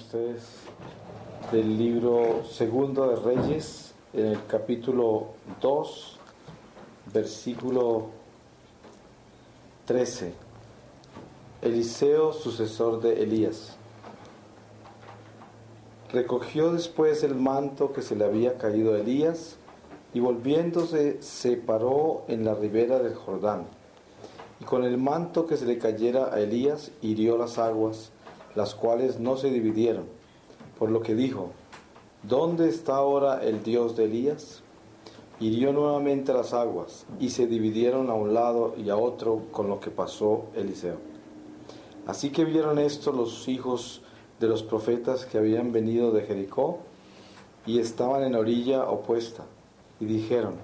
Ustedes 0.00 0.42
del 1.52 1.76
libro 1.76 2.42
Segundo 2.50 3.08
de 3.08 3.16
Reyes, 3.16 3.92
en 4.14 4.26
el 4.26 4.46
capítulo 4.46 5.34
2, 5.60 6.18
versículo 7.12 8.06
13. 9.84 10.32
Eliseo, 11.60 12.32
sucesor 12.32 13.00
de 13.02 13.22
Elías. 13.22 13.76
Recogió 16.12 16.72
después 16.72 17.22
el 17.22 17.34
manto 17.34 17.92
que 17.92 18.00
se 18.00 18.16
le 18.16 18.24
había 18.24 18.56
caído 18.56 18.94
a 18.94 18.98
Elías 18.98 19.56
y 20.14 20.20
volviéndose 20.20 21.22
se 21.22 21.56
paró 21.56 22.24
en 22.26 22.44
la 22.44 22.54
ribera 22.54 22.98
del 23.00 23.14
Jordán. 23.14 23.66
Y 24.60 24.64
con 24.64 24.84
el 24.84 24.96
manto 24.96 25.46
que 25.46 25.58
se 25.58 25.66
le 25.66 25.78
cayera 25.78 26.34
a 26.34 26.40
Elías 26.40 26.90
hirió 27.02 27.36
las 27.36 27.58
aguas 27.58 28.12
las 28.54 28.74
cuales 28.74 29.20
no 29.20 29.36
se 29.36 29.50
dividieron, 29.50 30.04
por 30.78 30.90
lo 30.90 31.02
que 31.02 31.14
dijo, 31.14 31.50
¿dónde 32.22 32.68
está 32.68 32.96
ahora 32.96 33.44
el 33.44 33.62
Dios 33.62 33.96
de 33.96 34.04
Elías? 34.04 34.62
Hirió 35.38 35.72
nuevamente 35.72 36.32
las 36.32 36.52
aguas, 36.52 37.06
y 37.18 37.30
se 37.30 37.46
dividieron 37.46 38.10
a 38.10 38.14
un 38.14 38.34
lado 38.34 38.74
y 38.76 38.90
a 38.90 38.96
otro 38.96 39.44
con 39.52 39.68
lo 39.68 39.80
que 39.80 39.90
pasó 39.90 40.46
Eliseo. 40.54 40.96
Así 42.06 42.30
que 42.30 42.44
vieron 42.44 42.78
esto 42.78 43.12
los 43.12 43.48
hijos 43.48 44.02
de 44.38 44.48
los 44.48 44.62
profetas 44.62 45.26
que 45.26 45.38
habían 45.38 45.72
venido 45.72 46.12
de 46.12 46.22
Jericó, 46.22 46.78
y 47.66 47.78
estaban 47.78 48.22
en 48.22 48.32
la 48.32 48.40
orilla 48.40 48.84
opuesta, 48.90 49.44
y 50.00 50.06
dijeron, 50.06 50.54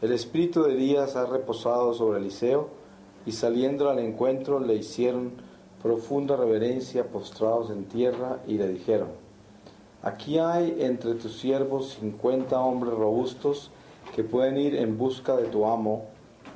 el 0.00 0.12
espíritu 0.12 0.62
de 0.62 0.72
Elías 0.72 1.16
ha 1.16 1.26
reposado 1.26 1.92
sobre 1.94 2.18
Eliseo, 2.18 2.68
y 3.26 3.32
saliendo 3.32 3.90
al 3.90 3.98
encuentro 3.98 4.58
le 4.58 4.74
hicieron 4.74 5.32
profunda 5.82 6.36
reverencia 6.36 7.08
postrados 7.08 7.70
en 7.70 7.84
tierra 7.84 8.40
y 8.46 8.58
le 8.58 8.68
dijeron, 8.68 9.08
aquí 10.02 10.38
hay 10.38 10.76
entre 10.80 11.14
tus 11.14 11.38
siervos 11.38 11.96
cincuenta 12.00 12.60
hombres 12.60 12.94
robustos 12.94 13.70
que 14.14 14.24
pueden 14.24 14.58
ir 14.58 14.76
en 14.76 14.98
busca 14.98 15.36
de 15.36 15.46
tu 15.46 15.66
amo, 15.66 16.04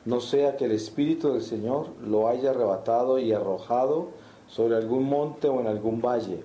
no 0.04 0.20
sea 0.20 0.56
que 0.56 0.66
el 0.66 0.72
Espíritu 0.72 1.32
del 1.32 1.42
Señor 1.42 1.88
lo 2.06 2.28
haya 2.28 2.50
arrebatado 2.50 3.18
y 3.18 3.32
arrojado 3.32 4.08
sobre 4.48 4.76
algún 4.76 5.08
monte 5.08 5.48
o 5.48 5.60
en 5.60 5.66
algún 5.66 6.02
valle. 6.02 6.44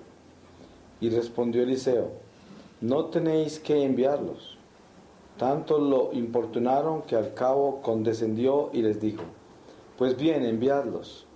Y 1.00 1.10
respondió 1.10 1.62
Eliseo, 1.62 2.08
no 2.80 3.06
tenéis 3.06 3.58
que 3.58 3.84
enviarlos. 3.84 4.56
Tanto 5.36 5.78
lo 5.78 6.12
importunaron 6.12 7.02
que 7.02 7.16
al 7.16 7.34
cabo 7.34 7.80
condescendió 7.82 8.70
y 8.72 8.82
les 8.82 9.00
dijo, 9.00 9.22
pues 9.98 10.16
bien, 10.16 10.44
enviadlos. 10.44 11.26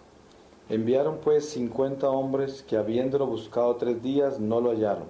Enviaron 0.70 1.18
pues 1.22 1.50
cincuenta 1.50 2.08
hombres 2.08 2.62
que 2.62 2.78
habiéndolo 2.78 3.26
buscado 3.26 3.76
tres 3.76 4.02
días 4.02 4.40
no 4.40 4.62
lo 4.62 4.70
hallaron, 4.70 5.08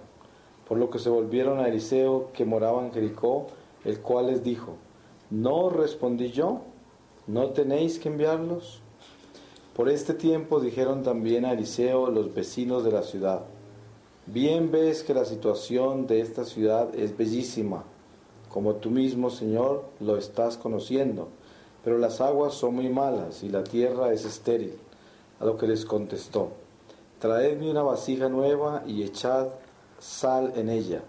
por 0.69 0.79
lo 0.79 0.91
que 0.91 0.99
se 0.99 1.11
volvieron 1.11 1.61
a 1.61 1.69
Eliseo 1.69 2.31
que 2.33 2.45
moraba 2.45 2.85
en 2.85 2.93
Jericó, 2.93 3.47
el 3.85 4.01
cual 4.01 4.27
les 4.27 4.43
dijo, 4.43 4.75
¿no 5.31 5.71
respondí 5.71 6.33
yo? 6.33 6.63
¿No 7.29 7.51
tenéis 7.51 8.01
que 8.01 8.09
enviarlos? 8.09 8.81
Por 9.77 9.89
este 9.89 10.15
tiempo 10.15 10.59
dijeron 10.59 11.05
también 11.05 11.45
a 11.45 11.53
Eliseo 11.53 12.11
los 12.11 12.35
vecinos 12.35 12.83
de 12.83 12.91
la 12.91 13.03
ciudad, 13.03 13.45
bien 14.27 14.73
ves 14.73 15.05
que 15.05 15.15
la 15.15 15.25
situación 15.25 16.09
de 16.09 16.21
esta 16.21 16.45
ciudad 16.45 16.93
es 16.97 17.17
bellísima, 17.17 17.85
como 18.49 18.75
tú 18.75 18.91
mismo, 18.91 19.31
Señor, 19.31 19.85
lo 20.01 20.17
estás 20.17 20.57
conociendo, 20.57 21.29
pero 21.85 21.99
las 21.99 22.21
aguas 22.21 22.55
son 22.55 22.75
muy 22.75 22.89
malas 22.89 23.45
y 23.45 23.49
la 23.49 23.63
tierra 23.63 24.13
es 24.13 24.25
estéril. 24.25 24.75
Lo 25.45 25.59
que 25.59 25.67
les 25.67 25.85
contestó, 25.85 26.53
traedme 27.19 27.71
una 27.71 27.83
vasija 27.83 28.31
nueva 28.31 28.83
y 28.87 29.03
echad 29.03 29.49
sal 29.99 30.55
en 30.57 30.71
ella. 30.71 31.03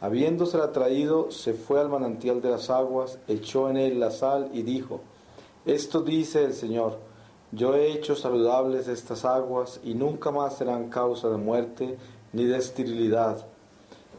Habiéndosela 0.00 0.70
traído, 0.70 1.32
se 1.32 1.52
fue 1.52 1.80
al 1.80 1.88
manantial 1.88 2.40
de 2.40 2.50
las 2.50 2.70
aguas, 2.70 3.18
echó 3.26 3.68
en 3.68 3.76
él 3.76 3.98
la 3.98 4.12
sal 4.12 4.50
y 4.52 4.62
dijo, 4.62 5.00
Esto 5.64 6.02
dice 6.02 6.44
el 6.44 6.54
Señor, 6.54 6.98
yo 7.50 7.74
he 7.74 7.90
hecho 7.90 8.14
saludables 8.14 8.86
estas 8.86 9.24
aguas 9.24 9.80
y 9.82 9.94
nunca 9.94 10.30
más 10.30 10.58
serán 10.58 10.88
causa 10.88 11.28
de 11.28 11.36
muerte 11.36 11.98
ni 12.32 12.44
de 12.44 12.58
esterilidad. 12.58 13.48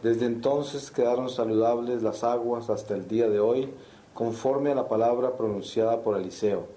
Desde 0.04 0.26
entonces 0.26 0.92
quedaron 0.92 1.30
saludables 1.30 2.04
las 2.04 2.26
aguas 2.26 2.70
hasta 2.70 2.96
el 2.96 3.08
día 3.08 3.30
de 3.30 3.40
hoy, 3.40 3.74
conforme 4.14 4.72
a 4.74 4.76
la 4.76 4.90
palabra 4.90 5.38
pronunciada 5.38 6.02
por 6.02 6.18
Eliseo. 6.18 6.77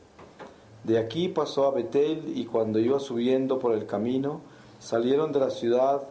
De 0.85 0.99
aquí 0.99 1.29
pasó 1.29 1.67
a 1.67 1.73
Betel 1.73 2.33
y 2.35 2.47
cuando 2.47 2.79
iba 2.79 2.99
subiendo 3.01 3.59
por 3.59 3.75
el 3.75 3.87
camino, 3.87 4.41
salieron 4.79 5.33
de 5.33 5.41
la 5.41 5.51
ciudad 5.51 6.03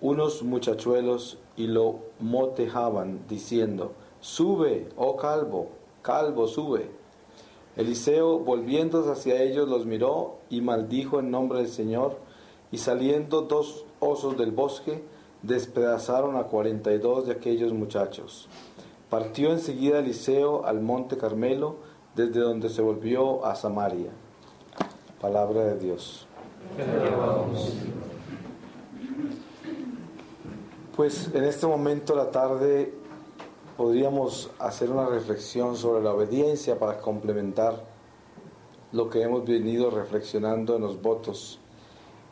unos 0.00 0.42
muchachuelos 0.42 1.38
y 1.56 1.66
lo 1.66 2.00
motejaban, 2.20 3.20
diciendo, 3.28 3.92
Sube, 4.20 4.88
oh 4.96 5.16
calvo, 5.16 5.68
calvo, 6.02 6.46
sube. 6.46 6.90
Eliseo, 7.76 8.38
volviéndose 8.38 9.10
hacia 9.10 9.42
ellos, 9.42 9.68
los 9.68 9.86
miró 9.86 10.38
y 10.50 10.60
maldijo 10.60 11.20
en 11.20 11.30
nombre 11.30 11.60
del 11.60 11.68
Señor, 11.68 12.18
y 12.72 12.78
saliendo 12.78 13.42
dos 13.42 13.86
osos 13.98 14.36
del 14.36 14.50
bosque, 14.50 15.02
despedazaron 15.42 16.36
a 16.36 16.44
cuarenta 16.44 16.92
y 16.92 16.98
dos 16.98 17.26
de 17.26 17.32
aquellos 17.32 17.72
muchachos. 17.72 18.48
Partió 19.08 19.52
enseguida 19.52 20.00
Eliseo 20.00 20.66
al 20.66 20.80
monte 20.80 21.16
Carmelo, 21.16 21.76
desde 22.14 22.40
donde 22.40 22.68
se 22.68 22.82
volvió 22.82 23.44
a 23.44 23.54
Samaria. 23.54 24.10
Palabra 25.20 25.64
de 25.66 25.78
Dios. 25.78 26.26
Pues 30.96 31.30
en 31.34 31.44
este 31.44 31.66
momento 31.66 32.14
de 32.14 32.18
la 32.24 32.30
tarde 32.30 32.94
podríamos 33.76 34.50
hacer 34.58 34.90
una 34.90 35.06
reflexión 35.06 35.76
sobre 35.76 36.02
la 36.02 36.12
obediencia 36.12 36.78
para 36.78 36.98
complementar 36.98 37.82
lo 38.92 39.08
que 39.08 39.22
hemos 39.22 39.44
venido 39.46 39.90
reflexionando 39.90 40.76
en 40.76 40.82
los 40.82 41.00
votos 41.00 41.58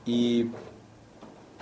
y 0.04 0.50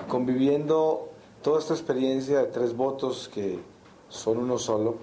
conviviendo 0.09 1.11
toda 1.43 1.61
esta 1.61 1.75
experiencia 1.75 2.39
de 2.39 2.47
tres 2.47 2.77
votos 2.77 3.31
que 3.33 3.61
son 4.09 4.39
uno 4.39 4.59
solo, 4.59 4.97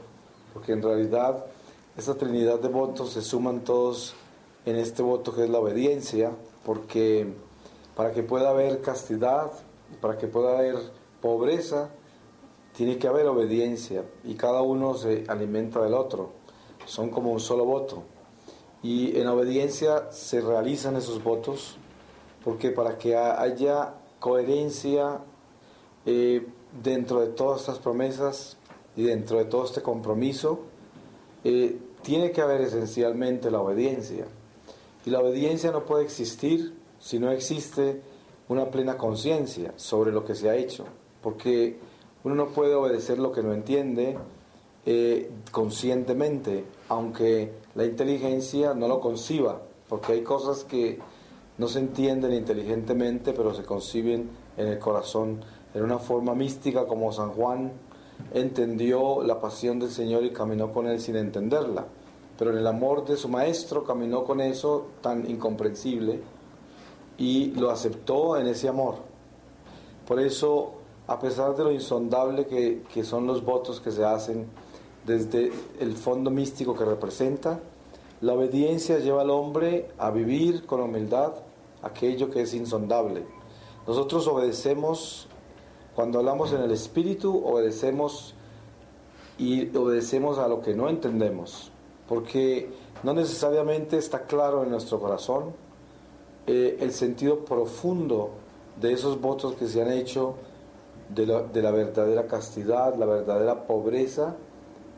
porque 0.53 0.73
en 0.73 0.81
realidad 0.81 1.45
esta 1.95 2.15
trinidad 2.15 2.59
de 2.59 2.69
votos 2.69 3.11
se 3.11 3.21
suman 3.21 3.63
todos 3.63 4.15
en 4.65 4.77
este 4.77 5.03
voto 5.03 5.35
que 5.35 5.43
es 5.43 5.49
la 5.49 5.59
obediencia, 5.59 6.31
porque 6.65 7.31
para 7.95 8.11
que 8.13 8.23
pueda 8.23 8.49
haber 8.49 8.81
castidad, 8.81 9.51
para 10.01 10.17
que 10.17 10.27
pueda 10.27 10.57
haber 10.57 10.77
pobreza, 11.21 11.89
tiene 12.75 12.97
que 12.97 13.07
haber 13.07 13.27
obediencia 13.27 14.03
y 14.23 14.33
cada 14.33 14.63
uno 14.63 14.95
se 14.95 15.25
alimenta 15.27 15.81
del 15.81 15.93
otro. 15.93 16.31
Son 16.85 17.09
como 17.09 17.31
un 17.31 17.39
solo 17.39 17.65
voto. 17.65 18.03
Y 18.81 19.17
en 19.19 19.27
obediencia 19.27 20.11
se 20.11 20.41
realizan 20.41 20.95
esos 20.95 21.23
votos, 21.23 21.77
porque 22.43 22.71
para 22.71 22.97
que 22.97 23.15
haya 23.15 23.93
coherencia 24.19 25.19
eh, 26.05 26.45
dentro 26.81 27.21
de 27.21 27.27
todas 27.27 27.61
estas 27.61 27.77
promesas 27.77 28.57
y 28.95 29.03
dentro 29.03 29.37
de 29.37 29.45
todo 29.45 29.65
este 29.65 29.81
compromiso, 29.81 30.72
eh, 31.43 31.77
tiene 32.01 32.31
que 32.31 32.41
haber 32.41 32.61
esencialmente 32.61 33.51
la 33.51 33.61
obediencia. 33.61 34.25
Y 35.05 35.09
la 35.09 35.19
obediencia 35.19 35.71
no 35.71 35.85
puede 35.85 36.03
existir 36.03 36.73
si 36.99 37.19
no 37.19 37.31
existe 37.31 38.01
una 38.47 38.69
plena 38.69 38.97
conciencia 38.97 39.73
sobre 39.75 40.11
lo 40.11 40.25
que 40.25 40.35
se 40.35 40.49
ha 40.49 40.55
hecho, 40.55 40.85
porque 41.21 41.77
uno 42.23 42.35
no 42.35 42.47
puede 42.49 42.75
obedecer 42.75 43.19
lo 43.19 43.31
que 43.31 43.43
no 43.43 43.53
entiende 43.53 44.17
eh, 44.85 45.29
conscientemente, 45.51 46.65
aunque 46.89 47.51
la 47.75 47.85
inteligencia 47.85 48.73
no 48.73 48.87
lo 48.87 48.99
conciba, 48.99 49.61
porque 49.89 50.13
hay 50.13 50.23
cosas 50.23 50.63
que 50.63 50.99
no 51.57 51.67
se 51.67 51.79
entienden 51.79 52.33
inteligentemente, 52.33 53.33
pero 53.33 53.53
se 53.53 53.63
conciben 53.63 54.29
en 54.57 54.67
el 54.67 54.79
corazón, 54.79 55.41
en 55.73 55.83
una 55.83 55.99
forma 55.99 56.33
mística 56.35 56.85
como 56.85 57.11
San 57.11 57.29
Juan 57.31 57.71
entendió 58.31 59.23
la 59.23 59.39
pasión 59.39 59.79
del 59.79 59.91
Señor 59.91 60.23
y 60.23 60.31
caminó 60.31 60.71
con 60.71 60.87
él 60.87 60.99
sin 60.99 61.15
entenderla, 61.15 61.85
pero 62.37 62.51
en 62.51 62.57
el 62.57 62.67
amor 62.67 63.05
de 63.05 63.17
su 63.17 63.29
maestro 63.29 63.83
caminó 63.83 64.23
con 64.23 64.41
eso 64.41 64.87
tan 65.01 65.29
incomprensible 65.29 66.21
y 67.17 67.51
lo 67.51 67.69
aceptó 67.69 68.37
en 68.37 68.47
ese 68.47 68.67
amor. 68.67 68.95
Por 70.07 70.19
eso, 70.19 70.73
a 71.07 71.19
pesar 71.19 71.55
de 71.55 71.63
lo 71.63 71.71
insondable 71.71 72.47
que, 72.47 72.83
que 72.93 73.03
son 73.03 73.27
los 73.27 73.43
votos 73.43 73.79
que 73.79 73.91
se 73.91 74.03
hacen 74.03 74.47
desde 75.05 75.51
el 75.79 75.95
fondo 75.95 76.31
místico 76.31 76.75
que 76.75 76.85
representa, 76.85 77.59
la 78.21 78.33
obediencia 78.33 78.99
lleva 78.99 79.21
al 79.21 79.29
hombre 79.29 79.89
a 79.97 80.09
vivir 80.09 80.65
con 80.65 80.79
humildad 80.79 81.33
aquello 81.81 82.29
que 82.29 82.41
es 82.41 82.53
insondable. 82.53 83.25
Nosotros 83.85 84.27
obedecemos, 84.27 85.27
cuando 85.95 86.19
hablamos 86.19 86.51
en 86.53 86.61
el 86.61 86.71
Espíritu, 86.71 87.43
obedecemos 87.45 88.35
y 89.37 89.75
obedecemos 89.75 90.37
a 90.37 90.47
lo 90.47 90.61
que 90.61 90.73
no 90.73 90.89
entendemos, 90.89 91.71
porque 92.07 92.69
no 93.03 93.13
necesariamente 93.13 93.97
está 93.97 94.23
claro 94.23 94.63
en 94.63 94.71
nuestro 94.71 94.99
corazón 94.99 95.53
eh, 96.47 96.77
el 96.79 96.91
sentido 96.91 97.45
profundo 97.45 98.31
de 98.79 98.93
esos 98.93 99.21
votos 99.21 99.55
que 99.55 99.67
se 99.67 99.81
han 99.81 99.91
hecho 99.91 100.35
de 101.09 101.27
la, 101.27 101.43
de 101.43 101.61
la 101.61 101.71
verdadera 101.71 102.27
castidad, 102.27 102.95
la 102.95 103.05
verdadera 103.05 103.67
pobreza 103.67 104.35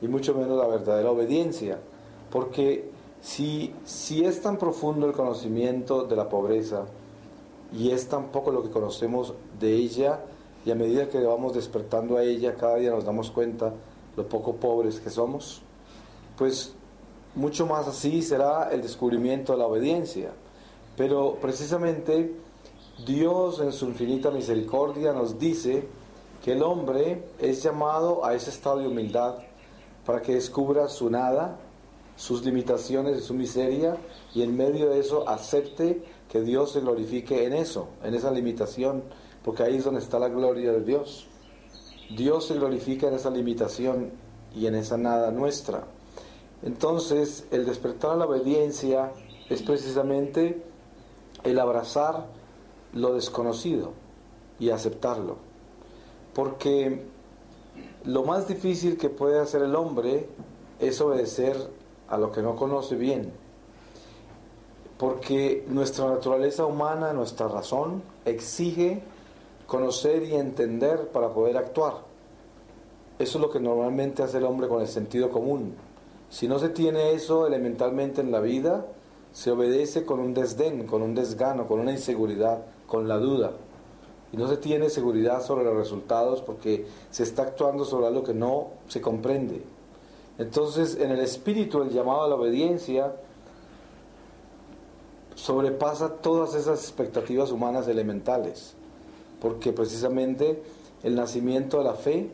y 0.02 0.08
mucho 0.08 0.34
menos 0.34 0.58
la 0.58 0.68
verdadera 0.68 1.12
obediencia, 1.12 1.80
porque 2.32 2.90
si, 3.22 3.74
si 3.86 4.24
es 4.24 4.42
tan 4.42 4.58
profundo 4.58 5.08
el 5.08 5.14
conocimiento 5.14 6.06
de 6.06 6.16
la 6.16 6.30
pobreza 6.30 6.86
y 7.74 7.92
es 7.92 8.08
tan 8.08 8.32
poco 8.32 8.52
lo 8.52 8.62
que 8.64 8.70
conocemos 8.70 9.34
de 9.60 9.74
ella, 9.74 10.22
y 10.66 10.72
a 10.72 10.76
medida 10.76 11.08
que 11.10 11.22
vamos 11.22 11.54
despertando 11.54 12.18
a 12.18 12.24
ella, 12.24 12.56
cada 12.56 12.78
día 12.78 12.92
nos 12.92 13.06
damos 13.06 13.32
cuenta 13.32 13.74
lo 14.18 14.28
poco 14.28 14.56
pobres 14.56 15.00
que 15.00 15.10
somos, 15.10 15.62
pues 16.38 16.74
mucho 17.36 17.66
más 17.66 17.88
así 17.88 18.22
será 18.22 18.70
el 18.72 18.82
descubrimiento 18.82 19.54
de 19.54 19.60
la 19.60 19.68
obediencia. 19.68 20.32
Pero 20.98 21.36
precisamente 21.42 22.34
Dios 23.06 23.60
en 23.60 23.72
su 23.72 23.86
infinita 23.86 24.32
misericordia 24.32 25.14
nos 25.14 25.38
dice 25.38 25.88
que 26.44 26.54
el 26.54 26.64
hombre 26.64 27.26
es 27.40 27.62
llamado 27.62 28.26
a 28.26 28.34
ese 28.34 28.50
estado 28.50 28.80
de 28.80 28.88
humildad 28.88 29.36
para 30.06 30.22
que 30.22 30.34
descubra 30.34 30.88
su 30.88 31.10
nada 31.10 31.60
sus 32.16 32.46
limitaciones 32.46 33.18
y 33.18 33.22
su 33.22 33.34
miseria 33.34 33.98
y 34.34 34.42
en 34.42 34.56
medio 34.56 34.90
de 34.90 35.00
eso 35.00 35.28
acepte 35.28 36.02
que 36.30 36.42
Dios 36.42 36.72
se 36.72 36.82
glorifique 36.82 37.46
en 37.46 37.54
eso, 37.54 37.90
en 38.04 38.14
esa 38.14 38.32
limitación, 38.32 39.04
porque 39.46 39.62
ahí 39.62 39.78
es 39.78 39.84
donde 39.84 40.02
está 40.02 40.18
la 40.18 40.28
gloria 40.28 40.72
de 40.72 40.82
Dios. 40.82 41.28
Dios 42.18 42.48
se 42.48 42.56
glorifica 42.56 43.08
en 43.08 43.14
esa 43.14 43.30
limitación 43.30 44.10
y 44.56 44.66
en 44.66 44.74
esa 44.74 44.98
nada 44.98 45.30
nuestra. 45.30 45.84
Entonces, 46.64 47.46
el 47.52 47.64
despertar 47.64 48.14
a 48.14 48.16
la 48.16 48.26
obediencia 48.26 49.12
es 49.48 49.62
precisamente 49.62 50.64
el 51.44 51.60
abrazar 51.60 52.26
lo 52.94 53.14
desconocido 53.14 53.92
y 54.58 54.72
aceptarlo. 54.72 55.38
Porque 56.34 57.06
lo 58.04 58.24
más 58.24 58.48
difícil 58.48 58.98
que 58.98 59.10
puede 59.10 59.40
hacer 59.40 59.62
el 59.62 59.76
hombre 59.76 60.28
es 60.80 61.00
obedecer 61.02 61.56
a 62.08 62.18
lo 62.18 62.32
que 62.32 62.42
no 62.42 62.56
conoce 62.56 62.96
bien. 62.96 63.32
Porque 64.98 65.66
nuestra 65.68 66.08
naturaleza 66.08 66.66
humana, 66.66 67.14
nuestra 67.14 67.48
razón, 67.48 68.02
exige 68.26 69.04
conocer 69.68 70.24
y 70.24 70.36
entender 70.36 71.10
para 71.10 71.30
poder 71.30 71.58
actuar. 71.58 71.94
Eso 73.18 73.38
es 73.38 73.42
lo 73.42 73.50
que 73.50 73.60
normalmente 73.60 74.24
hace 74.24 74.38
el 74.38 74.44
hombre 74.44 74.68
con 74.68 74.82
el 74.82 74.88
sentido 74.88 75.30
común. 75.30 75.76
Si 76.30 76.48
no 76.48 76.60
se 76.60 76.70
tiene 76.70 77.14
eso 77.14 77.48
elementalmente 77.48 78.22
en 78.22 78.32
la 78.32 78.42
vida, 78.42 78.86
se 79.32 79.52
obedece 79.52 80.06
con 80.06 80.20
un 80.20 80.34
desdén, 80.34 80.86
con 80.86 81.02
un 81.02 81.16
desgano, 81.16 81.68
con 81.68 81.80
una 81.80 81.92
inseguridad, 81.92 82.66
con 82.88 83.08
la 83.08 83.18
duda. 83.18 83.52
Y 84.32 84.38
no 84.38 84.48
se 84.48 84.58
tiene 84.58 84.90
seguridad 84.90 85.42
sobre 85.42 85.64
los 85.64 85.76
resultados 85.76 86.42
porque 86.42 86.88
se 87.10 87.24
está 87.24 87.44
actuando 87.44 87.86
sobre 87.86 88.08
algo 88.08 88.24
que 88.24 88.34
no 88.34 88.72
se 88.88 89.02
comprende. 89.02 89.62
Entonces, 90.38 90.98
en 91.00 91.12
el 91.12 91.20
espíritu, 91.20 91.82
el 91.82 91.90
llamado 91.90 92.24
a 92.24 92.28
la 92.28 92.36
obediencia 92.36 93.16
sobrepasa 95.36 96.18
todas 96.18 96.56
esas 96.56 96.80
expectativas 96.80 97.52
humanas 97.52 97.88
elementales, 97.88 98.76
porque 99.40 99.74
precisamente 99.74 100.62
el 101.04 101.16
nacimiento 101.16 101.80
de 101.80 101.84
la 101.84 101.94
fe, 101.94 102.30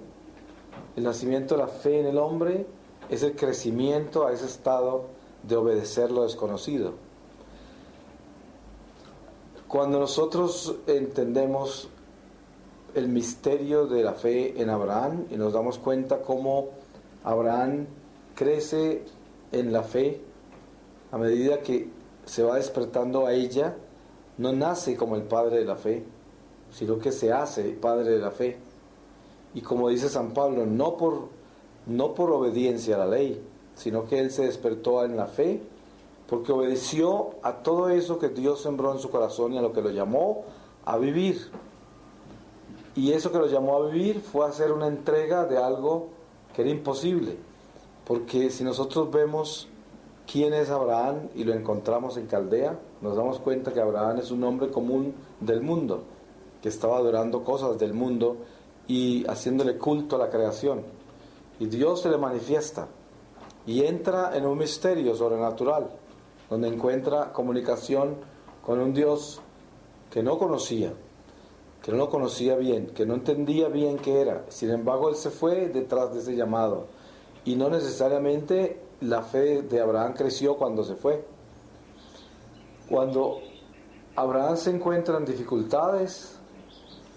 el 0.95 1.03
nacimiento 1.03 1.55
de 1.55 1.61
la 1.61 1.67
fe 1.67 1.99
en 1.99 2.07
el 2.07 2.17
hombre 2.17 2.65
es 3.09 3.23
el 3.23 3.35
crecimiento 3.35 4.25
a 4.25 4.33
ese 4.33 4.45
estado 4.45 5.05
de 5.43 5.55
obedecer 5.55 6.11
lo 6.11 6.23
desconocido. 6.23 6.93
Cuando 9.67 9.99
nosotros 9.99 10.75
entendemos 10.87 11.89
el 12.93 13.07
misterio 13.07 13.87
de 13.87 14.03
la 14.03 14.13
fe 14.13 14.61
en 14.61 14.69
Abraham 14.69 15.25
y 15.29 15.35
nos 15.35 15.53
damos 15.53 15.77
cuenta 15.77 16.21
cómo 16.21 16.69
Abraham 17.23 17.87
crece 18.35 19.03
en 19.51 19.71
la 19.71 19.83
fe 19.83 20.21
a 21.11 21.17
medida 21.17 21.59
que 21.59 21.89
se 22.25 22.43
va 22.43 22.55
despertando 22.55 23.25
a 23.25 23.33
ella, 23.33 23.75
no 24.37 24.53
nace 24.53 24.95
como 24.95 25.15
el 25.15 25.23
padre 25.23 25.59
de 25.59 25.65
la 25.65 25.75
fe, 25.75 26.03
sino 26.71 26.99
que 26.99 27.11
se 27.11 27.31
hace 27.31 27.63
padre 27.71 28.11
de 28.11 28.19
la 28.19 28.31
fe. 28.31 28.57
Y 29.53 29.61
como 29.61 29.89
dice 29.89 30.09
San 30.09 30.33
Pablo, 30.33 30.65
no 30.65 30.97
por, 30.97 31.27
no 31.85 32.13
por 32.13 32.31
obediencia 32.31 32.95
a 32.95 32.99
la 32.99 33.07
ley, 33.07 33.41
sino 33.75 34.05
que 34.05 34.19
él 34.19 34.31
se 34.31 34.45
despertó 34.45 35.03
en 35.03 35.17
la 35.17 35.27
fe, 35.27 35.61
porque 36.27 36.51
obedeció 36.51 37.31
a 37.43 37.57
todo 37.57 37.89
eso 37.89 38.17
que 38.17 38.29
Dios 38.29 38.61
sembró 38.61 38.93
en 38.93 38.99
su 38.99 39.09
corazón 39.09 39.53
y 39.53 39.57
a 39.57 39.61
lo 39.61 39.73
que 39.73 39.81
lo 39.81 39.89
llamó 39.89 40.45
a 40.85 40.97
vivir. 40.97 41.49
Y 42.95 43.11
eso 43.11 43.31
que 43.31 43.37
lo 43.37 43.47
llamó 43.47 43.77
a 43.77 43.89
vivir 43.89 44.21
fue 44.21 44.45
hacer 44.45 44.71
una 44.71 44.87
entrega 44.87 45.45
de 45.45 45.57
algo 45.57 46.09
que 46.55 46.61
era 46.61 46.71
imposible. 46.71 47.37
Porque 48.05 48.49
si 48.49 48.63
nosotros 48.63 49.11
vemos 49.11 49.67
quién 50.29 50.53
es 50.53 50.69
Abraham 50.69 51.29
y 51.35 51.43
lo 51.43 51.53
encontramos 51.53 52.17
en 52.17 52.27
Caldea, 52.27 52.79
nos 53.01 53.15
damos 53.15 53.39
cuenta 53.39 53.73
que 53.73 53.81
Abraham 53.81 54.19
es 54.19 54.31
un 54.31 54.43
hombre 54.43 54.69
común 54.69 55.13
del 55.39 55.61
mundo, 55.61 56.03
que 56.61 56.69
estaba 56.69 56.97
adorando 56.97 57.43
cosas 57.43 57.77
del 57.79 57.93
mundo 57.93 58.37
y 58.87 59.25
haciéndole 59.27 59.77
culto 59.77 60.15
a 60.15 60.19
la 60.19 60.29
creación. 60.29 60.83
Y 61.59 61.67
Dios 61.67 62.01
se 62.01 62.09
le 62.09 62.17
manifiesta 62.17 62.87
y 63.65 63.83
entra 63.83 64.35
en 64.35 64.45
un 64.45 64.57
misterio 64.57 65.15
sobrenatural, 65.15 65.89
donde 66.49 66.67
encuentra 66.67 67.31
comunicación 67.31 68.15
con 68.65 68.79
un 68.79 68.93
Dios 68.93 69.41
que 70.09 70.23
no 70.23 70.37
conocía, 70.37 70.93
que 71.81 71.91
no 71.91 71.97
lo 71.97 72.09
conocía 72.09 72.55
bien, 72.55 72.87
que 72.87 73.05
no 73.05 73.13
entendía 73.15 73.69
bien 73.69 73.97
qué 73.97 74.21
era. 74.21 74.45
Sin 74.49 74.69
embargo, 74.71 75.09
él 75.09 75.15
se 75.15 75.29
fue 75.29 75.69
detrás 75.69 76.13
de 76.13 76.19
ese 76.19 76.35
llamado. 76.35 76.87
Y 77.45 77.55
no 77.55 77.69
necesariamente 77.69 78.81
la 79.01 79.23
fe 79.23 79.61
de 79.63 79.79
Abraham 79.79 80.13
creció 80.13 80.57
cuando 80.57 80.83
se 80.83 80.95
fue. 80.95 81.25
Cuando 82.89 83.39
Abraham 84.15 84.57
se 84.57 84.71
encuentra 84.71 85.17
en 85.17 85.25
dificultades, 85.25 86.40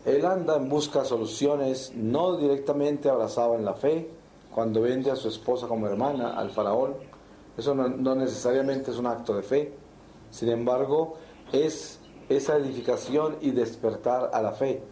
él 0.04 0.26
anda 0.26 0.56
en 0.56 0.68
busca 0.68 1.00
de 1.00 1.06
soluciones, 1.06 1.92
no 1.94 2.36
directamente 2.36 3.08
abrazado 3.08 3.54
en 3.54 3.64
la 3.64 3.74
fe, 3.74 4.10
cuando 4.54 4.82
vende 4.82 5.10
a 5.10 5.16
su 5.16 5.28
esposa 5.28 5.66
como 5.66 5.86
hermana 5.86 6.38
al 6.38 6.50
faraón. 6.50 6.94
Eso 7.56 7.74
no, 7.74 7.88
no 7.88 8.14
necesariamente 8.14 8.90
es 8.90 8.98
un 8.98 9.06
acto 9.06 9.34
de 9.34 9.42
fe. 9.42 9.72
Sin 10.30 10.48
embargo, 10.50 11.14
es 11.52 12.00
esa 12.28 12.56
edificación 12.56 13.36
y 13.40 13.50
despertar 13.50 14.30
a 14.32 14.42
la 14.42 14.52
fe. 14.52 14.82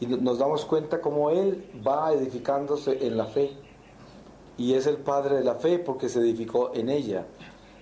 Y 0.00 0.06
nos 0.06 0.38
damos 0.38 0.64
cuenta 0.64 1.00
cómo 1.00 1.30
Él 1.30 1.70
va 1.86 2.12
edificándose 2.12 3.06
en 3.06 3.16
la 3.16 3.26
fe. 3.26 3.52
Y 4.56 4.74
es 4.74 4.86
el 4.86 4.96
Padre 4.98 5.36
de 5.36 5.44
la 5.44 5.56
fe 5.56 5.78
porque 5.78 6.08
se 6.08 6.20
edificó 6.20 6.72
en 6.74 6.88
ella. 6.88 7.26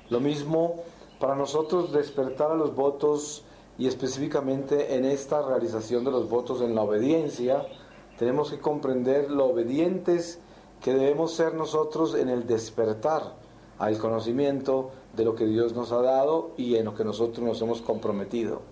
Lo 0.09 0.21
mismo 0.21 0.77
para 1.19 1.35
nosotros 1.35 1.93
despertar 1.93 2.51
a 2.51 2.55
los 2.55 2.75
votos 2.75 3.45
y 3.79 3.87
específicamente 3.87 4.95
en 4.97 5.05
esta 5.05 5.43
realización 5.43 6.05
de 6.05 6.11
los 6.11 6.29
votos 6.29 6.63
en 6.63 6.75
la 6.75 6.83
obediencia, 6.83 7.67
tenemos 8.19 8.51
que 8.51 8.59
comprender 8.59 9.31
lo 9.31 9.47
obedientes 9.47 10.39
que 10.83 10.95
debemos 10.95 11.33
ser 11.33 11.55
nosotros 11.55 12.15
en 12.15 12.29
el 12.29 12.47
despertar 12.47 13.35
al 13.79 13.99
conocimiento 13.99 14.91
de 15.15 15.25
lo 15.25 15.35
que 15.35 15.47
Dios 15.47 15.75
nos 15.75 15.93
ha 15.93 16.01
dado 16.01 16.53
y 16.57 16.77
en 16.77 16.87
lo 16.87 16.95
que 16.95 17.05
nosotros 17.05 17.45
nos 17.45 17.61
hemos 17.61 17.83
comprometido. 17.83 18.63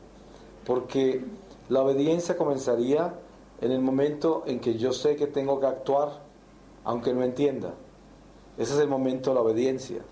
Porque 0.64 1.25
la 1.68 1.82
obediencia 1.82 2.37
comenzaría 2.37 3.14
en 3.61 3.70
el 3.70 3.80
momento 3.80 4.42
en 4.46 4.61
que 4.61 4.76
yo 4.76 4.92
sé 4.92 5.16
que 5.16 5.26
tengo 5.26 5.61
que 5.61 5.66
actuar, 5.66 6.23
aunque 6.84 7.12
no 7.12 7.23
entienda. 7.23 7.75
Ese 8.56 8.75
es 8.75 8.80
el 8.80 8.88
momento 8.88 9.30
de 9.30 9.34
la 9.34 9.42
obediencia. 9.42 10.02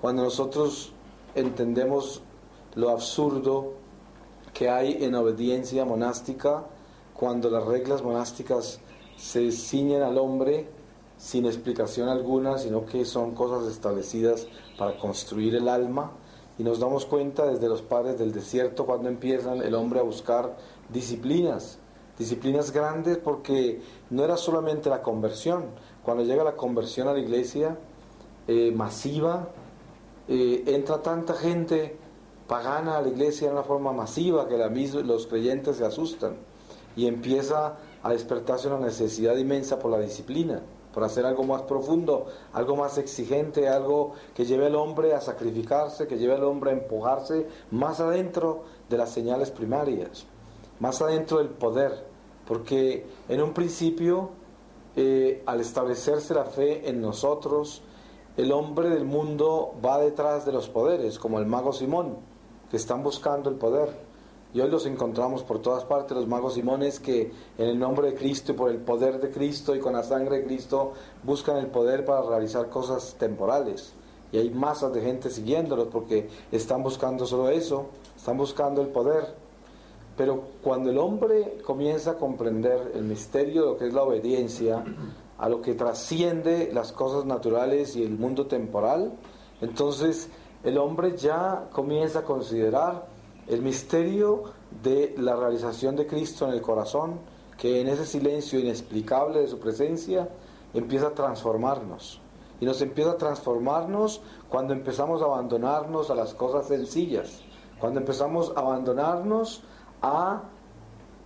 Cuando 0.00 0.22
nosotros 0.22 0.92
entendemos 1.34 2.22
lo 2.74 2.90
absurdo 2.90 3.74
que 4.52 4.68
hay 4.68 5.04
en 5.04 5.14
obediencia 5.14 5.84
monástica, 5.84 6.64
cuando 7.14 7.50
las 7.50 7.64
reglas 7.64 8.02
monásticas 8.02 8.80
se 9.16 9.52
ciñen 9.52 10.02
al 10.02 10.18
hombre 10.18 10.68
sin 11.16 11.46
explicación 11.46 12.08
alguna, 12.08 12.58
sino 12.58 12.84
que 12.84 13.04
son 13.04 13.32
cosas 13.32 13.70
establecidas 13.70 14.48
para 14.76 14.98
construir 14.98 15.54
el 15.54 15.68
alma. 15.68 16.10
Y 16.58 16.64
nos 16.64 16.80
damos 16.80 17.06
cuenta 17.06 17.46
desde 17.46 17.68
los 17.68 17.80
padres 17.80 18.18
del 18.18 18.32
desierto 18.32 18.84
cuando 18.84 19.08
empiezan 19.08 19.62
el 19.62 19.74
hombre 19.74 20.00
a 20.00 20.02
buscar 20.02 20.56
disciplinas, 20.88 21.78
disciplinas 22.18 22.72
grandes 22.72 23.18
porque 23.18 23.80
no 24.10 24.24
era 24.24 24.36
solamente 24.36 24.90
la 24.90 25.00
conversión. 25.00 25.66
Cuando 26.02 26.24
llega 26.24 26.42
la 26.42 26.56
conversión 26.56 27.08
a 27.08 27.12
la 27.12 27.20
iglesia 27.20 27.78
eh, 28.48 28.72
masiva, 28.74 29.48
eh, 30.28 30.64
entra 30.66 31.00
tanta 31.02 31.34
gente 31.34 31.96
pagana 32.46 32.98
a 32.98 33.02
la 33.02 33.08
iglesia 33.08 33.48
de 33.48 33.54
una 33.54 33.62
forma 33.62 33.92
masiva 33.92 34.48
que 34.48 34.56
la 34.56 34.68
los 34.68 35.26
creyentes 35.26 35.76
se 35.76 35.84
asustan 35.84 36.36
y 36.96 37.06
empieza 37.06 37.76
a 38.02 38.10
despertarse 38.10 38.68
una 38.68 38.78
necesidad 38.78 39.36
inmensa 39.36 39.78
por 39.78 39.90
la 39.90 39.98
disciplina 39.98 40.62
por 40.92 41.04
hacer 41.04 41.26
algo 41.26 41.44
más 41.44 41.62
profundo, 41.62 42.26
algo 42.52 42.76
más 42.76 42.98
exigente, 42.98 43.68
algo 43.68 44.12
que 44.34 44.44
lleve 44.44 44.66
al 44.66 44.76
hombre 44.76 45.14
a 45.14 45.20
sacrificarse, 45.20 46.06
que 46.06 46.18
lleve 46.18 46.34
al 46.34 46.44
hombre 46.44 46.70
a 46.70 46.74
empujarse 46.74 47.46
más 47.70 48.00
adentro 48.00 48.64
de 48.88 48.98
las 48.98 49.10
señales 49.10 49.50
primarias, 49.50 50.26
más 50.80 51.00
adentro 51.00 51.38
del 51.38 51.48
poder, 51.48 52.04
porque 52.46 53.06
en 53.28 53.42
un 53.42 53.52
principio, 53.52 54.30
eh, 54.96 55.42
al 55.46 55.60
establecerse 55.60 56.34
la 56.34 56.44
fe 56.44 56.88
en 56.88 57.00
nosotros, 57.00 57.82
el 58.36 58.52
hombre 58.52 58.90
del 58.90 59.04
mundo 59.04 59.74
va 59.84 59.98
detrás 59.98 60.44
de 60.44 60.52
los 60.52 60.68
poderes, 60.68 61.18
como 61.18 61.38
el 61.38 61.46
mago 61.46 61.72
Simón, 61.72 62.18
que 62.72 62.78
están 62.78 63.02
buscando 63.02 63.50
el 63.50 63.56
poder 63.56 63.90
y 64.54 64.60
hoy 64.62 64.70
los 64.70 64.86
encontramos 64.86 65.42
por 65.42 65.60
todas 65.60 65.84
partes, 65.84 66.16
los 66.16 66.26
magos 66.26 66.54
Simones 66.54 67.00
que 67.00 67.30
en 67.58 67.68
el 67.68 67.78
nombre 67.78 68.08
de 68.08 68.14
Cristo 68.14 68.52
y 68.52 68.54
por 68.54 68.70
el 68.70 68.78
poder 68.78 69.20
de 69.20 69.30
Cristo 69.30 69.76
y 69.76 69.78
con 69.78 69.92
la 69.92 70.02
sangre 70.02 70.38
de 70.38 70.44
Cristo 70.46 70.94
buscan 71.22 71.58
el 71.58 71.66
poder 71.66 72.06
para 72.06 72.22
realizar 72.22 72.70
cosas 72.70 73.16
temporales. 73.18 73.92
Y 74.32 74.38
hay 74.38 74.48
masas 74.48 74.94
de 74.94 75.02
gente 75.02 75.28
siguiéndolos 75.28 75.88
porque 75.88 76.30
están 76.50 76.82
buscando 76.82 77.26
solo 77.26 77.50
eso, 77.50 77.88
están 78.16 78.38
buscando 78.38 78.80
el 78.80 78.88
poder. 78.88 79.34
Pero 80.16 80.42
cuando 80.62 80.88
el 80.88 80.96
hombre 80.96 81.58
comienza 81.66 82.12
a 82.12 82.16
comprender 82.16 82.92
el 82.94 83.04
misterio 83.04 83.60
de 83.60 83.68
lo 83.68 83.76
que 83.76 83.86
es 83.86 83.92
la 83.92 84.02
obediencia, 84.02 84.82
a 85.36 85.48
lo 85.50 85.60
que 85.60 85.74
trasciende 85.74 86.70
las 86.72 86.92
cosas 86.92 87.26
naturales 87.26 87.96
y 87.96 88.02
el 88.02 88.16
mundo 88.16 88.46
temporal, 88.46 89.12
entonces 89.60 90.30
el 90.64 90.78
hombre 90.78 91.16
ya 91.16 91.68
comienza 91.72 92.20
a 92.20 92.24
considerar 92.24 93.06
el 93.48 93.62
misterio 93.62 94.44
de 94.82 95.14
la 95.18 95.34
realización 95.34 95.96
de 95.96 96.06
Cristo 96.06 96.46
en 96.46 96.52
el 96.52 96.62
corazón, 96.62 97.18
que 97.58 97.80
en 97.80 97.88
ese 97.88 98.06
silencio 98.06 98.60
inexplicable 98.60 99.40
de 99.40 99.48
su 99.48 99.58
presencia 99.58 100.28
empieza 100.72 101.08
a 101.08 101.14
transformarnos. 101.14 102.20
Y 102.60 102.64
nos 102.64 102.80
empieza 102.80 103.12
a 103.12 103.16
transformarnos 103.18 104.20
cuando 104.48 104.72
empezamos 104.72 105.20
a 105.20 105.24
abandonarnos 105.24 106.10
a 106.10 106.14
las 106.14 106.32
cosas 106.34 106.68
sencillas, 106.68 107.40
cuando 107.80 107.98
empezamos 107.98 108.52
a 108.54 108.60
abandonarnos 108.60 109.62
a 110.00 110.42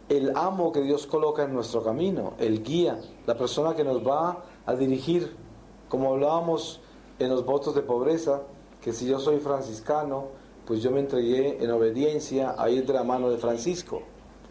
el 0.08 0.34
amo 0.36 0.72
que 0.72 0.80
Dios 0.80 1.06
coloca 1.06 1.42
en 1.42 1.52
nuestro 1.52 1.82
camino, 1.82 2.32
el 2.38 2.62
guía, 2.62 2.98
la 3.26 3.36
persona 3.36 3.74
que 3.74 3.84
nos 3.84 4.06
va 4.06 4.44
a 4.64 4.74
dirigir, 4.74 5.36
como 5.88 6.14
hablábamos 6.14 6.80
en 7.18 7.28
los 7.28 7.44
votos 7.44 7.74
de 7.74 7.82
pobreza, 7.82 8.42
que 8.86 8.92
si 8.92 9.04
yo 9.04 9.18
soy 9.18 9.40
franciscano, 9.40 10.26
pues 10.64 10.80
yo 10.80 10.92
me 10.92 11.00
entregué 11.00 11.60
en 11.60 11.72
obediencia 11.72 12.54
a 12.56 12.70
ir 12.70 12.86
de 12.86 12.92
la 12.92 13.02
mano 13.02 13.28
de 13.28 13.36
Francisco. 13.36 14.02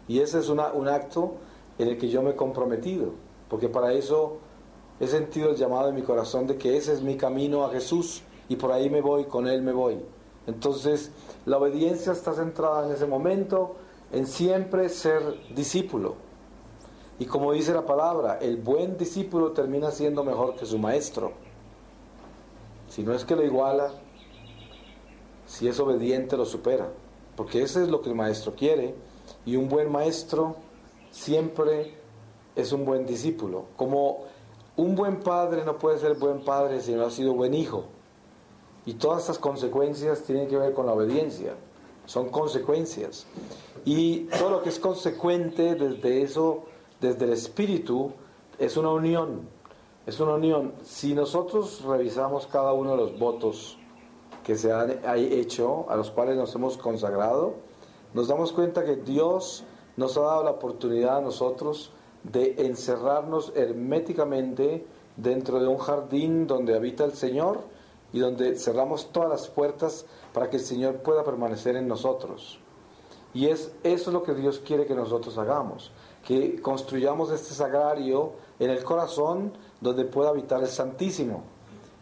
Y 0.08 0.20
ese 0.20 0.40
es 0.40 0.50
un 0.50 0.60
acto 0.60 1.36
en 1.78 1.88
el 1.88 1.96
que 1.96 2.10
yo 2.10 2.20
me 2.20 2.32
he 2.32 2.36
comprometido, 2.36 3.12
porque 3.48 3.70
para 3.70 3.94
eso 3.94 4.36
he 5.00 5.06
sentido 5.06 5.48
el 5.48 5.56
llamado 5.56 5.88
en 5.88 5.94
mi 5.94 6.02
corazón 6.02 6.46
de 6.46 6.58
que 6.58 6.76
ese 6.76 6.92
es 6.92 7.00
mi 7.00 7.16
camino 7.16 7.64
a 7.64 7.70
Jesús 7.70 8.24
y 8.46 8.56
por 8.56 8.72
ahí 8.72 8.90
me 8.90 9.00
voy, 9.00 9.24
con 9.24 9.46
Él 9.46 9.62
me 9.62 9.72
voy. 9.72 10.00
Entonces, 10.46 11.12
la 11.46 11.56
obediencia 11.56 12.12
está 12.12 12.34
centrada 12.34 12.86
en 12.86 12.92
ese 12.92 13.06
momento 13.06 13.76
en 14.12 14.26
siempre 14.26 14.90
ser 14.90 15.22
discípulo. 15.54 16.16
Y 17.18 17.24
como 17.24 17.54
dice 17.54 17.72
la 17.72 17.86
palabra, 17.86 18.36
el 18.42 18.58
buen 18.58 18.98
discípulo 18.98 19.52
termina 19.52 19.90
siendo 19.92 20.24
mejor 20.24 20.56
que 20.56 20.66
su 20.66 20.78
maestro. 20.78 21.32
Si 22.90 23.02
no 23.02 23.14
es 23.14 23.24
que 23.24 23.34
lo 23.34 23.42
iguala, 23.42 23.92
si 25.46 25.68
es 25.68 25.78
obediente 25.80 26.36
lo 26.36 26.44
supera, 26.44 26.88
porque 27.36 27.62
eso 27.62 27.82
es 27.82 27.88
lo 27.88 28.02
que 28.02 28.10
el 28.10 28.14
maestro 28.14 28.54
quiere 28.54 28.94
y 29.44 29.56
un 29.56 29.68
buen 29.68 29.90
maestro 29.90 30.56
siempre 31.10 31.94
es 32.54 32.72
un 32.72 32.84
buen 32.84 33.06
discípulo. 33.06 33.66
Como 33.76 34.24
un 34.76 34.94
buen 34.94 35.20
padre 35.20 35.64
no 35.64 35.78
puede 35.78 35.98
ser 35.98 36.16
buen 36.16 36.44
padre 36.44 36.80
si 36.80 36.92
no 36.92 37.06
ha 37.06 37.10
sido 37.10 37.32
buen 37.34 37.54
hijo. 37.54 37.84
Y 38.84 38.94
todas 38.94 39.22
estas 39.22 39.38
consecuencias 39.38 40.22
tienen 40.22 40.48
que 40.48 40.56
ver 40.56 40.72
con 40.72 40.86
la 40.86 40.92
obediencia, 40.92 41.54
son 42.04 42.28
consecuencias. 42.28 43.26
Y 43.84 44.26
todo 44.38 44.50
lo 44.50 44.62
que 44.62 44.68
es 44.68 44.78
consecuente 44.78 45.74
desde 45.74 46.22
eso, 46.22 46.64
desde 47.00 47.24
el 47.24 47.32
espíritu, 47.32 48.12
es 48.58 48.76
una 48.76 48.90
unión, 48.90 49.48
es 50.06 50.20
una 50.20 50.34
unión. 50.34 50.74
Si 50.84 51.14
nosotros 51.14 51.82
revisamos 51.82 52.46
cada 52.46 52.72
uno 52.72 52.92
de 52.92 52.96
los 52.96 53.18
votos, 53.18 53.78
que 54.46 54.54
se 54.54 54.72
han 54.72 55.00
hecho, 55.04 55.86
a 55.90 55.96
los 55.96 56.12
cuales 56.12 56.36
nos 56.36 56.54
hemos 56.54 56.76
consagrado, 56.76 57.54
nos 58.14 58.28
damos 58.28 58.52
cuenta 58.52 58.84
que 58.84 58.94
Dios 58.94 59.64
nos 59.96 60.16
ha 60.16 60.20
dado 60.20 60.44
la 60.44 60.52
oportunidad 60.52 61.16
a 61.16 61.20
nosotros 61.20 61.90
de 62.22 62.54
encerrarnos 62.58 63.52
herméticamente 63.56 64.86
dentro 65.16 65.58
de 65.58 65.66
un 65.66 65.78
jardín 65.78 66.46
donde 66.46 66.76
habita 66.76 67.04
el 67.04 67.14
Señor 67.14 67.58
y 68.12 68.20
donde 68.20 68.54
cerramos 68.54 69.10
todas 69.10 69.28
las 69.28 69.48
puertas 69.48 70.06
para 70.32 70.48
que 70.48 70.58
el 70.58 70.62
Señor 70.62 70.98
pueda 70.98 71.24
permanecer 71.24 71.74
en 71.74 71.88
nosotros. 71.88 72.60
Y 73.34 73.46
es 73.46 73.72
eso 73.82 74.12
lo 74.12 74.22
que 74.22 74.34
Dios 74.34 74.60
quiere 74.60 74.86
que 74.86 74.94
nosotros 74.94 75.38
hagamos, 75.38 75.90
que 76.24 76.60
construyamos 76.60 77.32
este 77.32 77.52
sagrario 77.52 78.34
en 78.60 78.70
el 78.70 78.84
corazón 78.84 79.54
donde 79.80 80.04
pueda 80.04 80.28
habitar 80.28 80.62
el 80.62 80.68
Santísimo 80.68 81.55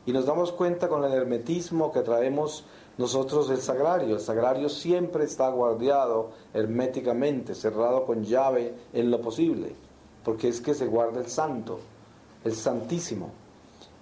y 0.06 0.12
nos 0.12 0.26
damos 0.26 0.52
cuenta 0.52 0.88
con 0.88 1.04
el 1.04 1.12
hermetismo 1.12 1.92
que 1.92 2.00
traemos 2.00 2.64
nosotros 2.98 3.50
el 3.50 3.58
sagrario. 3.58 4.14
El 4.16 4.20
sagrario 4.20 4.68
siempre 4.68 5.24
está 5.24 5.48
guardado 5.50 6.30
herméticamente, 6.52 7.54
cerrado 7.54 8.04
con 8.04 8.24
llave 8.24 8.74
en 8.92 9.10
lo 9.10 9.20
posible, 9.20 9.74
porque 10.24 10.48
es 10.48 10.60
que 10.60 10.74
se 10.74 10.86
guarda 10.86 11.20
el 11.20 11.28
santo, 11.28 11.80
el 12.44 12.54
santísimo. 12.54 13.30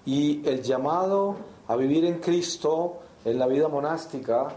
Y 0.05 0.47
el 0.49 0.63
llamado 0.63 1.37
a 1.69 1.77
vivir 1.77 2.05
en 2.05 2.19
Cristo, 2.19 2.99
en 3.25 3.39
la 3.39 3.47
vida 3.47 3.69
monástica, 3.69 4.49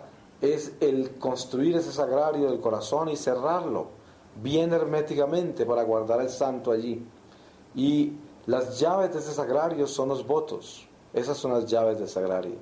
es 0.41 0.73
el 0.79 1.17
construir 1.17 1.75
ese 1.77 1.91
sagrario 1.91 2.49
del 2.49 2.59
corazón 2.59 3.09
y 3.09 3.15
cerrarlo 3.15 4.05
bien 4.41 4.73
herméticamente 4.73 5.65
para 5.65 5.83
guardar 5.83 6.21
el 6.21 6.29
santo 6.29 6.71
allí. 6.71 7.05
Y 7.75 8.13
las 8.47 8.79
llaves 8.79 9.13
de 9.13 9.19
ese 9.19 9.31
sagrario 9.31 9.87
son 9.87 10.09
los 10.09 10.25
votos. 10.25 10.87
Esas 11.15 11.37
son 11.37 11.53
las 11.53 11.65
llaves 11.65 11.97
del 11.97 12.09
sagrario. 12.09 12.55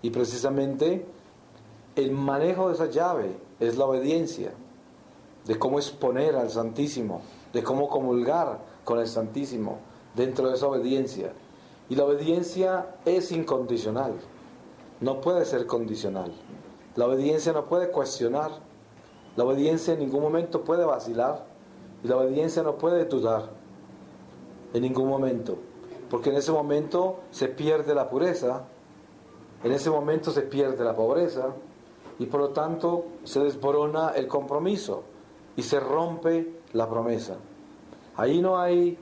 Y 0.00 0.08
precisamente 0.08 1.04
el 1.96 2.12
manejo 2.12 2.68
de 2.68 2.74
esa 2.74 2.86
llave 2.86 3.36
es 3.60 3.76
la 3.76 3.84
obediencia, 3.84 4.52
de 5.44 5.58
cómo 5.58 5.78
exponer 5.78 6.34
al 6.34 6.48
Santísimo, 6.48 7.20
de 7.52 7.62
cómo 7.62 7.88
comulgar 7.88 8.58
con 8.84 8.98
el 8.98 9.06
Santísimo 9.06 9.78
dentro 10.14 10.48
de 10.48 10.54
esa 10.54 10.66
obediencia. 10.66 11.32
Y 11.90 11.94
la 11.94 12.04
obediencia 12.04 12.96
es 13.04 13.32
incondicional, 13.32 14.14
no 15.00 15.20
puede 15.20 15.44
ser 15.44 15.66
condicional. 15.66 16.32
La 16.96 17.06
obediencia 17.06 17.52
no 17.52 17.66
puede 17.66 17.90
cuestionar, 17.90 18.50
la 19.36 19.44
obediencia 19.44 19.92
en 19.92 20.00
ningún 20.00 20.22
momento 20.22 20.64
puede 20.64 20.86
vacilar 20.86 21.44
y 22.02 22.08
la 22.08 22.16
obediencia 22.16 22.62
no 22.62 22.76
puede 22.76 23.04
dudar 23.04 23.50
en 24.72 24.82
ningún 24.82 25.08
momento 25.08 25.58
porque 26.10 26.30
en 26.30 26.36
ese 26.36 26.52
momento 26.52 27.20
se 27.30 27.48
pierde 27.48 27.94
la 27.94 28.08
pureza 28.08 28.64
En 29.62 29.72
ese 29.72 29.90
momento 29.90 30.30
se 30.30 30.42
pierde 30.42 30.84
la 30.84 30.94
pobreza 30.94 31.52
y 32.18 32.26
por 32.26 32.40
lo 32.40 32.48
tanto 32.50 33.06
se 33.24 33.40
desborona 33.40 34.10
el 34.10 34.28
compromiso 34.28 35.02
y 35.56 35.62
se 35.62 35.80
rompe 35.80 36.60
la 36.72 36.88
promesa. 36.88 37.36
Ahí 38.16 38.40
no 38.40 38.58
hay 38.58 38.96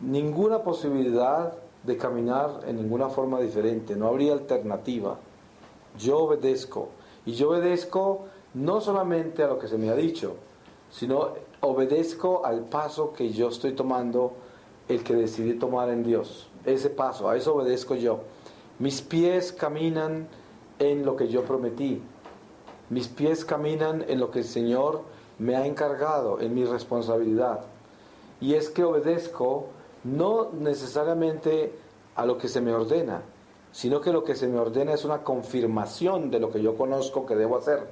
ninguna 0.00 0.62
posibilidad 0.62 1.54
de 1.82 1.96
caminar 1.96 2.60
en 2.66 2.76
ninguna 2.76 3.08
forma 3.08 3.40
diferente, 3.40 3.96
no 3.96 4.06
habría 4.06 4.32
alternativa. 4.32 5.18
Yo 5.98 6.18
obedezco 6.20 6.88
y 7.26 7.32
yo 7.32 7.50
obedezco 7.50 8.26
no 8.54 8.80
solamente 8.80 9.42
a 9.42 9.48
lo 9.48 9.58
que 9.58 9.66
se 9.66 9.78
me 9.78 9.90
ha 9.90 9.96
dicho, 9.96 10.36
sino 10.90 11.30
obedezco 11.60 12.44
al 12.44 12.64
paso 12.66 13.12
que 13.12 13.30
yo 13.30 13.48
estoy 13.48 13.72
tomando, 13.72 14.34
el 14.92 15.04
que 15.04 15.14
decidí 15.14 15.54
tomar 15.54 15.90
en 15.90 16.02
Dios. 16.02 16.48
Ese 16.64 16.90
paso, 16.90 17.28
a 17.28 17.36
eso 17.36 17.54
obedezco 17.54 17.94
yo. 17.94 18.20
Mis 18.78 19.02
pies 19.02 19.52
caminan 19.52 20.28
en 20.78 21.04
lo 21.04 21.16
que 21.16 21.28
yo 21.28 21.44
prometí. 21.44 22.02
Mis 22.90 23.08
pies 23.08 23.44
caminan 23.44 24.04
en 24.08 24.20
lo 24.20 24.30
que 24.30 24.40
el 24.40 24.44
Señor 24.44 25.02
me 25.38 25.56
ha 25.56 25.66
encargado, 25.66 26.40
en 26.40 26.54
mi 26.54 26.64
responsabilidad. 26.64 27.60
Y 28.40 28.54
es 28.54 28.70
que 28.70 28.84
obedezco 28.84 29.68
no 30.04 30.50
necesariamente 30.52 31.72
a 32.14 32.26
lo 32.26 32.38
que 32.38 32.48
se 32.48 32.60
me 32.60 32.72
ordena, 32.72 33.22
sino 33.70 34.00
que 34.00 34.12
lo 34.12 34.24
que 34.24 34.34
se 34.34 34.48
me 34.48 34.58
ordena 34.58 34.92
es 34.92 35.04
una 35.04 35.22
confirmación 35.22 36.30
de 36.30 36.40
lo 36.40 36.50
que 36.50 36.62
yo 36.62 36.76
conozco 36.76 37.24
que 37.24 37.36
debo 37.36 37.56
hacer. 37.56 37.86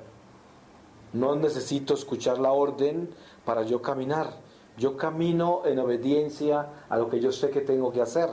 No 1.12 1.34
necesito 1.34 1.94
escuchar 1.94 2.38
la 2.38 2.52
orden 2.52 3.10
para 3.44 3.62
yo 3.62 3.80
caminar. 3.82 4.34
Yo 4.80 4.96
camino 4.96 5.60
en 5.66 5.78
obediencia 5.78 6.66
a 6.88 6.96
lo 6.96 7.10
que 7.10 7.20
yo 7.20 7.32
sé 7.32 7.50
que 7.50 7.60
tengo 7.60 7.92
que 7.92 8.00
hacer. 8.00 8.30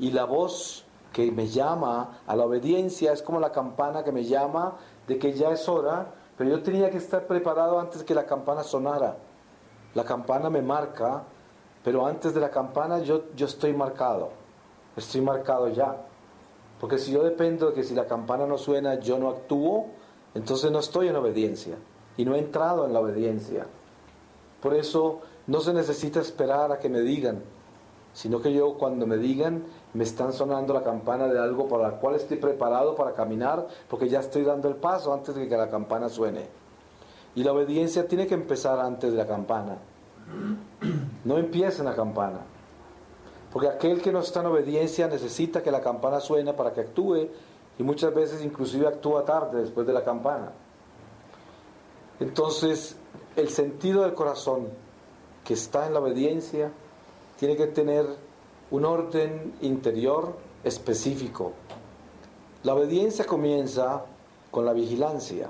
Y 0.00 0.10
la 0.10 0.24
voz 0.24 0.84
que 1.12 1.30
me 1.30 1.46
llama 1.46 2.18
a 2.26 2.34
la 2.34 2.44
obediencia 2.44 3.12
es 3.12 3.22
como 3.22 3.38
la 3.38 3.52
campana 3.52 4.02
que 4.02 4.10
me 4.10 4.24
llama 4.24 4.78
de 5.06 5.16
que 5.16 5.32
ya 5.32 5.50
es 5.50 5.68
hora, 5.68 6.12
pero 6.36 6.50
yo 6.50 6.62
tenía 6.64 6.90
que 6.90 6.96
estar 6.96 7.28
preparado 7.28 7.78
antes 7.78 8.02
que 8.02 8.16
la 8.16 8.26
campana 8.26 8.64
sonara. 8.64 9.16
La 9.94 10.02
campana 10.02 10.50
me 10.50 10.60
marca, 10.60 11.22
pero 11.84 12.04
antes 12.04 12.34
de 12.34 12.40
la 12.40 12.50
campana 12.50 12.98
yo, 12.98 13.32
yo 13.36 13.46
estoy 13.46 13.72
marcado. 13.72 14.30
Estoy 14.96 15.20
marcado 15.20 15.68
ya. 15.68 16.04
Porque 16.80 16.98
si 16.98 17.12
yo 17.12 17.22
dependo 17.22 17.68
de 17.68 17.74
que 17.74 17.84
si 17.84 17.94
la 17.94 18.06
campana 18.06 18.44
no 18.44 18.58
suena 18.58 18.98
yo 18.98 19.18
no 19.18 19.28
actúo, 19.28 19.86
entonces 20.34 20.72
no 20.72 20.80
estoy 20.80 21.06
en 21.06 21.14
obediencia. 21.14 21.76
Y 22.16 22.24
no 22.24 22.34
he 22.34 22.40
entrado 22.40 22.86
en 22.86 22.92
la 22.92 22.98
obediencia. 22.98 23.68
Por 24.60 24.74
eso 24.74 25.20
no 25.46 25.60
se 25.60 25.72
necesita 25.72 26.20
esperar 26.20 26.72
a 26.72 26.78
que 26.78 26.88
me 26.88 27.00
digan, 27.00 27.42
sino 28.12 28.40
que 28.40 28.52
yo 28.52 28.74
cuando 28.74 29.06
me 29.06 29.18
digan 29.18 29.64
me 29.94 30.04
están 30.04 30.32
sonando 30.32 30.74
la 30.74 30.82
campana 30.82 31.28
de 31.28 31.38
algo 31.38 31.68
para 31.68 31.90
la 31.90 31.98
cual 31.98 32.16
estoy 32.16 32.38
preparado 32.38 32.94
para 32.94 33.14
caminar, 33.14 33.66
porque 33.88 34.08
ya 34.08 34.20
estoy 34.20 34.42
dando 34.42 34.68
el 34.68 34.76
paso 34.76 35.12
antes 35.12 35.34
de 35.34 35.48
que 35.48 35.56
la 35.56 35.70
campana 35.70 36.08
suene. 36.08 36.46
Y 37.34 37.44
la 37.44 37.52
obediencia 37.52 38.08
tiene 38.08 38.26
que 38.26 38.34
empezar 38.34 38.80
antes 38.80 39.12
de 39.12 39.18
la 39.18 39.26
campana. 39.26 39.78
No 41.24 41.38
empieza 41.38 41.80
en 41.80 41.88
la 41.88 41.94
campana. 41.94 42.40
Porque 43.52 43.68
aquel 43.68 44.02
que 44.02 44.12
no 44.12 44.20
está 44.20 44.40
en 44.40 44.46
obediencia 44.46 45.08
necesita 45.08 45.62
que 45.62 45.70
la 45.70 45.80
campana 45.80 46.20
suene 46.20 46.52
para 46.52 46.72
que 46.72 46.82
actúe 46.82 47.28
y 47.78 47.82
muchas 47.82 48.14
veces 48.14 48.42
inclusive 48.42 48.86
actúa 48.86 49.24
tarde 49.24 49.60
después 49.60 49.86
de 49.86 49.92
la 49.92 50.04
campana. 50.04 50.52
Entonces, 52.20 52.96
el 53.36 53.48
sentido 53.50 54.02
del 54.02 54.14
corazón 54.14 54.68
que 55.46 55.54
está 55.54 55.86
en 55.86 55.94
la 55.94 56.00
obediencia 56.00 56.72
tiene 57.38 57.56
que 57.56 57.68
tener 57.68 58.04
un 58.72 58.84
orden 58.84 59.54
interior 59.62 60.34
específico. 60.64 61.52
La 62.64 62.74
obediencia 62.74 63.24
comienza 63.24 64.04
con 64.50 64.66
la 64.66 64.72
vigilancia. 64.72 65.48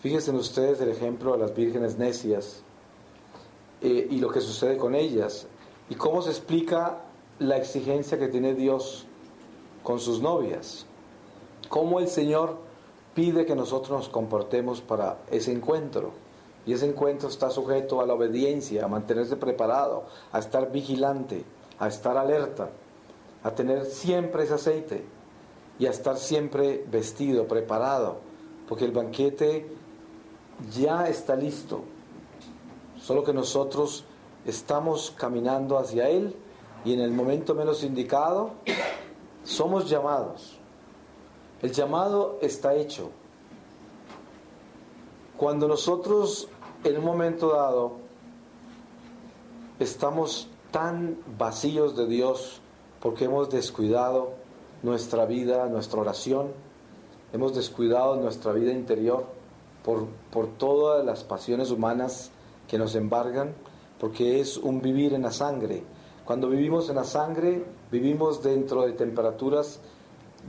Fíjense 0.00 0.30
ustedes 0.30 0.80
el 0.80 0.90
ejemplo 0.90 1.32
de 1.32 1.38
las 1.38 1.54
vírgenes 1.54 1.98
necias 1.98 2.62
eh, 3.82 4.06
y 4.08 4.18
lo 4.18 4.30
que 4.30 4.40
sucede 4.40 4.76
con 4.76 4.94
ellas 4.94 5.46
y 5.88 5.96
cómo 5.96 6.22
se 6.22 6.30
explica 6.30 7.00
la 7.40 7.56
exigencia 7.56 8.18
que 8.18 8.28
tiene 8.28 8.54
Dios 8.54 9.04
con 9.82 9.98
sus 9.98 10.22
novias. 10.22 10.86
Cómo 11.68 11.98
el 11.98 12.06
Señor 12.06 12.56
pide 13.14 13.44
que 13.44 13.56
nosotros 13.56 13.90
nos 13.90 14.08
comportemos 14.08 14.80
para 14.80 15.18
ese 15.30 15.50
encuentro. 15.50 16.12
Y 16.66 16.72
ese 16.72 16.86
encuentro 16.86 17.28
está 17.28 17.50
sujeto 17.50 18.00
a 18.00 18.06
la 18.06 18.14
obediencia, 18.14 18.84
a 18.84 18.88
mantenerse 18.88 19.36
preparado, 19.36 20.04
a 20.32 20.38
estar 20.38 20.70
vigilante, 20.70 21.44
a 21.78 21.88
estar 21.88 22.16
alerta, 22.16 22.70
a 23.42 23.50
tener 23.52 23.86
siempre 23.86 24.44
ese 24.44 24.54
aceite 24.54 25.04
y 25.78 25.86
a 25.86 25.90
estar 25.90 26.16
siempre 26.18 26.84
vestido, 26.90 27.48
preparado, 27.48 28.18
porque 28.68 28.84
el 28.84 28.92
banquete 28.92 29.72
ya 30.70 31.08
está 31.08 31.34
listo. 31.34 31.82
Solo 33.00 33.24
que 33.24 33.32
nosotros 33.32 34.04
estamos 34.44 35.12
caminando 35.16 35.78
hacia 35.78 36.10
Él 36.10 36.36
y 36.84 36.92
en 36.92 37.00
el 37.00 37.10
momento 37.10 37.54
menos 37.54 37.82
indicado 37.82 38.50
somos 39.44 39.88
llamados. 39.88 40.58
El 41.62 41.72
llamado 41.72 42.38
está 42.42 42.74
hecho. 42.74 43.10
Cuando 45.40 45.68
nosotros 45.68 46.48
en 46.84 46.98
un 46.98 47.04
momento 47.06 47.54
dado 47.54 47.92
estamos 49.78 50.48
tan 50.70 51.16
vacíos 51.38 51.96
de 51.96 52.06
Dios 52.06 52.60
porque 53.00 53.24
hemos 53.24 53.48
descuidado 53.48 54.32
nuestra 54.82 55.24
vida, 55.24 55.66
nuestra 55.70 56.02
oración, 56.02 56.48
hemos 57.32 57.54
descuidado 57.54 58.16
nuestra 58.16 58.52
vida 58.52 58.70
interior 58.70 59.24
por, 59.82 60.08
por 60.30 60.46
todas 60.46 61.06
las 61.06 61.24
pasiones 61.24 61.70
humanas 61.70 62.30
que 62.68 62.76
nos 62.76 62.94
embargan, 62.94 63.54
porque 63.98 64.40
es 64.40 64.58
un 64.58 64.82
vivir 64.82 65.14
en 65.14 65.22
la 65.22 65.32
sangre. 65.32 65.84
Cuando 66.26 66.50
vivimos 66.50 66.90
en 66.90 66.96
la 66.96 67.04
sangre, 67.04 67.64
vivimos 67.90 68.42
dentro 68.42 68.82
de 68.82 68.92
temperaturas 68.92 69.80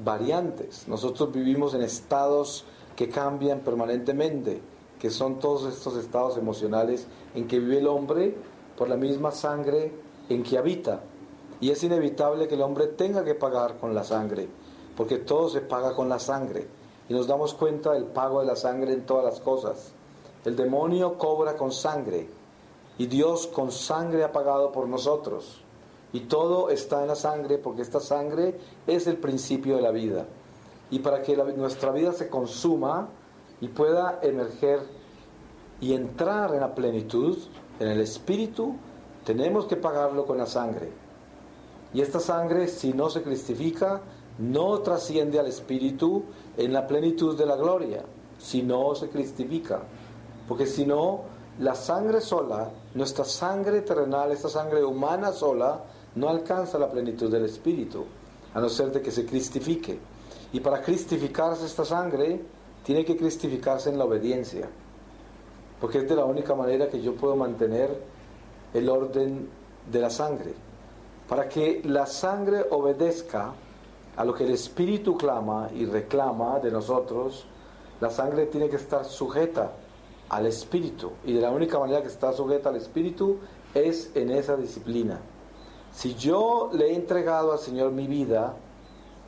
variantes. 0.03 0.85
Nosotros 0.89 1.31
vivimos 1.31 1.73
en 1.75 1.81
estados 1.81 2.65
que 2.97 3.07
cambian 3.07 3.61
permanentemente, 3.61 4.61
que 5.01 5.09
son 5.09 5.39
todos 5.39 5.65
estos 5.65 5.97
estados 5.97 6.37
emocionales 6.37 7.07
en 7.33 7.47
que 7.47 7.57
vive 7.57 7.79
el 7.79 7.87
hombre 7.87 8.35
por 8.77 8.87
la 8.87 8.97
misma 8.97 9.31
sangre 9.31 9.91
en 10.29 10.43
que 10.43 10.59
habita. 10.59 11.01
Y 11.59 11.71
es 11.71 11.83
inevitable 11.83 12.47
que 12.47 12.53
el 12.53 12.61
hombre 12.61 12.85
tenga 12.85 13.23
que 13.23 13.33
pagar 13.33 13.79
con 13.79 13.95
la 13.95 14.03
sangre, 14.03 14.47
porque 14.95 15.17
todo 15.17 15.49
se 15.49 15.61
paga 15.61 15.95
con 15.95 16.07
la 16.07 16.19
sangre. 16.19 16.67
Y 17.09 17.13
nos 17.13 17.25
damos 17.25 17.55
cuenta 17.55 17.93
del 17.93 18.05
pago 18.05 18.41
de 18.41 18.45
la 18.45 18.55
sangre 18.55 18.93
en 18.93 19.07
todas 19.07 19.25
las 19.25 19.39
cosas. 19.39 19.91
El 20.45 20.55
demonio 20.55 21.17
cobra 21.17 21.57
con 21.57 21.71
sangre, 21.71 22.29
y 22.99 23.07
Dios 23.07 23.47
con 23.47 23.71
sangre 23.71 24.23
ha 24.23 24.31
pagado 24.31 24.71
por 24.71 24.87
nosotros. 24.87 25.63
Y 26.13 26.21
todo 26.21 26.69
está 26.69 27.01
en 27.01 27.07
la 27.07 27.15
sangre 27.15 27.57
porque 27.57 27.81
esta 27.81 27.99
sangre 27.99 28.59
es 28.85 29.07
el 29.07 29.17
principio 29.17 29.77
de 29.77 29.81
la 29.81 29.89
vida. 29.89 30.27
Y 30.91 30.99
para 30.99 31.23
que 31.23 31.35
nuestra 31.35 31.91
vida 31.91 32.13
se 32.13 32.29
consuma 32.29 33.09
y 33.61 33.67
pueda 33.69 34.19
emerger 34.21 34.81
y 35.79 35.93
entrar 35.93 36.53
en 36.53 36.61
la 36.61 36.75
plenitud, 36.75 37.37
en 37.79 37.87
el 37.87 38.01
espíritu, 38.01 38.75
tenemos 39.23 39.65
que 39.65 39.77
pagarlo 39.77 40.25
con 40.25 40.37
la 40.37 40.45
sangre. 40.45 40.91
Y 41.93 42.01
esta 42.01 42.19
sangre, 42.19 42.67
si 42.67 42.93
no 42.93 43.09
se 43.09 43.21
cristifica, 43.21 44.01
no 44.39 44.79
trasciende 44.79 45.39
al 45.39 45.47
espíritu 45.47 46.23
en 46.57 46.73
la 46.73 46.87
plenitud 46.87 47.37
de 47.37 47.45
la 47.45 47.55
gloria, 47.55 48.03
si 48.37 48.63
no 48.63 48.95
se 48.95 49.09
cristifica. 49.09 49.81
Porque 50.47 50.65
si 50.65 50.85
no, 50.85 51.21
la 51.59 51.75
sangre 51.75 52.21
sola, 52.21 52.71
nuestra 52.95 53.25
sangre 53.25 53.81
terrenal, 53.81 54.31
esta 54.31 54.49
sangre 54.49 54.83
humana 54.83 55.31
sola, 55.31 55.83
no 56.15 56.29
alcanza 56.29 56.79
la 56.79 56.89
plenitud 56.89 57.31
del 57.31 57.45
Espíritu, 57.45 58.05
a 58.53 58.59
no 58.59 58.69
ser 58.69 58.91
de 58.91 59.01
que 59.01 59.11
se 59.11 59.25
cristifique. 59.25 59.99
Y 60.53 60.59
para 60.59 60.81
cristificarse 60.81 61.65
esta 61.65 61.85
sangre, 61.85 62.41
tiene 62.83 63.05
que 63.05 63.17
cristificarse 63.17 63.89
en 63.89 63.97
la 63.97 64.05
obediencia, 64.05 64.67
porque 65.79 65.99
es 65.99 66.09
de 66.09 66.15
la 66.15 66.25
única 66.25 66.55
manera 66.55 66.89
que 66.89 67.01
yo 67.01 67.15
puedo 67.15 67.35
mantener 67.35 67.89
el 68.73 68.89
orden 68.89 69.49
de 69.91 69.99
la 69.99 70.09
sangre. 70.09 70.53
Para 71.27 71.47
que 71.47 71.81
la 71.85 72.05
sangre 72.05 72.65
obedezca 72.69 73.53
a 74.15 74.25
lo 74.25 74.33
que 74.33 74.43
el 74.43 74.51
Espíritu 74.51 75.17
clama 75.17 75.69
y 75.73 75.85
reclama 75.85 76.59
de 76.59 76.71
nosotros, 76.71 77.45
la 77.99 78.09
sangre 78.09 78.47
tiene 78.47 78.69
que 78.69 78.75
estar 78.75 79.05
sujeta 79.05 79.71
al 80.29 80.45
Espíritu. 80.45 81.11
Y 81.25 81.33
de 81.33 81.41
la 81.41 81.51
única 81.51 81.79
manera 81.79 82.01
que 82.01 82.07
está 82.07 82.33
sujeta 82.33 82.69
al 82.69 82.75
Espíritu 82.75 83.39
es 83.73 84.11
en 84.15 84.31
esa 84.31 84.57
disciplina. 84.57 85.19
Si 85.91 86.15
yo 86.15 86.69
le 86.73 86.91
he 86.91 86.95
entregado 86.95 87.51
al 87.51 87.59
Señor 87.59 87.91
mi 87.91 88.07
vida 88.07 88.55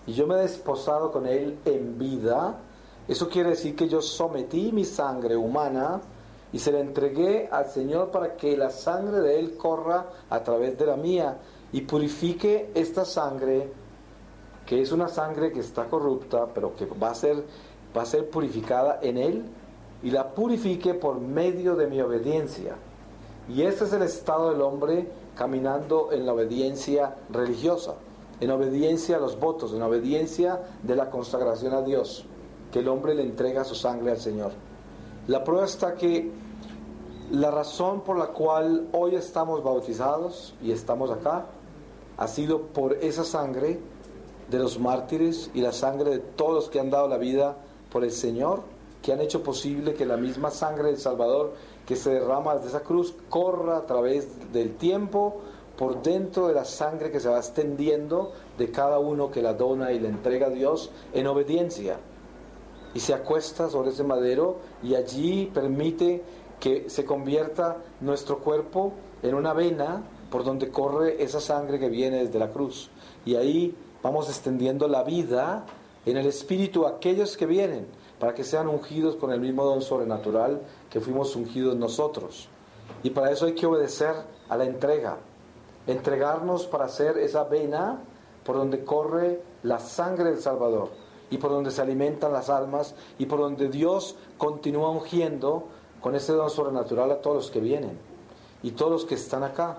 y 0.07 0.13
yo 0.13 0.27
me 0.27 0.35
he 0.35 0.39
desposado 0.39 1.11
con 1.11 1.27
Él 1.27 1.57
en 1.65 1.97
vida, 1.97 2.57
eso 3.07 3.29
quiere 3.29 3.51
decir 3.51 3.75
que 3.75 3.87
yo 3.87 4.01
sometí 4.01 4.71
mi 4.71 4.85
sangre 4.85 5.35
humana 5.35 6.01
y 6.51 6.59
se 6.59 6.71
la 6.71 6.79
entregué 6.79 7.49
al 7.51 7.67
Señor 7.67 8.11
para 8.11 8.35
que 8.35 8.55
la 8.55 8.69
sangre 8.69 9.19
de 9.19 9.39
Él 9.39 9.57
corra 9.57 10.05
a 10.29 10.43
través 10.43 10.77
de 10.77 10.85
la 10.85 10.95
mía 10.95 11.37
y 11.71 11.81
purifique 11.81 12.71
esta 12.75 13.03
sangre 13.05 13.71
que 14.65 14.81
es 14.81 14.91
una 14.91 15.07
sangre 15.07 15.51
que 15.51 15.59
está 15.59 15.85
corrupta, 15.85 16.47
pero 16.53 16.75
que 16.75 16.85
va 16.85 17.09
a 17.09 17.15
ser, 17.15 17.43
va 17.95 18.03
a 18.03 18.05
ser 18.05 18.29
purificada 18.29 18.99
en 19.01 19.17
Él 19.17 19.45
y 20.01 20.11
la 20.11 20.29
purifique 20.29 20.93
por 20.93 21.19
medio 21.19 21.75
de 21.75 21.87
mi 21.87 21.99
obediencia. 22.01 22.75
Y 23.49 23.63
ese 23.63 23.85
es 23.85 23.93
el 23.93 24.03
estado 24.03 24.51
del 24.51 24.61
hombre 24.61 25.09
caminando 25.35 26.11
en 26.11 26.25
la 26.25 26.33
obediencia 26.33 27.15
religiosa, 27.29 27.95
en 28.39 28.51
obediencia 28.51 29.17
a 29.17 29.19
los 29.19 29.37
votos, 29.39 29.73
en 29.73 29.81
obediencia 29.81 30.61
de 30.81 30.95
la 30.95 31.09
consagración 31.09 31.73
a 31.73 31.81
Dios, 31.81 32.25
que 32.73 32.79
el 32.79 32.87
hombre 32.87 33.13
le 33.13 33.21
entrega 33.21 33.63
su 33.63 33.75
sangre 33.75 34.11
al 34.11 34.19
Señor. 34.19 34.51
La 35.27 35.43
prueba 35.43 35.65
está 35.65 35.93
que 35.93 36.31
la 37.29 37.51
razón 37.51 38.01
por 38.01 38.17
la 38.17 38.27
cual 38.27 38.87
hoy 38.93 39.13
estamos 39.15 39.63
bautizados 39.63 40.55
y 40.59 40.71
estamos 40.71 41.11
acá 41.11 41.45
ha 42.17 42.27
sido 42.27 42.63
por 42.63 42.93
esa 42.93 43.23
sangre 43.23 43.79
de 44.49 44.57
los 44.57 44.79
mártires 44.79 45.51
y 45.53 45.61
la 45.61 45.71
sangre 45.71 46.09
de 46.09 46.19
todos 46.19 46.53
los 46.53 46.69
que 46.69 46.79
han 46.79 46.89
dado 46.89 47.07
la 47.07 47.17
vida 47.17 47.57
por 47.91 48.03
el 48.03 48.11
Señor, 48.11 48.63
que 49.03 49.13
han 49.13 49.21
hecho 49.21 49.43
posible 49.43 49.93
que 49.93 50.07
la 50.07 50.17
misma 50.17 50.49
sangre 50.49 50.87
del 50.87 50.97
Salvador 50.97 51.53
que 51.85 51.95
se 51.95 52.09
derrama 52.09 52.55
desde 52.55 52.69
esa 52.69 52.81
cruz 52.81 53.13
corra 53.29 53.77
a 53.77 53.85
través 53.85 54.51
del 54.51 54.77
tiempo 54.77 55.41
por 55.77 56.01
dentro 56.01 56.47
de 56.47 56.55
la 56.55 56.65
sangre 56.65 57.11
que 57.11 57.19
se 57.19 57.29
va 57.29 57.37
extendiendo 57.37 58.31
de 58.57 58.71
cada 58.71 58.97
uno 58.97 59.29
que 59.29 59.43
la 59.43 59.53
dona 59.53 59.91
y 59.91 59.99
la 59.99 60.09
entrega 60.09 60.47
a 60.47 60.49
Dios 60.49 60.89
en 61.13 61.27
obediencia. 61.27 61.99
Y 62.93 62.99
se 62.99 63.13
acuesta 63.13 63.69
sobre 63.69 63.89
ese 63.89 64.03
madero 64.03 64.57
y 64.83 64.95
allí 64.95 65.49
permite 65.53 66.23
que 66.59 66.89
se 66.89 67.05
convierta 67.05 67.77
nuestro 67.99 68.39
cuerpo 68.39 68.93
en 69.21 69.35
una 69.35 69.53
vena 69.53 70.03
por 70.29 70.43
donde 70.43 70.69
corre 70.69 71.21
esa 71.21 71.39
sangre 71.39 71.79
que 71.79 71.89
viene 71.89 72.23
desde 72.23 72.39
la 72.39 72.49
cruz. 72.49 72.89
Y 73.25 73.35
ahí 73.35 73.75
vamos 74.01 74.29
extendiendo 74.29 74.87
la 74.87 75.03
vida 75.03 75.65
en 76.05 76.17
el 76.17 76.25
espíritu 76.25 76.85
a 76.85 76.91
aquellos 76.91 77.37
que 77.37 77.45
vienen 77.45 77.87
para 78.19 78.33
que 78.33 78.43
sean 78.43 78.67
ungidos 78.67 79.15
con 79.15 79.31
el 79.31 79.41
mismo 79.41 79.65
don 79.65 79.81
sobrenatural 79.81 80.61
que 80.89 81.01
fuimos 81.01 81.35
ungidos 81.35 81.75
nosotros. 81.75 82.47
Y 83.03 83.09
para 83.09 83.31
eso 83.31 83.45
hay 83.45 83.53
que 83.53 83.65
obedecer 83.65 84.15
a 84.47 84.55
la 84.55 84.65
entrega, 84.65 85.17
entregarnos 85.87 86.65
para 86.67 86.87
ser 86.87 87.17
esa 87.17 87.43
vena 87.43 87.99
por 88.45 88.55
donde 88.55 88.83
corre 88.83 89.41
la 89.63 89.79
sangre 89.79 90.31
del 90.31 90.39
Salvador 90.39 91.02
y 91.33 91.39
por 91.39 91.49
donde 91.49 91.71
se 91.71 91.81
alimentan 91.81 92.31
las 92.31 92.51
almas 92.51 92.93
y 93.17 93.25
por 93.25 93.39
donde 93.39 93.69
Dios 93.69 94.15
continúa 94.37 94.91
ungiendo 94.91 95.67
con 95.99 96.13
ese 96.13 96.33
don 96.33 96.51
sobrenatural 96.51 97.11
a 97.11 97.21
todos 97.21 97.37
los 97.37 97.51
que 97.51 97.59
vienen 97.59 97.97
y 98.61 98.71
todos 98.71 98.91
los 98.91 99.05
que 99.05 99.15
están 99.15 99.43
acá. 99.43 99.77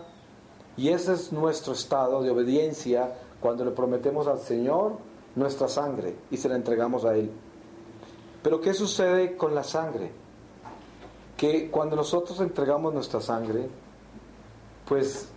Y 0.76 0.88
ese 0.88 1.12
es 1.12 1.32
nuestro 1.32 1.72
estado 1.72 2.22
de 2.22 2.30
obediencia 2.30 3.14
cuando 3.40 3.64
le 3.64 3.70
prometemos 3.70 4.26
al 4.26 4.40
Señor 4.40 4.94
nuestra 5.36 5.68
sangre 5.68 6.16
y 6.32 6.36
se 6.36 6.48
la 6.48 6.56
entregamos 6.56 7.04
a 7.04 7.14
Él. 7.14 7.30
Pero 8.42 8.60
¿qué 8.60 8.74
sucede 8.74 9.36
con 9.36 9.54
la 9.54 9.62
sangre? 9.62 10.24
que 11.36 11.70
cuando 11.70 11.96
nosotros 11.96 12.40
entregamos 12.40 12.94
nuestra 12.94 13.20
sangre, 13.20 13.68
pues 14.86 15.28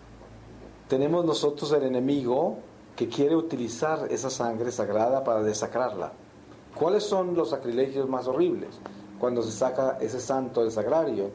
tenemos 0.87 1.25
nosotros 1.25 1.71
el 1.71 1.83
enemigo 1.83 2.59
que 2.97 3.07
quiere 3.07 3.35
utilizar 3.35 4.07
esa 4.11 4.31
sangre 4.31 4.71
sagrada 4.71 5.23
para 5.23 5.43
desacrarla. 5.43 6.13
¿Cuáles 6.75 7.03
son 7.03 7.35
los 7.35 7.51
sacrilegios 7.51 8.09
más 8.09 8.27
horribles? 8.27 8.79
Cuando 9.19 9.43
se 9.43 9.51
saca 9.51 9.99
ese 10.01 10.19
santo 10.19 10.61
del 10.61 10.71
sagrario 10.71 11.29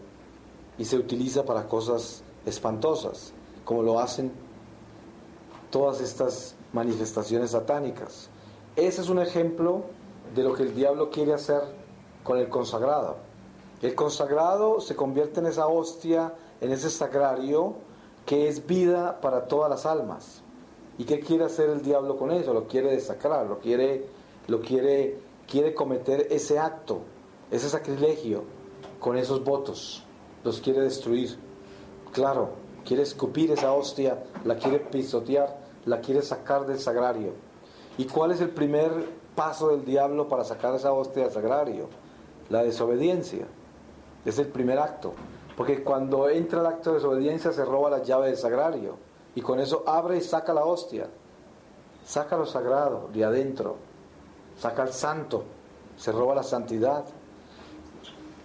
y 0.76 0.84
se 0.84 0.96
utiliza 0.96 1.44
para 1.44 1.68
cosas 1.68 2.24
espantosas, 2.44 3.32
como 3.64 3.84
lo 3.84 4.00
hacen 4.00 4.32
todas 5.70 6.00
estas 6.00 6.56
manifestaciones 6.72 7.52
satánicas. 7.52 8.28
Ese 8.74 9.00
es 9.00 9.08
un 9.08 9.20
ejemplo 9.20 9.84
de 10.34 10.42
lo 10.42 10.54
que 10.54 10.64
el 10.64 10.74
diablo 10.74 11.10
quiere 11.10 11.32
hacer 11.32 11.62
con 12.24 12.38
el 12.38 12.48
consagrado. 12.48 13.18
El 13.82 13.94
consagrado 13.94 14.80
se 14.80 14.96
convierte 14.96 15.38
en 15.38 15.46
esa 15.46 15.68
hostia, 15.68 16.34
en 16.60 16.72
ese 16.72 16.90
sagrario 16.90 17.76
que 18.26 18.48
es 18.48 18.66
vida 18.66 19.20
para 19.20 19.46
todas 19.46 19.70
las 19.70 19.86
almas. 19.86 20.41
¿Y 20.98 21.04
qué 21.04 21.20
quiere 21.20 21.44
hacer 21.44 21.70
el 21.70 21.82
diablo 21.82 22.16
con 22.16 22.30
eso? 22.30 22.52
Lo 22.52 22.66
quiere 22.66 22.90
desacrar, 22.90 23.46
lo 23.46 23.58
quiere, 23.58 24.06
lo 24.46 24.60
quiere, 24.60 25.18
quiere 25.48 25.74
cometer 25.74 26.28
ese 26.30 26.58
acto, 26.58 27.00
ese 27.50 27.68
sacrilegio 27.68 28.44
con 29.00 29.16
esos 29.16 29.42
votos. 29.42 30.04
Los 30.44 30.60
quiere 30.60 30.80
destruir. 30.80 31.38
Claro, 32.12 32.50
quiere 32.84 33.02
escupir 33.02 33.50
esa 33.50 33.72
hostia, 33.72 34.22
la 34.44 34.56
quiere 34.56 34.80
pisotear, 34.80 35.58
la 35.86 36.00
quiere 36.00 36.22
sacar 36.22 36.66
del 36.66 36.78
sagrario. 36.78 37.32
¿Y 37.98 38.04
cuál 38.04 38.32
es 38.32 38.40
el 38.40 38.50
primer 38.50 38.90
paso 39.34 39.68
del 39.68 39.84
diablo 39.84 40.28
para 40.28 40.44
sacar 40.44 40.74
esa 40.74 40.92
hostia 40.92 41.24
del 41.24 41.32
sagrario? 41.32 41.88
La 42.50 42.62
desobediencia. 42.62 43.46
Es 44.24 44.38
el 44.38 44.48
primer 44.48 44.78
acto. 44.78 45.14
Porque 45.56 45.82
cuando 45.82 46.28
entra 46.28 46.60
el 46.60 46.66
acto 46.66 46.90
de 46.90 46.96
desobediencia 46.96 47.52
se 47.52 47.64
roba 47.64 47.90
la 47.90 48.02
llave 48.02 48.28
del 48.28 48.36
sagrario. 48.36 48.96
Y 49.34 49.40
con 49.40 49.60
eso 49.60 49.84
abre 49.86 50.18
y 50.18 50.20
saca 50.20 50.52
la 50.52 50.64
hostia. 50.64 51.08
Saca 52.04 52.36
lo 52.36 52.46
sagrado 52.46 53.08
de 53.12 53.24
adentro. 53.24 53.76
Saca 54.58 54.82
el 54.82 54.92
santo. 54.92 55.44
Se 55.96 56.12
roba 56.12 56.34
la 56.34 56.42
santidad. 56.42 57.04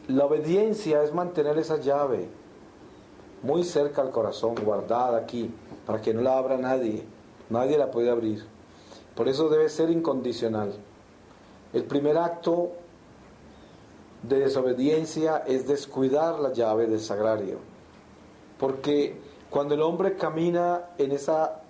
La 0.08 0.26
obediencia 0.26 1.04
es 1.04 1.13
mantener 1.13 1.58
esa 1.58 1.78
llave 1.78 2.30
muy 3.43 3.63
cerca 3.63 4.02
al 4.02 4.10
corazón, 4.10 4.56
guardada 4.56 5.17
aquí, 5.17 5.54
para 5.86 6.02
que 6.02 6.13
no 6.13 6.21
la 6.21 6.38
abra 6.38 6.58
nadie. 6.58 7.06
Nadie 7.50 7.78
la 7.78 7.91
puede 7.91 8.10
abrir. 8.10 8.45
Por 9.15 9.28
eso 9.28 9.50
debe 9.50 9.69
ser 9.69 9.89
incondicional. 9.89 10.73
El 11.73 11.84
primer 11.84 12.17
acto 12.17 12.71
de 14.23 14.39
desobediencia 14.39 15.43
es 15.45 15.67
descuidar 15.67 16.39
la 16.39 16.54
llave 16.54 16.88
del 16.88 17.00
sagrario. 17.00 17.60
Porque 18.60 19.19
cuando 19.49 19.75
el 19.75 19.81
hombre 19.81 20.15
camina 20.15 20.89
en 20.97 21.12
esa 21.12 21.62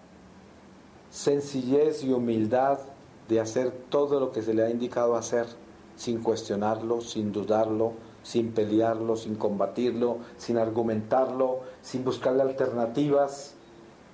sencillez 1.09 2.03
y 2.03 2.11
humildad 2.11 2.79
de 3.27 3.39
hacer 3.39 3.71
todo 3.89 4.19
lo 4.19 4.31
que 4.31 4.41
se 4.41 4.53
le 4.53 4.63
ha 4.63 4.69
indicado 4.69 5.15
hacer, 5.15 5.47
sin 5.95 6.21
cuestionarlo, 6.21 7.01
sin 7.01 7.31
dudarlo, 7.31 7.93
sin 8.23 8.51
pelearlo, 8.51 9.15
sin 9.15 9.35
combatirlo, 9.35 10.17
sin 10.37 10.57
argumentarlo, 10.57 11.59
sin 11.81 12.03
buscarle 12.03 12.41
alternativas, 12.43 13.53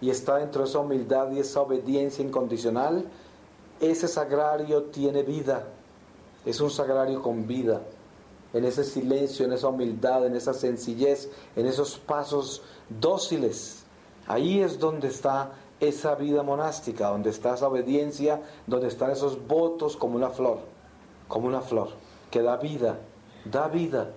y 0.01 0.09
está 0.09 0.37
dentro 0.37 0.63
de 0.63 0.69
esa 0.69 0.79
humildad 0.79 1.31
y 1.31 1.39
esa 1.39 1.61
obediencia 1.61 2.23
incondicional, 2.23 3.05
ese 3.79 4.07
sagrario 4.07 4.83
tiene 4.83 5.23
vida, 5.23 5.63
es 6.45 6.59
un 6.59 6.69
sagrario 6.69 7.21
con 7.21 7.47
vida 7.47 7.81
en 8.53 8.65
ese 8.65 8.83
silencio, 8.83 9.45
en 9.45 9.53
esa 9.53 9.67
humildad, 9.67 10.25
en 10.25 10.35
esa 10.35 10.53
sencillez, 10.53 11.29
en 11.55 11.65
esos 11.65 11.97
pasos 11.97 12.61
dóciles. 12.89 13.83
Ahí 14.27 14.61
es 14.61 14.79
donde 14.79 15.07
está 15.07 15.53
esa 15.79 16.15
vida 16.15 16.43
monástica, 16.43 17.09
donde 17.09 17.29
está 17.29 17.55
esa 17.55 17.67
obediencia, 17.67 18.41
donde 18.67 18.87
están 18.87 19.11
esos 19.11 19.47
votos 19.47 19.97
como 19.97 20.15
una 20.15 20.29
flor, 20.29 20.59
como 21.27 21.47
una 21.47 21.61
flor, 21.61 21.89
que 22.31 22.41
da 22.41 22.57
vida, 22.57 22.99
da 23.45 23.67
vida. 23.67 24.11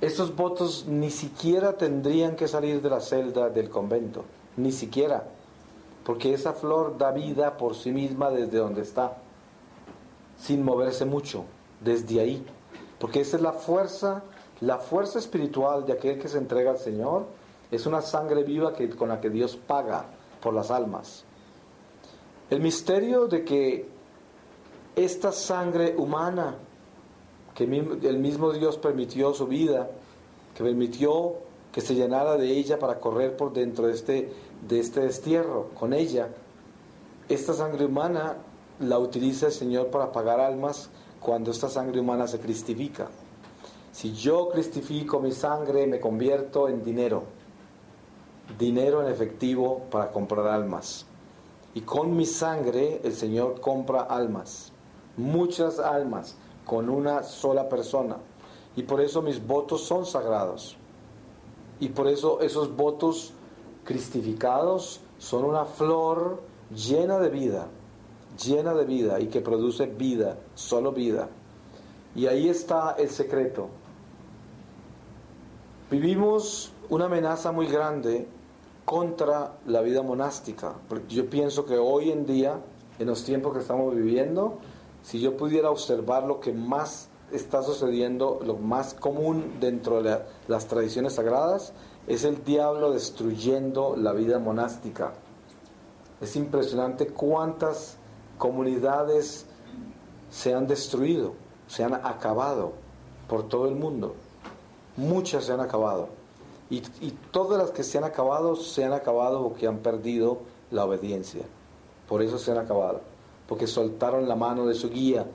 Esos 0.00 0.34
votos 0.34 0.86
ni 0.88 1.10
siquiera 1.10 1.76
tendrían 1.76 2.36
que 2.36 2.48
salir 2.48 2.82
de 2.82 2.90
la 2.90 3.00
celda 3.00 3.48
del 3.48 3.70
convento, 3.70 4.24
ni 4.56 4.72
siquiera, 4.72 5.24
porque 6.04 6.34
esa 6.34 6.52
flor 6.52 6.98
da 6.98 7.12
vida 7.12 7.56
por 7.56 7.74
sí 7.74 7.90
misma 7.92 8.30
desde 8.30 8.58
donde 8.58 8.82
está, 8.82 9.18
sin 10.36 10.64
moverse 10.64 11.04
mucho, 11.04 11.44
desde 11.80 12.20
ahí. 12.20 12.44
Porque 13.04 13.20
esa 13.20 13.36
es 13.36 13.42
la 13.42 13.52
fuerza, 13.52 14.22
la 14.62 14.78
fuerza 14.78 15.18
espiritual 15.18 15.84
de 15.84 15.92
aquel 15.92 16.18
que 16.18 16.26
se 16.26 16.38
entrega 16.38 16.70
al 16.70 16.78
Señor, 16.78 17.26
es 17.70 17.84
una 17.84 18.00
sangre 18.00 18.44
viva 18.44 18.72
que, 18.72 18.88
con 18.88 19.10
la 19.10 19.20
que 19.20 19.28
Dios 19.28 19.56
paga 19.56 20.06
por 20.40 20.54
las 20.54 20.70
almas. 20.70 21.22
El 22.48 22.60
misterio 22.60 23.26
de 23.26 23.44
que 23.44 23.86
esta 24.96 25.32
sangre 25.32 25.94
humana, 25.98 26.54
que 27.54 27.64
el 27.64 28.18
mismo 28.20 28.52
Dios 28.52 28.78
permitió 28.78 29.34
su 29.34 29.48
vida, 29.48 29.90
que 30.54 30.64
permitió 30.64 31.34
que 31.72 31.82
se 31.82 31.94
llenara 31.94 32.38
de 32.38 32.52
ella 32.52 32.78
para 32.78 33.00
correr 33.00 33.36
por 33.36 33.52
dentro 33.52 33.86
de 33.86 33.92
este, 33.92 34.32
de 34.66 34.80
este 34.80 35.00
destierro 35.00 35.68
con 35.78 35.92
ella, 35.92 36.30
esta 37.28 37.52
sangre 37.52 37.84
humana 37.84 38.38
la 38.80 38.98
utiliza 38.98 39.48
el 39.48 39.52
Señor 39.52 39.88
para 39.88 40.10
pagar 40.10 40.40
almas 40.40 40.88
cuando 41.24 41.52
esta 41.52 41.70
sangre 41.70 42.00
humana 42.00 42.26
se 42.26 42.38
cristifica. 42.38 43.08
Si 43.92 44.12
yo 44.12 44.50
cristifico 44.50 45.20
mi 45.20 45.32
sangre, 45.32 45.86
me 45.86 45.98
convierto 45.98 46.68
en 46.68 46.84
dinero, 46.84 47.22
dinero 48.58 49.00
en 49.00 49.10
efectivo 49.10 49.84
para 49.90 50.12
comprar 50.12 50.46
almas. 50.48 51.06
Y 51.72 51.80
con 51.80 52.14
mi 52.14 52.26
sangre 52.26 53.00
el 53.02 53.14
Señor 53.14 53.58
compra 53.62 54.02
almas, 54.02 54.70
muchas 55.16 55.78
almas, 55.78 56.36
con 56.66 56.90
una 56.90 57.22
sola 57.22 57.70
persona. 57.70 58.18
Y 58.76 58.82
por 58.82 59.00
eso 59.00 59.22
mis 59.22 59.44
votos 59.46 59.80
son 59.82 60.04
sagrados. 60.04 60.76
Y 61.80 61.88
por 61.88 62.06
eso 62.06 62.42
esos 62.42 62.76
votos 62.76 63.32
cristificados 63.82 65.00
son 65.16 65.44
una 65.44 65.64
flor 65.64 66.42
llena 66.70 67.18
de 67.18 67.30
vida, 67.30 67.68
llena 68.42 68.74
de 68.74 68.84
vida 68.84 69.20
y 69.20 69.26
que 69.26 69.40
produce 69.40 69.86
vida, 69.86 70.38
solo 70.54 70.92
vida. 70.92 71.28
Y 72.14 72.26
ahí 72.26 72.48
está 72.48 72.96
el 72.98 73.10
secreto. 73.10 73.68
Vivimos 75.90 76.72
una 76.88 77.06
amenaza 77.06 77.52
muy 77.52 77.66
grande 77.66 78.26
contra 78.84 79.52
la 79.66 79.80
vida 79.80 80.02
monástica. 80.02 80.74
Yo 81.08 81.28
pienso 81.28 81.64
que 81.64 81.76
hoy 81.76 82.10
en 82.10 82.26
día, 82.26 82.60
en 82.98 83.06
los 83.06 83.24
tiempos 83.24 83.54
que 83.54 83.60
estamos 83.60 83.94
viviendo, 83.94 84.58
si 85.02 85.20
yo 85.20 85.36
pudiera 85.36 85.70
observar 85.70 86.24
lo 86.24 86.40
que 86.40 86.52
más 86.52 87.08
está 87.32 87.62
sucediendo, 87.62 88.40
lo 88.44 88.56
más 88.56 88.94
común 88.94 89.56
dentro 89.60 90.02
de 90.02 90.20
las 90.48 90.66
tradiciones 90.66 91.14
sagradas, 91.14 91.72
es 92.06 92.24
el 92.24 92.44
diablo 92.44 92.92
destruyendo 92.92 93.96
la 93.96 94.12
vida 94.12 94.38
monástica. 94.38 95.14
Es 96.20 96.36
impresionante 96.36 97.08
cuántas 97.08 97.98
comunidades 98.38 99.46
se 100.30 100.54
han 100.54 100.66
destruido, 100.66 101.34
se 101.68 101.84
han 101.84 101.94
acabado 101.94 102.72
por 103.28 103.48
todo 103.48 103.68
el 103.68 103.74
mundo. 103.74 104.14
Muchas 104.96 105.44
se 105.44 105.52
han 105.52 105.60
acabado. 105.60 106.08
Y, 106.70 106.80
todas 107.30 107.58
las 107.58 107.70
que 107.70 107.82
se 107.82 107.98
han 107.98 108.04
acabado, 108.04 108.56
se 108.56 108.84
han 108.84 108.92
acabado 108.92 109.42
porque 109.42 109.66
han 109.66 109.78
perdido 109.78 110.38
la 110.70 110.84
obediencia. 110.84 111.42
Por 112.08 112.22
eso 112.22 112.38
se 112.38 112.50
han 112.50 112.58
acabado. 112.58 113.00
Porque 113.46 113.66
soltaron 113.66 114.28
la 114.28 114.34
mano 114.34 114.66
de 114.66 114.74
su 114.74 114.90
guía 114.90 115.26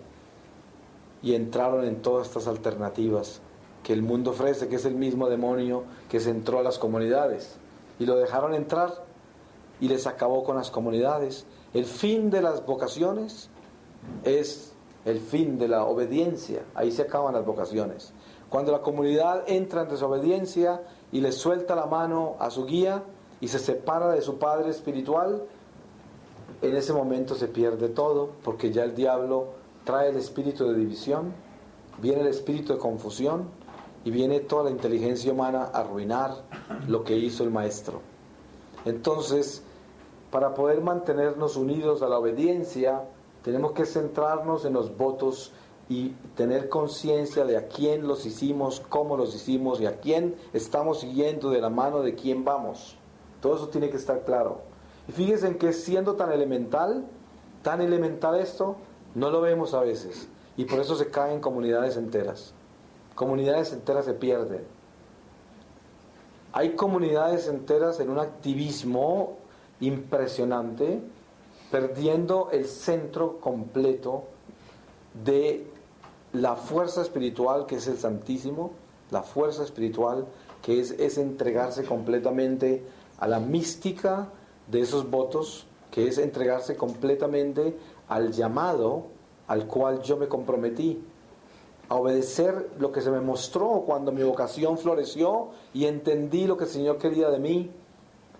y 1.21 1.35
entraron 1.35 1.85
en 1.85 2.01
todas 2.01 2.27
estas 2.27 2.47
alternativas 2.47 3.41
que 3.83 3.93
el 3.93 4.01
mundo 4.01 4.31
ofrece, 4.31 4.67
que 4.67 4.75
es 4.75 4.85
el 4.85 4.95
mismo 4.95 5.29
demonio 5.29 5.83
que 6.09 6.19
se 6.19 6.31
entró 6.31 6.59
a 6.59 6.63
las 6.63 6.79
comunidades. 6.79 7.55
Y 7.99 8.05
lo 8.05 8.15
dejaron 8.15 8.53
entrar 8.53 9.03
y 9.79 9.87
les 9.87 10.07
acabó 10.07 10.43
con 10.43 10.57
las 10.57 10.71
comunidades. 10.71 11.45
El 11.73 11.85
fin 11.85 12.29
de 12.29 12.41
las 12.41 12.65
vocaciones 12.65 13.49
es 14.23 14.73
el 15.05 15.19
fin 15.19 15.57
de 15.57 15.67
la 15.67 15.85
obediencia. 15.85 16.63
Ahí 16.73 16.91
se 16.91 17.03
acaban 17.03 17.33
las 17.33 17.45
vocaciones. 17.45 18.13
Cuando 18.49 18.71
la 18.71 18.81
comunidad 18.81 19.43
entra 19.47 19.83
en 19.83 19.89
desobediencia 19.89 20.81
y 21.11 21.21
le 21.21 21.31
suelta 21.31 21.75
la 21.75 21.85
mano 21.85 22.35
a 22.39 22.49
su 22.49 22.65
guía 22.65 23.03
y 23.39 23.47
se 23.47 23.59
separa 23.59 24.09
de 24.09 24.21
su 24.21 24.39
padre 24.39 24.69
espiritual, 24.71 25.43
en 26.61 26.75
ese 26.75 26.91
momento 26.91 27.35
se 27.35 27.47
pierde 27.47 27.89
todo 27.89 28.31
porque 28.43 28.71
ya 28.71 28.83
el 28.83 28.95
diablo 28.95 29.47
trae 29.83 30.09
el 30.09 30.17
espíritu 30.17 30.67
de 30.67 30.75
división, 30.75 31.33
viene 32.01 32.21
el 32.21 32.27
espíritu 32.27 32.73
de 32.73 32.79
confusión 32.79 33.47
y 34.03 34.11
viene 34.11 34.39
toda 34.39 34.65
la 34.65 34.71
inteligencia 34.71 35.31
humana 35.31 35.69
a 35.71 35.81
arruinar 35.81 36.35
lo 36.87 37.03
que 37.03 37.15
hizo 37.15 37.43
el 37.43 37.51
maestro. 37.51 38.01
Entonces, 38.85 39.63
para 40.31 40.53
poder 40.53 40.81
mantenernos 40.81 41.55
unidos 41.55 42.01
a 42.01 42.07
la 42.07 42.19
obediencia, 42.19 43.03
tenemos 43.43 43.71
que 43.71 43.85
centrarnos 43.85 44.65
en 44.65 44.73
los 44.73 44.95
votos 44.95 45.51
y 45.89 46.09
tener 46.35 46.69
conciencia 46.69 47.45
de 47.45 47.57
a 47.57 47.67
quién 47.67 48.07
los 48.07 48.25
hicimos, 48.25 48.79
cómo 48.89 49.17
los 49.17 49.33
hicimos 49.33 49.81
y 49.81 49.87
a 49.87 49.99
quién 49.99 50.35
estamos 50.53 50.99
siguiendo 50.99 51.49
de 51.49 51.61
la 51.61 51.69
mano 51.69 52.01
de 52.01 52.13
quién 52.13 52.45
vamos. 52.45 52.95
Todo 53.41 53.55
eso 53.55 53.69
tiene 53.69 53.89
que 53.89 53.97
estar 53.97 54.23
claro. 54.23 54.61
Y 55.07 55.11
fíjense 55.11 55.47
en 55.47 55.57
que 55.57 55.73
siendo 55.73 56.15
tan 56.15 56.31
elemental, 56.31 57.05
tan 57.63 57.81
elemental 57.81 58.39
esto, 58.39 58.75
no 59.15 59.31
lo 59.31 59.41
vemos 59.41 59.73
a 59.73 59.79
veces. 59.79 60.29
Y 60.57 60.65
por 60.65 60.79
eso 60.79 60.95
se 60.95 61.09
caen 61.09 61.39
comunidades 61.39 61.97
enteras. 61.97 62.53
Comunidades 63.15 63.73
enteras 63.73 64.05
se 64.05 64.13
pierden. 64.13 64.63
Hay 66.51 66.75
comunidades 66.75 67.47
enteras 67.47 67.99
en 67.99 68.09
un 68.09 68.19
activismo 68.19 69.37
impresionante, 69.81 71.01
perdiendo 71.71 72.49
el 72.51 72.65
centro 72.65 73.39
completo 73.39 74.23
de 75.23 75.67
la 76.33 76.55
fuerza 76.55 77.01
espiritual 77.01 77.65
que 77.65 77.75
es 77.75 77.87
el 77.87 77.97
Santísimo, 77.97 78.71
la 79.11 79.23
fuerza 79.23 79.63
espiritual 79.63 80.25
que 80.61 80.79
es, 80.79 80.91
es 80.91 81.17
entregarse 81.17 81.83
completamente 81.83 82.83
a 83.17 83.27
la 83.27 83.39
mística 83.39 84.29
de 84.67 84.81
esos 84.81 85.09
votos, 85.09 85.65
que 85.91 86.07
es 86.07 86.17
entregarse 86.17 86.75
completamente 86.75 87.75
al 88.07 88.31
llamado 88.31 89.05
al 89.47 89.65
cual 89.65 90.01
yo 90.03 90.15
me 90.15 90.27
comprometí, 90.27 91.03
a 91.89 91.95
obedecer 91.95 92.69
lo 92.77 92.91
que 92.91 93.01
se 93.01 93.09
me 93.09 93.19
mostró 93.19 93.83
cuando 93.85 94.11
mi 94.11 94.21
vocación 94.21 94.77
floreció 94.77 95.49
y 95.73 95.85
entendí 95.85 96.45
lo 96.45 96.55
que 96.55 96.65
el 96.65 96.69
Señor 96.69 96.99
quería 96.99 97.29
de 97.29 97.39
mí, 97.39 97.71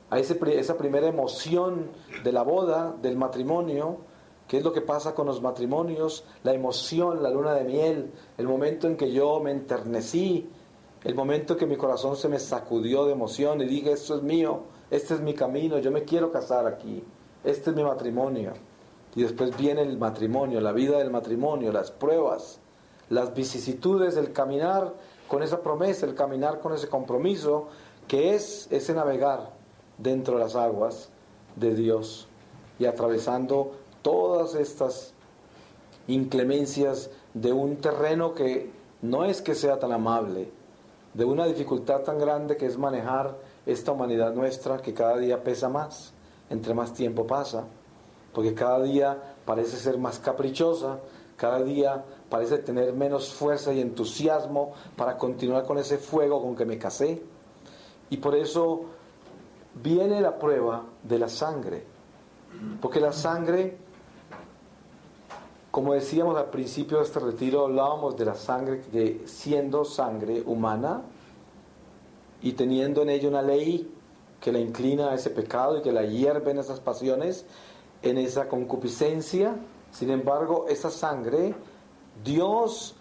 a 0.10 0.19
ese, 0.19 0.39
esa 0.58 0.78
primera 0.78 1.08
emoción 1.08 1.91
de 2.24 2.32
la 2.32 2.43
boda, 2.43 2.95
del 3.02 3.17
matrimonio, 3.17 4.00
¿Qué 4.50 4.58
es 4.58 4.63
lo 4.63 4.74
que 4.74 4.82
pasa 4.82 5.13
con 5.13 5.28
los 5.28 5.43
matrimonios? 5.43 6.24
La 6.41 6.56
emoción, 6.56 7.22
la 7.22 7.30
luna 7.30 7.54
de 7.54 7.65
miel, 7.65 8.12
el 8.36 8.48
momento 8.48 8.88
en 8.88 8.98
que 8.98 9.12
yo 9.12 9.39
me 9.39 9.52
enternecí, 9.52 10.50
el 11.04 11.13
momento 11.13 11.54
en 11.54 11.60
que 11.60 11.67
mi 11.67 11.78
corazón 11.78 12.15
se 12.15 12.28
me 12.30 12.39
sacudió 12.39 13.06
de 13.06 13.12
emoción 13.12 13.62
y 13.62 13.65
dije, 13.65 13.91
esto 13.91 14.15
es 14.15 14.24
mío, 14.24 14.63
este 14.89 15.13
es 15.13 15.22
mi 15.22 15.36
camino, 15.36 15.78
yo 15.78 15.91
me 15.91 16.04
quiero 16.04 16.32
casar 16.32 16.65
aquí, 16.65 17.04
este 17.43 17.69
es 17.69 17.76
mi 17.76 17.84
matrimonio. 17.84 18.54
Y 19.15 19.22
después 19.22 19.56
viene 19.56 19.84
el 19.84 20.00
matrimonio, 20.00 20.60
la 20.62 20.72
vida 20.72 20.98
del 20.98 21.12
matrimonio, 21.12 21.72
las 21.72 21.91
pruebas, 21.91 22.60
las 23.10 23.36
vicisitudes, 23.36 24.17
el 24.17 24.34
caminar 24.34 24.95
con 25.28 25.43
esa 25.43 25.62
promesa, 25.62 26.08
el 26.08 26.15
caminar 26.15 26.60
con 26.60 26.74
ese 26.74 26.89
compromiso, 26.89 27.67
que 28.08 28.34
es 28.34 28.67
ese 28.72 28.95
navegar 28.95 29.59
dentro 30.00 30.38
de 30.38 30.44
las 30.44 30.56
aguas 30.56 31.10
de 31.56 31.76
Dios 31.76 32.28
y 32.80 32.86
atravesando 32.86 33.74
todas 34.02 34.56
estas 34.56 35.14
inclemencias 36.08 37.12
de 37.34 37.54
un 37.54 37.78
terreno 37.78 38.34
que 38.34 38.72
no 39.02 39.26
es 39.26 39.42
que 39.42 39.56
sea 39.56 39.80
tan 39.80 39.92
amable, 39.92 40.52
de 41.14 41.26
una 41.26 41.46
dificultad 41.46 42.02
tan 42.02 42.18
grande 42.18 42.58
que 42.58 42.66
es 42.66 42.78
manejar 42.78 43.38
esta 43.66 43.92
humanidad 43.92 44.34
nuestra 44.34 44.82
que 44.82 44.94
cada 44.94 45.18
día 45.18 45.44
pesa 45.44 45.70
más, 45.70 46.14
entre 46.50 46.74
más 46.74 46.94
tiempo 46.94 47.28
pasa, 47.28 47.66
porque 48.34 48.54
cada 48.54 48.82
día 48.82 49.36
parece 49.46 49.78
ser 49.78 49.98
más 49.98 50.20
caprichosa, 50.20 51.00
cada 51.36 51.62
día 51.64 52.04
parece 52.30 52.58
tener 52.58 52.94
menos 52.94 53.34
fuerza 53.34 53.74
y 53.74 53.80
entusiasmo 53.80 54.74
para 54.96 55.18
continuar 55.18 55.66
con 55.66 55.78
ese 55.78 55.98
fuego 55.98 56.42
con 56.42 56.56
que 56.56 56.66
me 56.66 56.78
casé. 56.78 57.24
Y 58.10 58.18
por 58.18 58.36
eso 58.36 58.86
viene 59.82 60.22
la 60.22 60.38
prueba 60.38 60.84
de 61.04 61.20
la 61.20 61.30
sangre, 61.30 61.86
porque 62.82 63.00
la 63.00 63.13
sangre 63.13 63.78
como 65.72 65.94
decíamos 65.94 66.36
al 66.36 66.50
principio 66.50 66.98
de 66.98 67.04
este 67.04 67.20
retiro, 67.20 67.65
hablábamos 67.65 68.18
de 68.18 68.26
la 68.26 68.36
sangre 68.36 68.82
que 68.82 69.22
siendo 69.26 69.86
sangre 69.86 70.42
humana 70.46 71.04
y 72.42 72.54
teniendo 72.54 73.04
en 73.04 73.10
ella 73.10 73.30
una 73.30 73.44
ley 73.44 73.94
que 74.39 74.52
la 74.52 74.60
inclina 74.60 75.12
a 75.12 75.15
ese 75.15 75.30
pecado 75.30 75.78
y 75.78 75.82
que 75.82 75.92
la 75.92 76.06
hierve 76.06 76.52
en 76.52 76.58
esas 76.58 76.80
pasiones, 76.80 77.46
en 78.02 78.18
esa 78.18 78.48
concupiscencia, 78.48 79.58
sin 79.92 80.10
embargo, 80.10 80.65
esa 80.70 80.89
sangre, 80.89 81.54
Dios 82.24 82.96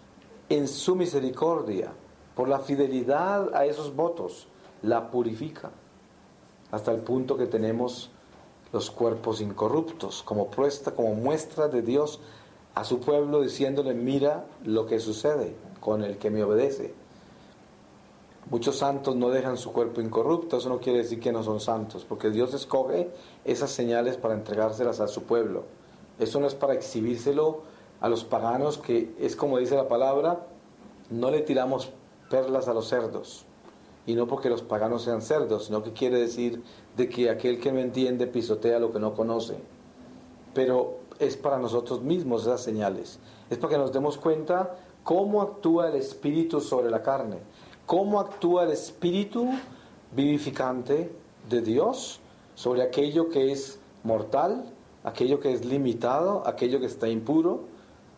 en 0.49 0.67
su 0.67 0.95
misericordia, 0.95 1.91
por 2.35 2.47
la 2.47 2.59
fidelidad 2.59 3.53
a 3.55 3.65
esos 3.65 3.95
votos, 3.95 4.47
la 4.83 5.09
purifica 5.09 5.71
hasta 6.71 6.91
el 6.91 6.99
punto 6.99 7.37
que 7.37 7.47
tenemos 7.47 8.11
los 8.71 8.91
cuerpos 8.91 9.41
incorruptos 9.41 10.21
como, 10.23 10.49
como 10.95 11.15
muestra 11.15 11.67
de 11.67 11.81
Dios 11.81 12.19
a 12.75 12.83
su 12.83 12.99
pueblo 12.99 13.41
diciéndole, 13.41 13.93
mira 13.93 14.45
lo 14.63 14.85
que 14.85 14.99
sucede 14.99 15.55
con 15.79 16.03
el 16.03 16.17
que 16.17 16.29
me 16.29 16.43
obedece. 16.43 16.93
Muchos 18.49 18.77
santos 18.77 19.15
no 19.15 19.29
dejan 19.29 19.57
su 19.57 19.71
cuerpo 19.71 20.01
incorrupto, 20.01 20.57
eso 20.57 20.69
no 20.69 20.79
quiere 20.79 20.99
decir 20.99 21.19
que 21.19 21.31
no 21.31 21.43
son 21.43 21.59
santos, 21.59 22.05
porque 22.07 22.31
Dios 22.31 22.53
escoge 22.53 23.09
esas 23.45 23.69
señales 23.69 24.17
para 24.17 24.33
entregárselas 24.33 24.99
a 24.99 25.07
su 25.07 25.23
pueblo. 25.23 25.65
Eso 26.17 26.39
no 26.39 26.47
es 26.47 26.55
para 26.55 26.73
exhibírselo 26.73 27.61
a 28.01 28.09
los 28.09 28.23
paganos, 28.23 28.77
que 28.77 29.13
es 29.19 29.35
como 29.35 29.57
dice 29.57 29.75
la 29.75 29.87
palabra, 29.87 30.47
no 31.09 31.31
le 31.31 31.41
tiramos 31.41 31.91
perlas 32.29 32.67
a 32.67 32.73
los 32.73 32.87
cerdos. 32.87 33.45
Y 34.09 34.15
no 34.15 34.25
porque 34.25 34.49
los 34.49 34.63
paganos 34.63 35.03
sean 35.03 35.21
cerdos, 35.21 35.65
sino 35.65 35.83
que 35.83 35.93
quiere 35.93 36.17
decir 36.17 36.63
de 36.97 37.07
que 37.07 37.29
aquel 37.29 37.59
que 37.59 37.71
no 37.71 37.77
entiende 37.77 38.25
pisotea 38.25 38.79
lo 38.79 38.91
que 38.91 38.97
no 38.97 39.13
conoce. 39.13 39.59
Pero 40.55 41.01
es 41.19 41.37
para 41.37 41.59
nosotros 41.59 42.01
mismos 42.01 42.41
esas 42.41 42.63
señales. 42.63 43.19
Es 43.51 43.59
para 43.59 43.73
que 43.73 43.77
nos 43.77 43.93
demos 43.93 44.17
cuenta 44.17 44.77
cómo 45.03 45.43
actúa 45.43 45.89
el 45.89 45.95
Espíritu 45.95 46.59
sobre 46.59 46.89
la 46.89 47.03
carne, 47.03 47.37
cómo 47.85 48.19
actúa 48.19 48.63
el 48.63 48.71
Espíritu 48.71 49.47
vivificante 50.15 51.11
de 51.47 51.61
Dios 51.61 52.19
sobre 52.55 52.81
aquello 52.81 53.29
que 53.29 53.51
es 53.51 53.77
mortal, 54.03 54.73
aquello 55.03 55.39
que 55.39 55.53
es 55.53 55.65
limitado, 55.65 56.41
aquello 56.47 56.79
que 56.79 56.87
está 56.87 57.07
impuro, 57.09 57.65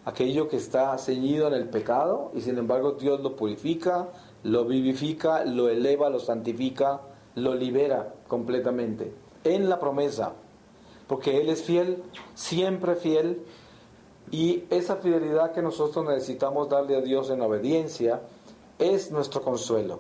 aquello 0.06 0.48
que 0.48 0.56
está 0.56 0.98
ceñido 0.98 1.50
en 1.50 1.54
el 1.54 1.68
pecado, 1.68 2.32
y 2.34 2.40
sin 2.40 2.58
embargo 2.58 2.94
Dios 2.94 3.20
lo 3.20 3.36
purifica, 3.36 4.08
lo 4.44 4.66
vivifica, 4.66 5.46
lo 5.46 5.70
eleva, 5.70 6.10
lo 6.10 6.20
santifica, 6.20 7.02
lo 7.36 7.56
libera 7.56 8.14
completamente, 8.28 9.14
en 9.44 9.70
la 9.70 9.80
promesa 9.80 10.34
porque 11.12 11.42
Él 11.42 11.50
es 11.50 11.62
fiel, 11.62 12.02
siempre 12.36 12.96
fiel, 12.96 13.44
y 14.32 14.64
esa 14.70 14.96
fidelidad 14.96 15.52
que 15.52 15.62
nosotros 15.62 16.06
necesitamos 16.06 16.70
darle 16.70 16.96
a 16.96 17.02
Dios 17.02 17.30
en 17.30 17.42
obediencia 17.42 18.22
es 18.80 19.12
nuestro 19.12 19.42
consuelo. 19.42 20.00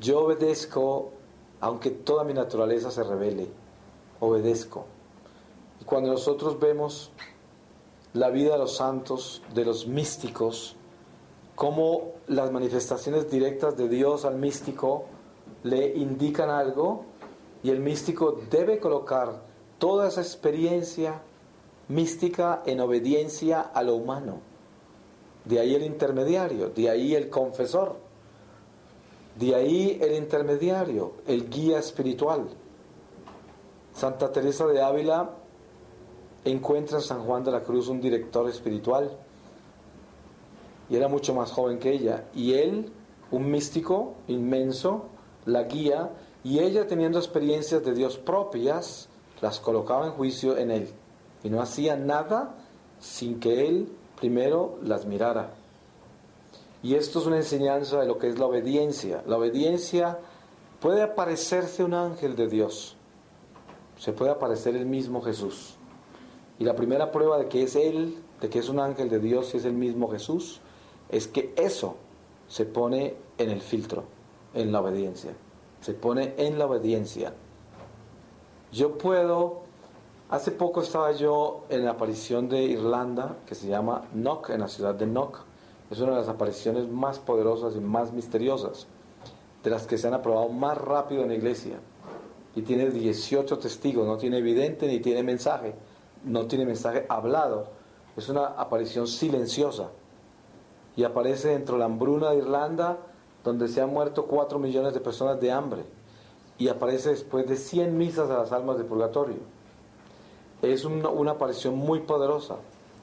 Yo 0.00 0.20
obedezco 0.20 1.10
aunque 1.60 1.90
toda 1.90 2.24
mi 2.24 2.32
naturaleza 2.32 2.90
se 2.90 3.04
revele, 3.04 3.48
obedezco. 4.18 4.86
Y 5.78 5.84
cuando 5.84 6.10
nosotros 6.10 6.58
vemos 6.58 7.10
la 8.14 8.30
vida 8.30 8.52
de 8.52 8.58
los 8.60 8.76
santos, 8.76 9.42
de 9.52 9.66
los 9.66 9.86
místicos, 9.86 10.74
cómo 11.54 12.12
las 12.28 12.50
manifestaciones 12.50 13.30
directas 13.30 13.76
de 13.76 13.88
Dios 13.88 14.24
al 14.24 14.36
místico 14.36 15.04
le 15.64 15.96
indican 15.96 16.50
algo 16.50 17.04
y 17.62 17.70
el 17.70 17.80
místico 17.80 18.40
debe 18.50 18.78
colocar 18.78 19.42
toda 19.78 20.08
esa 20.08 20.20
experiencia 20.20 21.22
mística 21.88 22.62
en 22.66 22.80
obediencia 22.80 23.60
a 23.60 23.82
lo 23.82 23.96
humano. 23.96 24.40
De 25.44 25.58
ahí 25.60 25.74
el 25.74 25.82
intermediario, 25.82 26.70
de 26.70 26.88
ahí 26.88 27.14
el 27.14 27.28
confesor, 27.28 27.96
de 29.38 29.54
ahí 29.54 29.98
el 30.00 30.14
intermediario, 30.14 31.14
el 31.26 31.48
guía 31.48 31.78
espiritual. 31.78 32.48
Santa 33.94 34.32
Teresa 34.32 34.66
de 34.66 34.82
Ávila 34.82 35.30
encuentra 36.44 36.98
en 36.98 37.04
San 37.04 37.24
Juan 37.24 37.44
de 37.44 37.50
la 37.50 37.62
Cruz 37.62 37.88
un 37.88 38.00
director 38.00 38.48
espiritual 38.48 39.16
y 40.92 40.96
era 40.96 41.08
mucho 41.08 41.32
más 41.32 41.50
joven 41.50 41.78
que 41.78 41.90
ella. 41.90 42.24
Y 42.34 42.52
él, 42.52 42.92
un 43.30 43.50
místico 43.50 44.12
inmenso, 44.28 45.06
la 45.46 45.62
guía 45.62 46.10
y 46.44 46.58
ella 46.58 46.86
teniendo 46.86 47.18
experiencias 47.18 47.82
de 47.82 47.94
Dios 47.94 48.18
propias, 48.18 49.08
las 49.40 49.58
colocaba 49.58 50.04
en 50.04 50.12
juicio 50.12 50.58
en 50.58 50.70
él 50.70 50.90
y 51.42 51.48
no 51.48 51.62
hacía 51.62 51.96
nada 51.96 52.56
sin 53.00 53.40
que 53.40 53.66
él 53.66 53.88
primero 54.20 54.78
las 54.82 55.06
mirara. 55.06 55.54
Y 56.82 56.94
esto 56.94 57.20
es 57.20 57.26
una 57.26 57.38
enseñanza 57.38 57.98
de 57.98 58.06
lo 58.06 58.18
que 58.18 58.28
es 58.28 58.38
la 58.38 58.44
obediencia. 58.44 59.22
La 59.26 59.38
obediencia 59.38 60.18
puede 60.78 61.00
aparecerse 61.00 61.82
un 61.82 61.94
ángel 61.94 62.36
de 62.36 62.48
Dios, 62.48 62.96
se 63.96 64.12
puede 64.12 64.30
aparecer 64.30 64.76
el 64.76 64.84
mismo 64.84 65.22
Jesús. 65.22 65.76
Y 66.58 66.64
la 66.64 66.76
primera 66.76 67.10
prueba 67.12 67.38
de 67.38 67.48
que 67.48 67.62
es 67.62 67.76
Él, 67.76 68.18
de 68.42 68.50
que 68.50 68.58
es 68.58 68.68
un 68.68 68.78
ángel 68.78 69.08
de 69.08 69.20
Dios 69.20 69.54
y 69.54 69.56
es 69.56 69.64
el 69.64 69.72
mismo 69.72 70.10
Jesús, 70.10 70.60
es 71.12 71.28
que 71.28 71.54
eso 71.56 71.96
se 72.48 72.64
pone 72.64 73.14
en 73.38 73.50
el 73.50 73.60
filtro, 73.60 74.04
en 74.54 74.72
la 74.72 74.80
obediencia. 74.80 75.32
Se 75.80 75.92
pone 75.92 76.34
en 76.38 76.58
la 76.58 76.66
obediencia. 76.66 77.34
Yo 78.72 78.96
puedo, 78.96 79.60
hace 80.30 80.50
poco 80.50 80.80
estaba 80.80 81.12
yo 81.12 81.64
en 81.68 81.84
la 81.84 81.92
aparición 81.92 82.48
de 82.48 82.62
Irlanda, 82.62 83.36
que 83.46 83.54
se 83.54 83.68
llama 83.68 84.08
Knock, 84.14 84.50
en 84.50 84.60
la 84.60 84.68
ciudad 84.68 84.94
de 84.94 85.04
Knock. 85.04 85.40
Es 85.90 86.00
una 86.00 86.12
de 86.12 86.18
las 86.18 86.28
apariciones 86.28 86.88
más 86.88 87.18
poderosas 87.18 87.76
y 87.76 87.80
más 87.80 88.12
misteriosas, 88.12 88.86
de 89.62 89.70
las 89.70 89.86
que 89.86 89.98
se 89.98 90.08
han 90.08 90.14
aprobado 90.14 90.48
más 90.48 90.78
rápido 90.78 91.22
en 91.22 91.28
la 91.28 91.34
iglesia. 91.34 91.78
Y 92.54 92.62
tiene 92.62 92.90
18 92.90 93.58
testigos, 93.58 94.06
no 94.06 94.16
tiene 94.16 94.38
evidente 94.38 94.86
ni 94.86 95.00
tiene 95.00 95.22
mensaje, 95.22 95.74
no 96.24 96.46
tiene 96.46 96.64
mensaje 96.64 97.04
hablado. 97.10 97.66
Es 98.16 98.30
una 98.30 98.46
aparición 98.46 99.06
silenciosa. 99.06 99.90
Y 100.96 101.04
aparece 101.04 101.48
dentro 101.48 101.76
de 101.76 101.80
la 101.80 101.86
hambruna 101.86 102.30
de 102.30 102.38
Irlanda, 102.38 102.98
donde 103.44 103.68
se 103.68 103.80
han 103.80 103.92
muerto 103.92 104.26
4 104.26 104.58
millones 104.58 104.94
de 104.94 105.00
personas 105.00 105.40
de 105.40 105.50
hambre 105.50 105.84
y 106.58 106.68
aparece 106.68 107.10
después 107.10 107.46
de 107.48 107.56
100 107.56 107.96
misas 107.96 108.30
a 108.30 108.38
las 108.38 108.52
almas 108.52 108.78
de 108.78 108.84
purgatorio. 108.84 109.38
Es 110.60 110.84
una, 110.84 111.08
una, 111.08 111.32
aparición 111.32 111.76
muy 111.76 112.00
poderosa. 112.00 112.56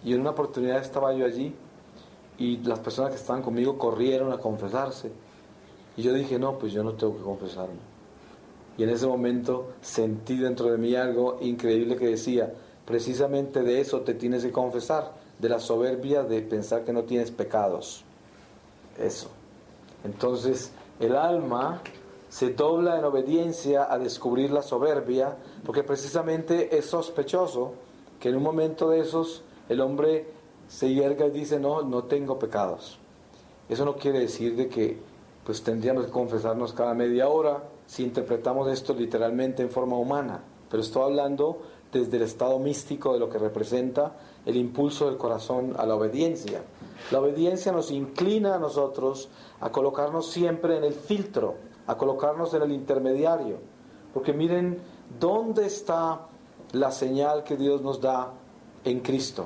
Y 0.04 0.14
en 0.14 0.22
una 0.22 0.30
oportunidad 0.30 0.80
estaba 0.80 1.14
yo 1.14 1.26
allí 1.26 1.54
y 2.38 2.58
las 2.60 2.80
personas 2.80 3.12
que 3.12 3.18
estaban 3.18 3.42
conmigo 3.42 3.78
corrieron 3.78 4.32
a 4.32 4.38
confesarse. 4.38 5.12
Y 5.98 6.04
yo 6.04 6.14
dije, 6.14 6.40
no, 6.40 6.58
pues 6.58 6.72
yo 6.72 6.84
no 6.84 6.94
tengo 6.94 7.18
que 7.18 7.24
confesarme. 7.24 7.80
Y 8.78 8.84
en 8.84 8.92
ese 8.92 9.08
momento 9.08 9.72
sentí 9.82 10.38
dentro 10.38 10.72
de 10.72 10.78
mí 10.78 10.96
algo 10.96 11.38
increíble 11.42 11.98
que 11.98 12.08
decía, 12.08 12.54
precisamente 12.86 13.62
de 13.62 13.82
eso 13.82 14.02
te 14.02 14.14
tienes 14.14 14.46
que 14.46 14.54
confesar, 14.54 15.12
de 15.40 15.50
la 15.50 15.60
soberbia 15.60 16.24
de 16.24 16.42
pensar 16.42 16.84
que 16.84 16.94
no 16.94 17.04
tienes 17.04 17.32
pecados. 17.32 18.04
Eso. 18.98 19.30
Entonces, 20.04 20.72
el 21.00 21.16
alma 21.16 21.82
se 22.30 22.54
dobla 22.54 23.00
en 23.00 23.06
obediencia 23.06 23.92
a 23.92 23.98
descubrir 23.98 24.52
la 24.52 24.62
soberbia, 24.62 25.36
porque 25.66 25.84
precisamente 25.84 26.78
es 26.78 26.86
sospechoso 26.86 27.74
que 28.20 28.30
en 28.30 28.36
un 28.36 28.44
momento 28.44 28.90
de 28.90 29.00
esos 29.00 29.44
el 29.68 29.82
hombre 29.82 30.28
se 30.68 30.94
hierga 30.94 31.26
y 31.26 31.32
dice, 31.32 31.60
no, 31.60 31.82
no 31.82 32.04
tengo 32.04 32.38
pecados. 32.38 33.00
Eso 33.68 33.86
no 33.86 33.96
quiere 33.96 34.20
decir 34.20 34.56
de 34.56 34.68
que 34.68 35.00
pues 35.44 35.64
tendríamos 35.64 36.06
que 36.06 36.12
confesarnos 36.12 36.74
cada 36.74 36.94
media 36.94 37.28
hora 37.28 37.64
si 37.88 38.04
interpretamos 38.04 38.68
esto 38.68 38.94
literalmente 38.94 39.64
en 39.64 39.72
forma 39.72 39.98
humana, 39.98 40.44
pero 40.70 40.84
estoy 40.84 41.04
hablando 41.04 41.62
desde 41.92 42.18
el 42.18 42.24
estado 42.24 42.60
místico 42.60 43.14
de 43.14 43.20
lo 43.20 43.30
que 43.30 43.40
representa 43.40 44.16
el 44.50 44.58
impulso 44.58 45.06
del 45.06 45.18
corazón 45.18 45.76
a 45.78 45.86
la 45.86 45.96
obediencia. 45.96 46.64
La 47.12 47.20
obediencia 47.20 47.72
nos 47.72 47.92
inclina 47.92 48.56
a 48.56 48.60
nosotros 48.60 49.30
a 49.62 49.72
colocarnos 49.72 50.32
siempre 50.32 50.76
en 50.76 50.84
el 50.84 50.94
filtro, 50.94 51.56
a 51.86 51.98
colocarnos 51.98 52.54
en 52.56 52.64
el 52.64 52.72
intermediario. 52.72 53.58
Porque 54.12 54.34
miren, 54.34 54.80
¿dónde 55.20 55.68
está 55.68 56.22
la 56.72 56.92
señal 56.92 57.44
que 57.44 57.58
Dios 57.58 57.84
nos 57.84 58.02
da 58.02 58.34
en 58.84 59.02
Cristo? 59.02 59.46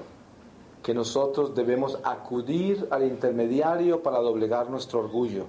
Que 0.82 0.94
nosotros 0.94 1.54
debemos 1.54 2.00
acudir 2.04 2.88
al 2.90 3.04
intermediario 3.04 4.02
para 4.04 4.20
doblegar 4.20 4.70
nuestro 4.70 5.00
orgullo. 5.00 5.48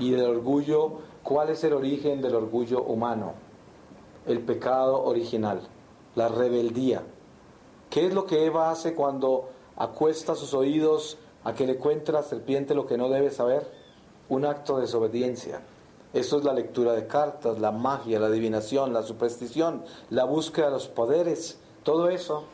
Y 0.00 0.10
del 0.10 0.30
orgullo, 0.30 0.98
¿cuál 1.22 1.50
es 1.50 1.62
el 1.62 1.74
origen 1.74 2.20
del 2.20 2.34
orgullo 2.34 2.82
humano? 2.82 3.34
El 4.26 4.40
pecado 4.40 5.04
original, 5.04 5.60
la 6.16 6.26
rebeldía. 6.26 7.04
¿Qué 7.94 8.06
es 8.06 8.12
lo 8.12 8.26
que 8.26 8.44
Eva 8.44 8.72
hace 8.72 8.92
cuando 8.96 9.50
acuesta 9.76 10.34
sus 10.34 10.52
oídos 10.52 11.16
a 11.44 11.54
que 11.54 11.64
le 11.64 11.76
cuente 11.76 12.10
la 12.10 12.24
serpiente 12.24 12.74
lo 12.74 12.88
que 12.88 12.98
no 12.98 13.08
debe 13.08 13.30
saber? 13.30 13.70
Un 14.28 14.44
acto 14.44 14.74
de 14.74 14.80
desobediencia. 14.80 15.60
Eso 16.12 16.38
es 16.38 16.44
la 16.44 16.54
lectura 16.54 16.92
de 16.94 17.06
cartas, 17.06 17.60
la 17.60 17.70
magia, 17.70 18.18
la 18.18 18.26
adivinación, 18.26 18.92
la 18.92 19.04
superstición, 19.04 19.84
la 20.10 20.24
búsqueda 20.24 20.66
de 20.66 20.72
los 20.72 20.88
poderes. 20.88 21.60
Todo 21.84 22.08
eso 22.08 22.46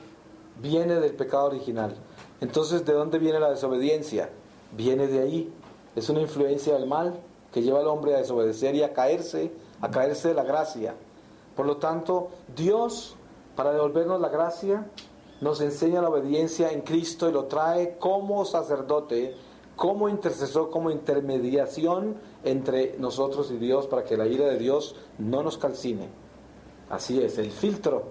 viene 0.61 0.96
del 0.96 1.14
pecado 1.14 1.46
original. 1.46 1.94
Entonces, 2.42 2.85
¿de 2.85 2.92
dónde 2.92 3.18
viene 3.18 3.40
la 3.40 3.48
desobediencia? 3.48 4.29
Viene 4.76 5.07
de 5.07 5.20
ahí. 5.20 5.55
Es 5.96 6.11
una 6.11 6.20
influencia 6.20 6.74
del 6.74 6.87
mal 6.87 7.18
que 7.50 7.62
lleva 7.62 7.81
al 7.81 7.87
hombre 7.87 8.14
a 8.14 8.18
desobedecer 8.18 8.74
y 8.74 8.83
a 8.83 8.92
caerse, 8.92 9.55
a 9.81 9.90
caerse 9.90 10.29
de 10.29 10.35
la 10.35 10.44
gracia. 10.44 10.96
Por 11.57 11.64
lo 11.64 11.79
tanto, 11.79 12.29
Dios, 12.55 13.16
para 13.57 13.72
devolvernos 13.72 14.20
la 14.20 14.29
gracia, 14.29 14.87
nos 15.40 15.61
enseña 15.61 16.03
la 16.03 16.09
obediencia 16.09 16.70
en 16.70 16.83
Cristo 16.83 17.29
y 17.29 17.33
lo 17.33 17.44
trae 17.44 17.96
como 17.98 18.44
sacerdote 18.44 19.35
como 19.81 20.11
intercesor, 20.11 20.68
como 20.68 20.90
intermediación 20.90 22.16
entre 22.44 22.96
nosotros 22.98 23.50
y 23.50 23.57
Dios 23.57 23.87
para 23.87 24.05
que 24.05 24.14
la 24.14 24.26
ira 24.26 24.44
de 24.44 24.59
Dios 24.59 24.94
no 25.16 25.42
nos 25.42 25.57
calcine. 25.57 26.11
Así 26.90 27.22
es, 27.22 27.38
el 27.38 27.50
filtro. 27.50 28.03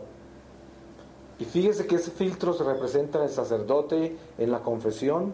Y 1.37 1.45
fíjese 1.45 1.85
que 1.85 1.97
ese 1.97 2.09
filtro 2.09 2.53
se 2.53 2.63
representa 2.63 3.19
en 3.19 3.25
el 3.25 3.29
sacerdote, 3.29 4.17
en 4.39 4.49
la 4.49 4.63
confesión. 4.63 5.31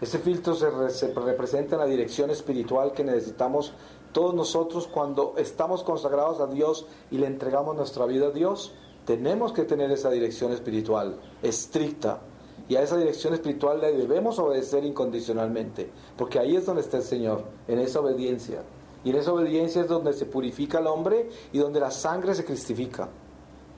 Ese 0.00 0.20
filtro 0.20 0.54
se, 0.54 0.90
se 0.90 1.12
representa 1.12 1.74
en 1.74 1.80
la 1.80 1.86
dirección 1.86 2.30
espiritual 2.30 2.92
que 2.92 3.02
necesitamos 3.02 3.72
todos 4.12 4.34
nosotros 4.34 4.86
cuando 4.86 5.34
estamos 5.36 5.82
consagrados 5.82 6.38
a 6.38 6.46
Dios 6.46 6.86
y 7.10 7.18
le 7.18 7.26
entregamos 7.26 7.74
nuestra 7.74 8.06
vida 8.06 8.28
a 8.28 8.30
Dios. 8.30 8.72
Tenemos 9.04 9.52
que 9.52 9.64
tener 9.64 9.90
esa 9.90 10.10
dirección 10.10 10.52
espiritual 10.52 11.16
estricta, 11.42 12.20
y 12.68 12.76
a 12.76 12.82
esa 12.82 12.96
dirección 12.96 13.34
espiritual 13.34 13.80
le 13.80 13.92
debemos 13.92 14.38
obedecer 14.38 14.84
incondicionalmente, 14.84 15.90
porque 16.16 16.38
ahí 16.38 16.56
es 16.56 16.64
donde 16.64 16.82
está 16.82 16.98
el 16.98 17.02
Señor, 17.02 17.44
en 17.66 17.78
esa 17.80 18.00
obediencia. 18.00 18.62
Y 19.04 19.10
en 19.10 19.16
esa 19.16 19.32
obediencia 19.32 19.82
es 19.82 19.88
donde 19.88 20.12
se 20.12 20.26
purifica 20.26 20.78
el 20.78 20.86
hombre 20.86 21.28
y 21.52 21.58
donde 21.58 21.80
la 21.80 21.90
sangre 21.90 22.34
se 22.34 22.44
cristifica. 22.44 23.08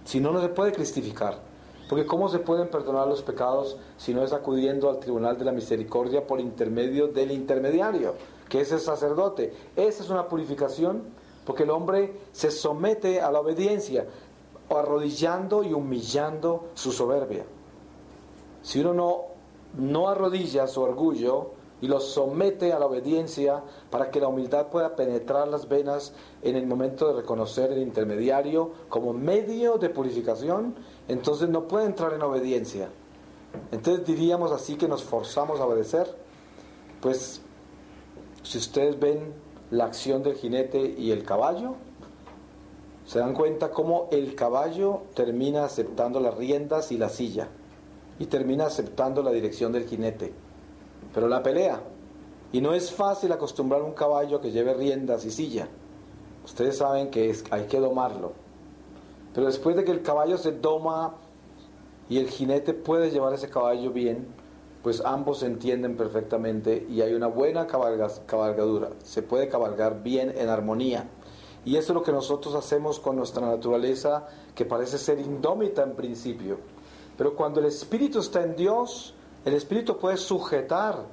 Si 0.05 0.21
no, 0.21 0.33
no 0.33 0.41
se 0.43 0.49
puede 0.49 0.73
cristificar. 0.73 1.41
Porque 1.89 2.07
¿cómo 2.07 2.29
se 2.29 2.39
pueden 2.39 2.69
perdonar 2.69 3.09
los 3.09 3.23
pecados 3.23 3.77
si 3.97 4.15
no 4.15 4.23
es 4.23 4.33
acudiendo 4.33 4.89
al 4.89 5.01
tribunal 5.01 5.39
de 5.39 5.45
la 5.45 5.53
misericordia 5.53 6.27
por 6.27 6.41
intermedio 6.41 7.09
del 7.09 7.31
intermediario, 7.31 8.15
que 8.49 8.61
es 8.61 8.73
el 8.73 8.81
sacerdote? 8.81 9.53
Esa 9.77 10.03
es 10.03 10.11
una 10.11 10.29
purificación, 10.29 11.03
porque 11.45 11.65
el 11.65 11.71
hombre 11.71 12.15
se 12.33 12.51
somete 12.51 13.21
a 13.21 13.31
la 13.31 13.41
obediencia, 13.41 14.07
arrodillando 14.71 15.63
y 15.63 15.73
humillando 15.73 16.71
su 16.75 16.93
soberbia. 16.93 17.45
Si 18.63 18.81
uno 18.81 18.95
no, 18.95 19.21
no 19.77 20.09
arrodilla 20.09 20.67
su 20.67 20.83
orgullo, 20.83 21.51
y 21.85 21.87
los 21.87 22.05
somete 22.05 22.73
a 22.73 22.79
la 22.79 22.87
obediencia 22.87 23.63
para 23.91 24.11
que 24.11 24.19
la 24.19 24.29
humildad 24.29 24.69
pueda 24.69 24.97
penetrar 24.97 25.49
las 25.49 25.69
venas 25.69 26.15
en 26.41 26.57
el 26.57 26.67
momento 26.67 27.09
de 27.09 27.21
reconocer 27.21 27.73
el 27.73 27.83
intermediario 27.83 28.71
como 28.89 29.13
medio 29.13 29.77
de 29.77 29.91
purificación, 29.91 30.75
entonces 31.09 31.51
no 31.51 31.69
puede 31.69 31.85
entrar 31.85 32.15
en 32.15 32.23
obediencia. 32.23 32.89
Entonces 33.71 34.07
diríamos 34.07 34.51
así 34.51 34.77
que 34.77 34.89
nos 34.89 35.05
forzamos 35.05 35.61
a 35.61 35.67
obedecer. 35.67 36.17
Pues 37.03 37.43
si 38.43 38.57
ustedes 38.57 38.99
ven 38.99 39.35
la 39.71 39.85
acción 39.85 40.23
del 40.23 40.37
jinete 40.37 40.95
y 40.97 41.11
el 41.11 41.23
caballo, 41.23 41.75
se 43.07 43.19
dan 43.19 43.35
cuenta 43.35 43.71
cómo 43.71 44.09
el 44.11 44.35
caballo 44.35 45.03
termina 45.15 45.65
aceptando 45.65 46.21
las 46.21 46.37
riendas 46.37 46.91
y 46.91 46.97
la 46.97 47.09
silla 47.09 47.49
y 48.19 48.27
termina 48.27 48.67
aceptando 48.67 49.23
la 49.23 49.31
dirección 49.31 49.73
del 49.73 49.87
jinete. 49.87 50.33
Pero 51.13 51.29
la 51.29 51.43
pelea. 51.43 51.81
Y 52.53 52.61
no 52.61 52.73
es 52.73 52.93
fácil 52.93 53.33
acostumbrar 53.33 53.83
un 53.83 53.93
caballo 53.93 54.41
que 54.41 54.53
lleve 54.53 54.75
riendas 54.75 55.25
y 55.25 55.31
silla. 55.31 55.69
Ustedes 56.45 56.79
saben 56.79 57.11
que 57.11 57.35
hay 57.51 57.65
que 57.65 57.81
domarlo. 57.81 58.33
Pero 59.35 59.47
después 59.47 59.77
de 59.77 59.85
que 59.85 59.91
el 59.91 60.03
caballo 60.03 60.39
se 60.39 60.53
doma 60.53 61.17
y 62.09 62.19
el 62.19 62.29
jinete 62.29 62.73
puede 62.73 63.11
llevar 63.11 63.35
ese 63.35 63.49
caballo 63.49 63.91
bien, 63.91 64.29
pues 64.83 65.03
ambos 65.05 65.39
se 65.39 65.47
entienden 65.47 65.97
perfectamente 65.97 66.87
y 66.89 67.01
hay 67.01 67.15
una 67.15 67.27
buena 67.27 67.67
cabalgadura. 67.67 68.91
Se 69.03 69.23
puede 69.23 69.49
cabalgar 69.49 70.03
bien 70.03 70.33
en 70.37 70.49
armonía. 70.49 71.09
Y 71.65 71.77
eso 71.77 71.93
es 71.93 71.95
lo 71.95 72.03
que 72.03 72.13
nosotros 72.13 72.55
hacemos 72.55 73.01
con 73.01 73.17
nuestra 73.17 73.47
naturaleza, 73.47 74.27
que 74.55 74.65
parece 74.65 74.99
ser 74.99 75.19
indómita 75.19 75.83
en 75.83 75.95
principio. 75.95 76.59
Pero 77.17 77.35
cuando 77.35 77.61
el 77.61 77.67
espíritu 77.67 78.19
está 78.19 78.43
en 78.43 78.55
Dios, 78.55 79.15
el 79.45 79.55
espíritu 79.55 79.97
puede 79.97 80.17
sujetar 80.17 81.07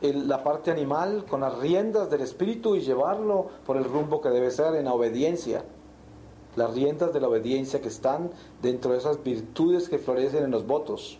la 0.00 0.42
parte 0.44 0.70
animal 0.70 1.24
con 1.28 1.40
las 1.40 1.58
riendas 1.58 2.10
del 2.10 2.20
espíritu 2.20 2.76
y 2.76 2.80
llevarlo 2.80 3.46
por 3.64 3.76
el 3.76 3.84
rumbo 3.84 4.20
que 4.20 4.28
debe 4.28 4.50
ser 4.50 4.74
en 4.76 4.86
obediencia. 4.86 5.64
Las 6.54 6.74
riendas 6.74 7.12
de 7.12 7.20
la 7.20 7.28
obediencia 7.28 7.80
que 7.80 7.88
están 7.88 8.30
dentro 8.62 8.92
de 8.92 8.98
esas 8.98 9.22
virtudes 9.22 9.88
que 9.88 9.98
florecen 9.98 10.44
en 10.44 10.50
los 10.50 10.66
votos. 10.66 11.18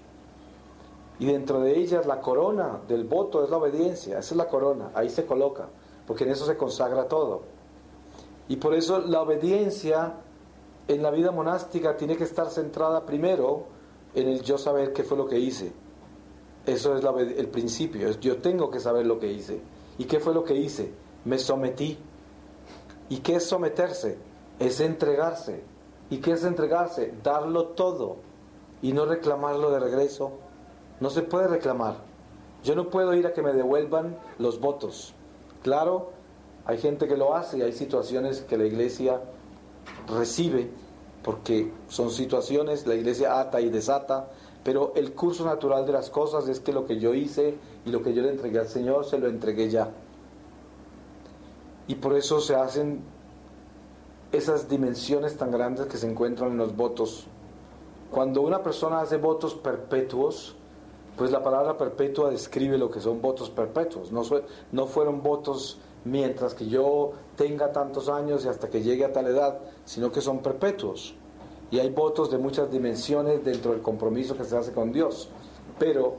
Y 1.19 1.27
dentro 1.27 1.61
de 1.61 1.79
ellas 1.79 2.07
la 2.07 2.21
corona 2.21 2.81
del 2.89 3.05
voto 3.05 3.43
es 3.43 3.51
la 3.51 3.57
obediencia, 3.57 4.19
esa 4.19 4.35
es 4.35 4.37
la 4.37 4.49
corona, 4.49 4.91
ahí 4.95 5.09
se 5.09 5.25
coloca, 5.25 5.69
porque 6.07 6.25
en 6.25 6.31
eso 6.31 6.45
se 6.45 6.59
consagra 6.59 7.09
todo. 7.09 7.56
Y 8.49 8.57
por 8.57 8.75
eso 8.75 9.01
la 9.01 9.23
obediencia 9.23 10.15
en 10.89 11.03
la 11.03 11.11
vida 11.11 11.31
monástica 11.33 11.97
tiene 11.97 12.17
que 12.17 12.25
estar 12.25 12.49
centrada 12.51 13.05
primero 13.05 13.65
en 14.15 14.29
el 14.29 14.43
yo 14.43 14.57
saber 14.59 14.93
qué 14.93 15.05
fue 15.05 15.17
lo 15.17 15.27
que 15.27 15.39
hice. 15.39 15.73
Eso 16.65 16.97
es 16.97 17.05
el 17.39 17.49
principio, 17.49 18.11
yo 18.13 18.39
tengo 18.39 18.71
que 18.71 18.81
saber 18.81 19.07
lo 19.07 19.19
que 19.19 19.31
hice. 19.31 19.61
¿Y 19.99 20.05
qué 20.05 20.21
fue 20.21 20.35
lo 20.35 20.45
que 20.45 20.55
hice? 20.55 20.93
Me 21.25 21.39
sometí. 21.39 21.97
¿Y 23.09 23.19
qué 23.19 23.37
es 23.37 23.45
someterse? 23.45 24.19
Es 24.59 24.81
entregarse. 24.81 25.63
¿Y 26.11 26.19
qué 26.19 26.33
es 26.33 26.45
entregarse? 26.45 27.15
Darlo 27.23 27.69
todo 27.69 28.17
y 28.83 28.93
no 28.93 29.07
reclamarlo 29.07 29.71
de 29.71 29.81
regreso 29.81 30.33
no 31.01 31.11
se 31.11 31.23
puede 31.23 31.49
reclamar. 31.49 31.97
Yo 32.65 32.75
no 32.75 32.91
puedo 32.91 33.15
ir 33.15 33.27
a 33.27 33.33
que 33.33 33.43
me 33.43 33.53
devuelvan 33.53 34.19
los 34.39 34.61
votos. 34.61 35.15
Claro, 35.63 36.11
hay 36.67 36.79
gente 36.79 37.07
que 37.07 37.17
lo 37.17 37.35
hace 37.35 37.59
y 37.59 37.63
hay 37.63 37.73
situaciones 37.73 38.43
que 38.43 38.59
la 38.59 38.65
iglesia 38.65 39.21
recibe 40.09 40.69
porque 41.23 41.73
son 41.89 42.11
situaciones, 42.11 42.87
la 42.87 42.95
iglesia 42.95 43.41
ata 43.41 43.61
y 43.61 43.69
desata, 43.69 44.29
pero 44.63 44.93
el 44.95 45.13
curso 45.13 45.45
natural 45.45 45.85
de 45.85 45.93
las 45.93 46.11
cosas 46.11 46.49
es 46.49 46.61
que 46.61 46.73
lo 46.73 46.87
que 46.87 46.99
yo 46.99 47.15
hice 47.15 47.57
y 47.85 47.91
lo 47.91 48.03
que 48.03 48.15
yo 48.15 48.23
le 48.23 48.31
entregué 48.31 48.61
al 48.61 48.69
Señor 48.69 49.05
se 49.05 49.19
lo 49.19 49.27
entregué 49.27 49.69
ya. 49.69 49.91
Y 51.89 51.97
por 51.97 52.15
eso 52.15 52.41
se 52.41 52.55
hacen 52.55 53.01
esas 54.33 54.69
dimensiones 54.69 55.37
tan 55.37 55.51
grandes 55.51 55.87
que 55.87 55.97
se 55.97 56.09
encuentran 56.09 56.53
en 56.53 56.59
los 56.59 56.77
votos. 56.77 57.27
Cuando 58.11 58.43
una 58.43 58.63
persona 58.63 59.01
hace 59.01 59.17
votos 59.17 59.55
perpetuos, 59.55 60.55
pues 61.17 61.31
la 61.31 61.43
palabra 61.43 61.77
perpetua 61.77 62.31
describe 62.31 62.79
lo 62.79 62.91
que 62.91 63.01
son 63.01 63.21
votos 63.21 63.51
perpetuos. 63.51 64.13
No, 64.13 64.23
no 64.73 64.87
fueron 64.87 65.23
votos 65.23 65.79
mientras 66.07 66.55
que 66.55 66.69
yo 66.69 67.13
tenga 67.37 67.73
tantos 67.73 68.09
años 68.09 68.45
y 68.45 68.49
hasta 68.49 68.69
que 68.69 68.83
llegue 68.83 69.05
a 69.05 69.13
tal 69.13 69.27
edad, 69.27 69.59
sino 69.85 70.13
que 70.13 70.21
son 70.21 70.39
perpetuos. 70.39 71.15
Y 71.71 71.81
hay 71.81 71.91
votos 71.91 72.31
de 72.31 72.39
muchas 72.39 72.71
dimensiones 72.71 73.45
dentro 73.45 73.73
del 73.73 73.83
compromiso 73.83 74.37
que 74.37 74.45
se 74.45 74.57
hace 74.57 74.73
con 74.73 74.93
Dios. 74.93 75.29
Pero 75.79 76.15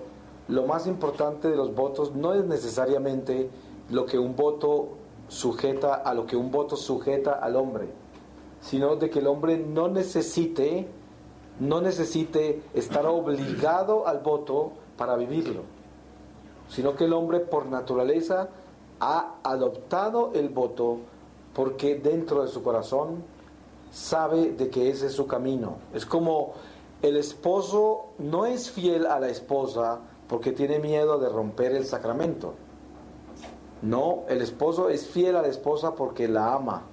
lo 0.49 0.67
más 0.67 0.87
importante 0.87 1.49
de 1.49 1.55
los 1.55 1.73
votos 1.73 2.13
no 2.13 2.33
es 2.33 2.43
necesariamente 2.43 3.49
lo 3.89 4.05
que 4.05 4.19
un 4.19 4.35
voto 4.35 4.89
sujeta 5.29 5.95
a 5.95 6.13
lo 6.13 6.25
que 6.25 6.35
un 6.35 6.51
voto 6.51 6.75
sujeta 6.75 7.33
al 7.33 7.55
hombre, 7.55 7.87
sino 8.59 8.97
de 8.97 9.09
que 9.09 9.19
el 9.19 9.27
hombre 9.27 9.57
no 9.57 9.87
necesite 9.87 10.87
no 11.59 11.81
necesite 11.81 12.61
estar 12.75 13.07
obligado 13.07 14.07
al 14.07 14.19
voto 14.19 14.73
para 14.95 15.15
vivirlo, 15.15 15.63
sino 16.69 16.95
que 16.95 17.05
el 17.05 17.13
hombre 17.13 17.39
por 17.39 17.65
naturaleza 17.65 18.49
ha 18.99 19.35
adoptado 19.43 20.31
el 20.33 20.49
voto 20.49 20.97
porque 21.53 21.95
dentro 21.95 22.43
de 22.43 22.47
su 22.47 22.63
corazón 22.63 23.23
sabe 23.91 24.51
de 24.51 24.69
que 24.69 24.89
ese 24.89 25.07
es 25.07 25.13
su 25.13 25.27
camino. 25.27 25.77
Es 25.93 26.05
como 26.05 26.53
el 27.01 27.17
esposo 27.17 28.07
no 28.17 28.45
es 28.45 28.71
fiel 28.71 29.05
a 29.05 29.19
la 29.19 29.29
esposa 29.29 29.99
porque 30.27 30.51
tiene 30.51 30.79
miedo 30.79 31.19
de 31.19 31.29
romper 31.29 31.73
el 31.73 31.85
sacramento. 31.85 32.53
No, 33.81 34.23
el 34.27 34.41
esposo 34.41 34.89
es 34.89 35.07
fiel 35.07 35.35
a 35.35 35.41
la 35.41 35.47
esposa 35.47 35.95
porque 35.95 36.27
la 36.27 36.55
ama, 36.55 36.83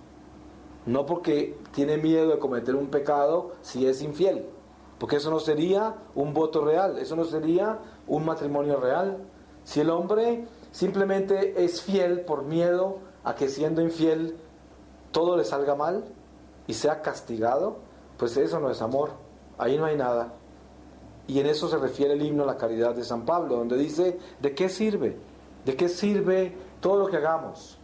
no 0.86 1.06
porque 1.06 1.56
tiene 1.72 1.96
miedo 1.96 2.28
de 2.28 2.38
cometer 2.38 2.74
un 2.74 2.88
pecado 2.88 3.52
si 3.62 3.86
es 3.86 4.02
infiel. 4.02 4.46
Porque 4.98 5.16
eso 5.16 5.30
no 5.30 5.40
sería 5.40 5.96
un 6.14 6.34
voto 6.34 6.64
real, 6.64 6.98
eso 6.98 7.16
no 7.16 7.24
sería 7.24 7.78
un 8.06 8.24
matrimonio 8.24 8.78
real. 8.78 9.18
Si 9.64 9.80
el 9.80 9.90
hombre 9.90 10.46
simplemente 10.74 11.64
es 11.64 11.80
fiel 11.80 12.22
por 12.22 12.42
miedo 12.42 12.98
a 13.22 13.36
que 13.36 13.48
siendo 13.48 13.80
infiel 13.80 14.36
todo 15.12 15.36
le 15.36 15.44
salga 15.44 15.76
mal 15.76 16.04
y 16.66 16.74
sea 16.74 17.00
castigado, 17.00 17.76
pues 18.18 18.36
eso 18.36 18.58
no 18.58 18.68
es 18.70 18.82
amor, 18.82 19.12
ahí 19.56 19.78
no 19.78 19.84
hay 19.84 19.96
nada. 19.96 20.32
Y 21.28 21.38
en 21.38 21.46
eso 21.46 21.68
se 21.68 21.78
refiere 21.78 22.14
el 22.14 22.22
himno 22.22 22.42
a 22.42 22.46
la 22.46 22.56
caridad 22.56 22.92
de 22.92 23.04
San 23.04 23.24
Pablo, 23.24 23.54
donde 23.54 23.76
dice, 23.76 24.18
¿de 24.42 24.52
qué 24.52 24.68
sirve? 24.68 25.16
¿De 25.64 25.76
qué 25.76 25.88
sirve 25.88 26.56
todo 26.80 26.98
lo 26.98 27.06
que 27.06 27.18
hagamos? 27.18 27.78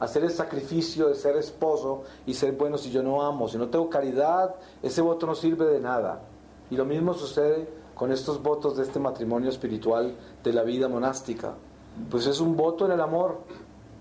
Hacer 0.00 0.24
el 0.24 0.30
sacrificio 0.30 1.08
de 1.08 1.16
ser 1.16 1.36
esposo 1.36 2.04
y 2.24 2.32
ser 2.32 2.52
bueno 2.52 2.78
si 2.78 2.90
yo 2.90 3.02
no 3.02 3.22
amo, 3.22 3.48
si 3.48 3.58
no 3.58 3.68
tengo 3.68 3.90
caridad, 3.90 4.54
ese 4.82 5.02
voto 5.02 5.26
no 5.26 5.34
sirve 5.34 5.66
de 5.66 5.80
nada. 5.80 6.22
Y 6.70 6.76
lo 6.76 6.86
mismo 6.86 7.12
sucede 7.12 7.68
con 7.94 8.10
estos 8.10 8.42
votos 8.42 8.78
de 8.78 8.84
este 8.84 8.98
matrimonio 8.98 9.50
espiritual 9.50 10.16
de 10.42 10.52
la 10.54 10.62
vida 10.62 10.88
monástica. 10.88 11.52
Pues 12.10 12.26
es 12.26 12.40
un 12.40 12.56
voto 12.56 12.86
en 12.86 12.92
el 12.92 13.00
amor, 13.00 13.40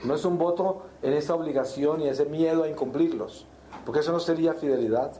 no 0.04 0.16
es 0.16 0.24
un 0.26 0.38
voto 0.38 0.84
en 1.02 1.14
esa 1.14 1.36
obligación 1.36 2.02
y 2.02 2.08
ese 2.08 2.26
miedo 2.26 2.64
a 2.64 2.70
incumplirlos, 2.70 3.46
porque 3.86 4.00
eso 4.00 4.12
no 4.12 4.20
sería 4.20 4.54
fidelidad. 4.54 5.12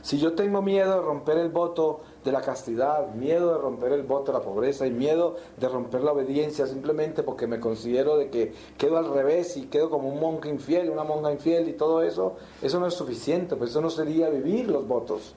Si 0.00 0.18
yo 0.18 0.34
tengo 0.34 0.62
miedo 0.62 0.94
de 0.94 1.02
romper 1.02 1.38
el 1.38 1.50
voto 1.50 2.00
de 2.24 2.30
la 2.30 2.40
castidad, 2.40 3.14
miedo 3.14 3.52
de 3.52 3.58
romper 3.58 3.92
el 3.92 4.04
voto 4.04 4.30
de 4.32 4.38
la 4.38 4.44
pobreza 4.44 4.86
y 4.86 4.92
miedo 4.92 5.36
de 5.56 5.68
romper 5.68 6.02
la 6.02 6.12
obediencia 6.12 6.66
simplemente 6.66 7.24
porque 7.24 7.48
me 7.48 7.58
considero 7.58 8.16
de 8.16 8.30
que 8.30 8.54
quedo 8.78 8.96
al 8.96 9.12
revés 9.12 9.56
y 9.56 9.66
quedo 9.66 9.90
como 9.90 10.08
un 10.08 10.20
monje 10.20 10.50
infiel, 10.50 10.90
una 10.90 11.02
monja 11.02 11.32
infiel 11.32 11.68
y 11.68 11.72
todo 11.72 12.02
eso, 12.02 12.36
eso 12.62 12.78
no 12.78 12.86
es 12.86 12.94
suficiente, 12.94 13.56
pues 13.56 13.70
eso 13.70 13.80
no 13.80 13.90
sería 13.90 14.30
vivir 14.30 14.68
los 14.70 14.86
votos. 14.86 15.34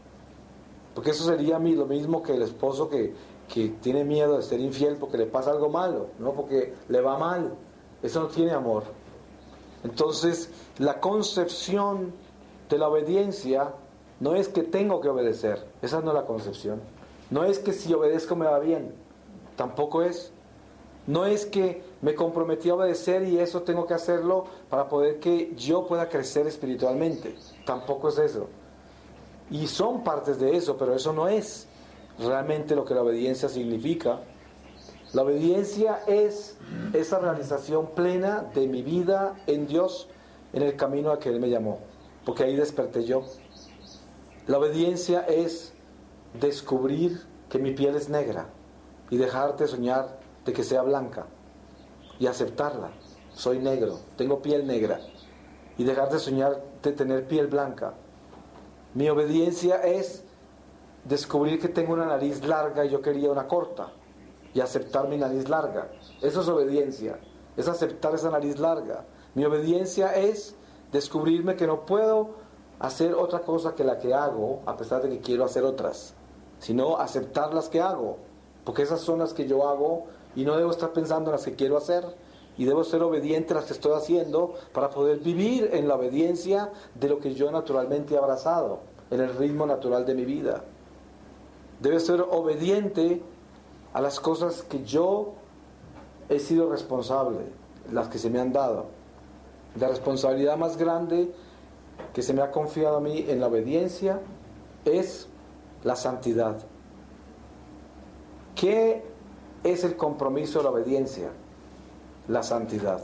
Porque 0.93 1.11
eso 1.11 1.23
sería 1.23 1.55
a 1.55 1.59
mí 1.59 1.73
lo 1.73 1.85
mismo 1.85 2.21
que 2.21 2.33
el 2.33 2.43
esposo 2.43 2.87
que, 2.87 3.13
que 3.53 3.67
tiene 3.81 4.05
miedo 4.05 4.37
de 4.37 4.43
ser 4.43 4.59
infiel 4.61 4.95
porque 4.95 5.17
le 5.17 5.25
pasa 5.25 5.51
algo 5.51 5.69
malo, 5.69 6.07
no 6.19 6.31
porque 6.31 6.73
le 6.87 7.01
va 7.01 7.17
mal. 7.17 7.53
Eso 8.01 8.21
no 8.21 8.27
tiene 8.27 8.51
amor. 8.51 8.83
Entonces, 9.83 10.49
la 10.77 10.99
concepción 11.01 12.13
de 12.69 12.77
la 12.77 12.87
obediencia 12.87 13.73
no 14.21 14.35
es 14.35 14.47
que 14.47 14.63
tengo 14.63 15.01
que 15.01 15.09
obedecer, 15.09 15.67
esa 15.81 15.99
no 15.99 16.11
es 16.11 16.15
la 16.15 16.25
concepción. 16.25 16.81
No 17.29 17.43
es 17.43 17.59
que 17.59 17.73
si 17.73 17.93
obedezco 17.93 18.35
me 18.35 18.45
va 18.45 18.59
bien, 18.59 18.93
tampoco 19.55 20.01
es. 20.01 20.31
No 21.07 21.25
es 21.25 21.45
que 21.45 21.83
me 22.01 22.15
comprometí 22.15 22.69
a 22.69 22.75
obedecer 22.75 23.23
y 23.23 23.39
eso 23.39 23.63
tengo 23.63 23.85
que 23.85 23.95
hacerlo 23.95 24.45
para 24.69 24.87
poder 24.87 25.19
que 25.19 25.53
yo 25.55 25.87
pueda 25.87 26.07
crecer 26.07 26.47
espiritualmente, 26.47 27.35
tampoco 27.65 28.09
es 28.09 28.17
eso. 28.19 28.47
Y 29.49 29.67
son 29.67 30.03
partes 30.03 30.39
de 30.39 30.55
eso, 30.55 30.77
pero 30.77 30.93
eso 30.95 31.11
no 31.11 31.27
es 31.27 31.67
realmente 32.21 32.75
lo 32.75 32.85
que 32.85 32.93
la 32.93 33.01
obediencia 33.01 33.49
significa. 33.49 34.21
La 35.13 35.23
obediencia 35.23 35.99
es 36.07 36.57
esa 36.93 37.19
realización 37.19 37.91
plena 37.95 38.49
de 38.53 38.67
mi 38.67 38.81
vida 38.81 39.35
en 39.47 39.67
Dios, 39.67 40.07
en 40.53 40.63
el 40.63 40.75
camino 40.75 41.11
a 41.11 41.19
que 41.19 41.29
Él 41.29 41.39
me 41.39 41.49
llamó, 41.49 41.79
porque 42.25 42.43
ahí 42.43 42.55
desperté 42.55 43.03
yo. 43.03 43.23
La 44.47 44.57
obediencia 44.57 45.21
es 45.21 45.73
descubrir 46.39 47.21
que 47.49 47.59
mi 47.59 47.71
piel 47.71 47.95
es 47.95 48.09
negra 48.09 48.47
y 49.09 49.17
dejarte 49.17 49.67
soñar 49.67 50.19
de 50.45 50.53
que 50.53 50.63
sea 50.63 50.81
blanca. 50.81 51.27
y 52.19 52.27
aceptarla. 52.27 52.91
Soy 53.33 53.57
negro, 53.57 53.97
tengo 54.15 54.43
piel 54.43 54.67
negra 54.67 54.99
y 55.75 55.83
dejar 55.83 56.11
de 56.11 56.19
soñar 56.19 56.61
de 56.83 56.91
tener 56.91 57.27
piel 57.27 57.47
blanca. 57.47 57.95
Mi 58.93 59.09
obediencia 59.09 59.77
es 59.77 60.23
descubrir 61.05 61.59
que 61.59 61.69
tengo 61.69 61.93
una 61.93 62.05
nariz 62.05 62.45
larga 62.45 62.85
y 62.85 62.89
yo 62.89 63.01
quería 63.01 63.31
una 63.31 63.47
corta 63.47 63.91
y 64.53 64.59
aceptar 64.59 65.07
mi 65.07 65.17
nariz 65.17 65.49
larga. 65.49 65.89
Eso 66.21 66.41
es 66.41 66.47
obediencia, 66.47 67.19
es 67.57 67.67
aceptar 67.67 68.13
esa 68.15 68.29
nariz 68.29 68.59
larga. 68.59 69.05
Mi 69.33 69.45
obediencia 69.45 70.15
es 70.15 70.55
descubrirme 70.91 71.55
que 71.55 71.67
no 71.67 71.85
puedo 71.85 72.35
hacer 72.79 73.13
otra 73.13 73.41
cosa 73.41 73.75
que 73.75 73.83
la 73.83 73.99
que 73.99 74.13
hago, 74.13 74.61
a 74.65 74.75
pesar 74.75 75.01
de 75.01 75.09
que 75.09 75.19
quiero 75.19 75.45
hacer 75.45 75.63
otras, 75.63 76.15
sino 76.59 76.97
aceptar 76.97 77.53
las 77.53 77.69
que 77.69 77.81
hago, 77.81 78.17
porque 78.65 78.81
esas 78.81 79.01
son 79.01 79.19
las 79.19 79.33
que 79.33 79.47
yo 79.47 79.67
hago 79.67 80.07
y 80.35 80.45
no 80.45 80.57
debo 80.57 80.71
estar 80.71 80.91
pensando 80.91 81.29
en 81.29 81.33
las 81.33 81.45
que 81.45 81.55
quiero 81.55 81.77
hacer 81.77 82.03
y 82.57 82.65
debo 82.65 82.83
ser 82.83 83.01
obediente 83.01 83.53
a 83.53 83.57
las 83.57 83.65
que 83.65 83.73
estoy 83.73 83.93
haciendo 83.93 84.53
para 84.73 84.89
poder 84.89 85.19
vivir 85.19 85.69
en 85.73 85.87
la 85.87 85.95
obediencia 85.95 86.71
de 86.95 87.09
lo 87.09 87.19
que 87.19 87.33
yo 87.33 87.51
naturalmente 87.51 88.15
he 88.15 88.17
abrazado, 88.17 88.79
en 89.09 89.21
el 89.21 89.33
ritmo 89.35 89.65
natural 89.65 90.05
de 90.05 90.15
mi 90.15 90.25
vida. 90.25 90.63
Debe 91.81 91.99
ser 91.99 92.21
obediente 92.21 93.21
a 93.93 94.01
las 94.01 94.19
cosas 94.19 94.61
que 94.61 94.83
yo 94.83 95.33
he 96.29 96.39
sido 96.39 96.69
responsable, 96.69 97.39
las 97.91 98.07
que 98.07 98.19
se 98.19 98.29
me 98.29 98.39
han 98.39 98.53
dado. 98.53 98.85
La 99.79 99.87
responsabilidad 99.87 100.57
más 100.57 100.77
grande 100.77 101.33
que 102.13 102.21
se 102.21 102.33
me 102.33 102.41
ha 102.41 102.51
confiado 102.51 102.97
a 102.97 103.01
mí 103.01 103.25
en 103.27 103.39
la 103.39 103.47
obediencia 103.47 104.19
es 104.85 105.27
la 105.83 105.95
santidad. 105.95 106.57
¿Qué 108.55 109.03
es 109.63 109.83
el 109.83 109.95
compromiso 109.95 110.59
de 110.59 110.65
la 110.65 110.71
obediencia? 110.71 111.29
La 112.27 112.43
santidad. 112.43 113.01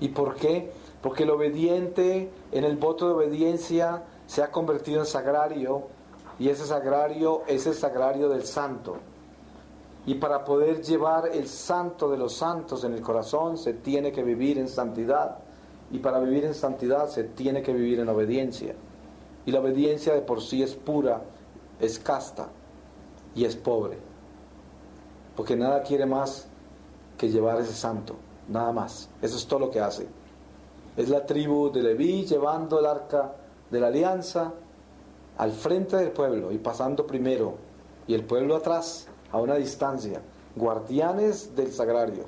¿Y 0.00 0.08
por 0.08 0.36
qué? 0.36 0.72
Porque 1.02 1.24
el 1.24 1.30
obediente 1.30 2.30
en 2.52 2.64
el 2.64 2.76
voto 2.76 3.08
de 3.08 3.14
obediencia 3.14 4.04
se 4.26 4.42
ha 4.42 4.50
convertido 4.50 5.00
en 5.00 5.06
sagrario 5.06 5.88
y 6.38 6.48
ese 6.48 6.66
sagrario 6.66 7.42
es 7.46 7.66
el 7.66 7.74
sagrario 7.74 8.28
del 8.28 8.44
santo. 8.44 8.98
Y 10.04 10.14
para 10.14 10.44
poder 10.44 10.82
llevar 10.82 11.30
el 11.32 11.48
santo 11.48 12.10
de 12.10 12.18
los 12.18 12.34
santos 12.34 12.84
en 12.84 12.92
el 12.92 13.00
corazón 13.00 13.56
se 13.58 13.72
tiene 13.72 14.12
que 14.12 14.22
vivir 14.22 14.58
en 14.58 14.68
santidad. 14.68 15.38
Y 15.90 15.98
para 15.98 16.20
vivir 16.20 16.44
en 16.44 16.54
santidad 16.54 17.08
se 17.08 17.24
tiene 17.24 17.62
que 17.62 17.72
vivir 17.72 18.00
en 18.00 18.08
obediencia. 18.08 18.74
Y 19.46 19.52
la 19.52 19.60
obediencia 19.60 20.14
de 20.14 20.20
por 20.20 20.42
sí 20.42 20.62
es 20.62 20.74
pura, 20.74 21.22
es 21.80 21.98
casta 21.98 22.48
y 23.34 23.44
es 23.44 23.56
pobre. 23.56 23.98
Porque 25.34 25.56
nada 25.56 25.82
quiere 25.82 26.06
más 26.06 26.46
que 27.16 27.30
llevar 27.30 27.60
ese 27.60 27.74
santo, 27.74 28.16
nada 28.48 28.72
más. 28.72 29.08
Eso 29.22 29.36
es 29.36 29.46
todo 29.46 29.60
lo 29.60 29.70
que 29.70 29.80
hace. 29.80 30.06
Es 30.96 31.08
la 31.08 31.26
tribu 31.26 31.70
de 31.70 31.82
Leví 31.82 32.24
llevando 32.24 32.78
el 32.78 32.86
arca 32.86 33.34
de 33.70 33.80
la 33.80 33.88
alianza 33.88 34.52
al 35.38 35.52
frente 35.52 35.96
del 35.96 36.10
pueblo 36.10 36.52
y 36.52 36.58
pasando 36.58 37.06
primero 37.06 37.54
y 38.06 38.14
el 38.14 38.24
pueblo 38.24 38.56
atrás 38.56 39.08
a 39.32 39.38
una 39.38 39.56
distancia, 39.56 40.22
guardianes 40.54 41.54
del 41.54 41.72
sagrario. 41.72 42.24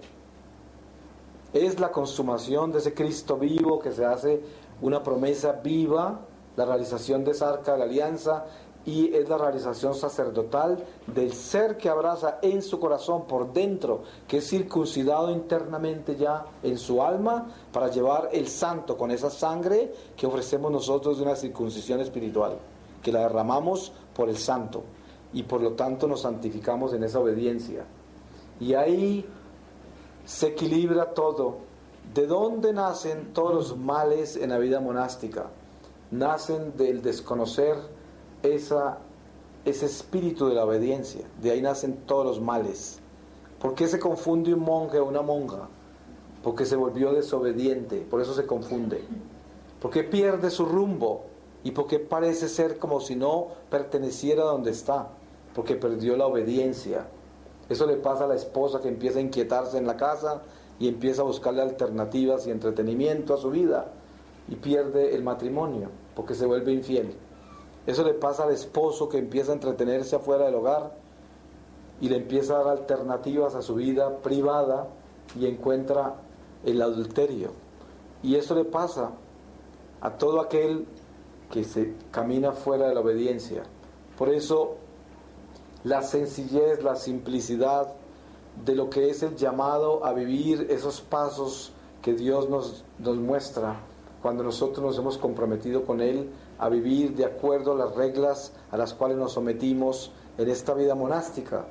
Es 1.52 1.80
la 1.80 1.90
consumación 1.90 2.72
de 2.72 2.78
ese 2.78 2.92
Cristo 2.92 3.38
vivo 3.38 3.78
que 3.78 3.92
se 3.92 4.04
hace 4.04 4.42
una 4.82 5.02
promesa 5.02 5.52
viva, 5.52 6.20
la 6.56 6.64
realización 6.64 7.24
de 7.24 7.30
esa 7.30 7.48
arca 7.48 7.72
de 7.72 7.78
la 7.78 7.84
alianza 7.84 8.44
y 8.84 9.14
es 9.14 9.28
la 9.28 9.38
realización 9.38 9.94
sacerdotal 9.94 10.82
del 11.06 11.32
ser 11.32 11.76
que 11.76 11.88
abraza 11.88 12.38
en 12.42 12.62
su 12.62 12.80
corazón 12.80 13.26
por 13.26 13.52
dentro, 13.52 14.02
que 14.26 14.38
es 14.38 14.48
circuncidado 14.48 15.30
internamente 15.30 16.16
ya 16.16 16.46
en 16.62 16.78
su 16.78 17.02
alma 17.02 17.48
para 17.72 17.88
llevar 17.88 18.30
el 18.32 18.48
santo 18.48 18.96
con 18.96 19.11
esa 19.11 19.30
sangre 19.30 19.92
que 20.16 20.26
ofrecemos 20.26 20.70
nosotros 20.70 21.18
de 21.18 21.24
una 21.24 21.36
circuncisión 21.36 22.00
espiritual, 22.00 22.59
que 23.03 23.12
la 23.12 23.20
derramamos 23.20 23.92
por 24.14 24.28
el 24.28 24.36
santo 24.36 24.84
y 25.32 25.42
por 25.42 25.61
lo 25.61 25.72
tanto 25.72 26.07
nos 26.07 26.22
santificamos 26.22 26.92
en 26.92 27.05
esa 27.05 27.20
obediencia. 27.20 27.84
Y 28.61 28.74
ahí 28.74 29.24
se 30.24 30.49
equilibra 30.49 31.14
todo. 31.14 31.59
¿De 32.14 32.26
dónde 32.26 32.72
nacen 32.72 33.32
todos 33.32 33.55
los 33.55 33.76
males 33.76 34.36
en 34.36 34.51
la 34.51 34.59
vida 34.59 34.80
monástica? 34.80 35.51
Nacen 36.11 36.76
del 36.76 37.03
desconocer 37.03 37.76
esa, 38.42 38.99
ese 39.64 39.86
espíritu 39.86 40.49
de 40.49 40.55
la 40.55 40.64
obediencia. 40.64 41.26
De 41.40 41.51
ahí 41.51 41.61
nacen 41.61 41.99
todos 42.07 42.24
los 42.24 42.40
males. 42.40 43.01
¿Por 43.61 43.74
qué 43.74 43.88
se 43.88 43.99
confunde 43.99 44.55
un 44.55 44.61
monje 44.61 44.99
o 44.99 45.07
una 45.07 45.22
monja? 45.22 45.68
Porque 46.42 46.64
se 46.64 46.76
volvió 46.76 47.12
desobediente, 47.12 48.07
por 48.09 48.20
eso 48.20 48.32
se 48.32 48.46
confunde. 48.46 49.05
¿Por 49.80 49.90
qué 49.90 50.05
pierde 50.05 50.51
su 50.51 50.64
rumbo? 50.64 51.24
¿Y 51.64 51.72
por 51.72 51.86
qué 51.86 51.98
parece 51.98 52.48
ser 52.48 52.78
como 52.78 53.00
si 53.00 53.16
no 53.16 53.48
perteneciera 53.70 54.44
donde 54.44 54.70
está? 54.70 55.09
Porque 55.54 55.74
perdió 55.74 56.16
la 56.16 56.26
obediencia. 56.26 57.06
Eso 57.68 57.86
le 57.86 57.96
pasa 57.96 58.24
a 58.24 58.28
la 58.28 58.36
esposa 58.36 58.80
que 58.80 58.88
empieza 58.88 59.18
a 59.18 59.22
inquietarse 59.22 59.76
en 59.76 59.86
la 59.86 59.96
casa 59.96 60.42
y 60.78 60.88
empieza 60.88 61.22
a 61.22 61.26
buscarle 61.26 61.62
alternativas 61.62 62.46
y 62.46 62.50
entretenimiento 62.50 63.34
a 63.34 63.38
su 63.38 63.50
vida 63.50 63.92
y 64.48 64.56
pierde 64.56 65.14
el 65.14 65.22
matrimonio 65.22 65.90
porque 66.14 66.34
se 66.34 66.46
vuelve 66.46 66.72
infiel. 66.72 67.14
Eso 67.86 68.04
le 68.04 68.14
pasa 68.14 68.44
al 68.44 68.52
esposo 68.52 69.09
que 69.09 69.18
empieza 69.18 69.52
a 69.52 69.54
entretenerse 69.54 70.16
afuera 70.16 70.46
del 70.46 70.54
hogar 70.54 70.92
y 72.00 72.09
le 72.09 72.16
empieza 72.16 72.54
a 72.54 72.64
dar 72.64 72.78
alternativas 72.78 73.54
a 73.54 73.62
su 73.62 73.74
vida 73.74 74.18
privada 74.18 74.88
y 75.38 75.46
encuentra 75.46 76.14
el 76.64 76.80
adulterio. 76.80 77.52
Y 78.22 78.36
eso 78.36 78.54
le 78.54 78.64
pasa 78.64 79.11
a 80.00 80.11
todo 80.12 80.40
aquel 80.40 80.86
que 81.51 81.64
se 81.64 81.94
camina 82.11 82.53
fuera 82.53 82.88
de 82.88 82.94
la 82.94 83.01
obediencia. 83.01 83.62
Por 84.16 84.28
eso 84.28 84.76
la 85.84 86.03
sencillez, 86.03 86.82
la 86.82 86.96
simplicidad 86.96 87.94
de 88.64 88.74
lo 88.74 88.90
que 88.90 89.11
es 89.11 89.22
el 89.22 89.36
llamado 89.36 90.05
a 90.05 90.12
vivir 90.12 90.66
esos 90.70 91.01
pasos 91.01 91.72
que 92.03 92.14
Dios 92.14 92.49
nos, 92.49 92.84
nos 92.99 93.16
muestra 93.16 93.80
cuando 94.22 94.42
nosotros 94.42 94.84
nos 94.84 94.99
hemos 94.99 95.18
comprometido 95.18 95.84
con 95.84 96.01
Él 96.01 96.30
a 96.59 96.68
vivir 96.68 97.14
de 97.14 97.24
acuerdo 97.24 97.72
a 97.72 97.76
las 97.76 97.94
reglas 97.94 98.53
a 98.70 98.76
las 98.76 98.94
cuales 98.94 99.16
nos 99.16 99.32
sometimos 99.32 100.11
en 100.36 100.49
esta 100.49 100.74
vida 100.74 100.94
monástica. 100.94 101.66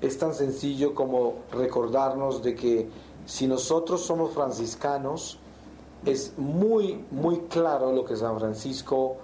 Es 0.00 0.18
tan 0.18 0.34
sencillo 0.34 0.94
como 0.94 1.36
recordarnos 1.52 2.42
de 2.42 2.54
que 2.54 2.88
si 3.24 3.46
nosotros 3.46 4.02
somos 4.02 4.32
franciscanos, 4.32 5.38
es 6.06 6.38
muy, 6.38 7.04
muy 7.10 7.40
claro 7.48 7.92
lo 7.92 8.04
que 8.04 8.14
San 8.16 8.38
Francisco 8.38 9.16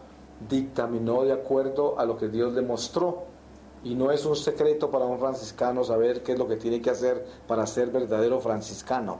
dictaminó 0.48 1.22
de 1.22 1.32
acuerdo 1.32 1.98
a 1.98 2.04
lo 2.04 2.16
que 2.16 2.28
Dios 2.28 2.52
le 2.54 2.62
mostró. 2.62 3.22
Y 3.84 3.94
no 3.94 4.10
es 4.10 4.26
un 4.26 4.34
secreto 4.34 4.90
para 4.90 5.04
un 5.04 5.18
franciscano 5.18 5.84
saber 5.84 6.24
qué 6.24 6.32
es 6.32 6.38
lo 6.38 6.48
que 6.48 6.56
tiene 6.56 6.82
que 6.82 6.90
hacer 6.90 7.24
para 7.46 7.66
ser 7.66 7.90
verdadero 7.90 8.40
franciscano. 8.40 9.18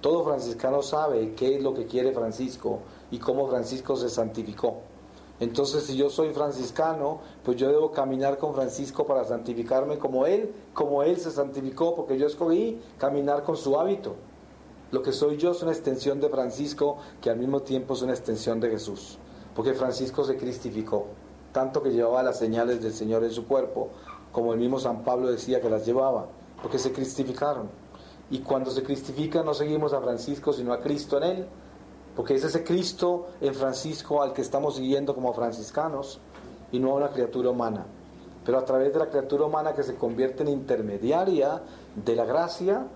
Todo 0.00 0.24
franciscano 0.24 0.82
sabe 0.82 1.34
qué 1.34 1.56
es 1.56 1.62
lo 1.62 1.74
que 1.74 1.86
quiere 1.86 2.12
Francisco 2.12 2.80
y 3.10 3.18
cómo 3.18 3.48
Francisco 3.48 3.96
se 3.96 4.08
santificó. 4.08 4.78
Entonces, 5.40 5.84
si 5.84 5.96
yo 5.96 6.08
soy 6.08 6.32
franciscano, 6.32 7.20
pues 7.42 7.56
yo 7.58 7.68
debo 7.68 7.90
caminar 7.90 8.38
con 8.38 8.54
Francisco 8.54 9.06
para 9.06 9.24
santificarme 9.24 9.98
como 9.98 10.26
él, 10.26 10.54
como 10.72 11.02
él 11.02 11.18
se 11.18 11.30
santificó, 11.30 11.94
porque 11.94 12.18
yo 12.18 12.26
escogí 12.26 12.80
caminar 12.98 13.42
con 13.42 13.56
su 13.56 13.78
hábito. 13.78 14.14
Lo 14.94 15.02
que 15.02 15.10
soy 15.10 15.38
yo 15.38 15.50
es 15.50 15.60
una 15.60 15.72
extensión 15.72 16.20
de 16.20 16.28
Francisco, 16.28 16.98
que 17.20 17.28
al 17.28 17.36
mismo 17.36 17.62
tiempo 17.62 17.94
es 17.94 18.02
una 18.02 18.12
extensión 18.12 18.60
de 18.60 18.70
Jesús, 18.70 19.18
porque 19.52 19.74
Francisco 19.74 20.22
se 20.22 20.36
cristificó, 20.36 21.06
tanto 21.50 21.82
que 21.82 21.90
llevaba 21.90 22.22
las 22.22 22.38
señales 22.38 22.80
del 22.80 22.92
Señor 22.92 23.24
en 23.24 23.32
su 23.32 23.44
cuerpo, 23.48 23.88
como 24.30 24.52
el 24.52 24.60
mismo 24.60 24.78
San 24.78 25.02
Pablo 25.02 25.32
decía 25.32 25.60
que 25.60 25.68
las 25.68 25.84
llevaba, 25.84 26.28
porque 26.62 26.78
se 26.78 26.92
cristificaron. 26.92 27.70
Y 28.30 28.38
cuando 28.38 28.70
se 28.70 28.84
cristifica 28.84 29.42
no 29.42 29.52
seguimos 29.52 29.92
a 29.94 30.00
Francisco, 30.00 30.52
sino 30.52 30.72
a 30.72 30.80
Cristo 30.80 31.16
en 31.16 31.24
él, 31.24 31.46
porque 32.14 32.36
es 32.36 32.44
ese 32.44 32.62
Cristo 32.62 33.26
en 33.40 33.52
Francisco 33.52 34.22
al 34.22 34.32
que 34.32 34.42
estamos 34.42 34.76
siguiendo 34.76 35.12
como 35.12 35.32
franciscanos 35.32 36.20
y 36.70 36.78
no 36.78 36.92
a 36.92 36.94
una 36.94 37.10
criatura 37.10 37.50
humana. 37.50 37.84
Pero 38.44 38.58
a 38.58 38.64
través 38.64 38.92
de 38.92 39.00
la 39.00 39.10
criatura 39.10 39.46
humana 39.46 39.74
que 39.74 39.82
se 39.82 39.96
convierte 39.96 40.44
en 40.44 40.50
intermediaria 40.50 41.62
de 41.96 42.14
la 42.14 42.24
gracia, 42.24 42.86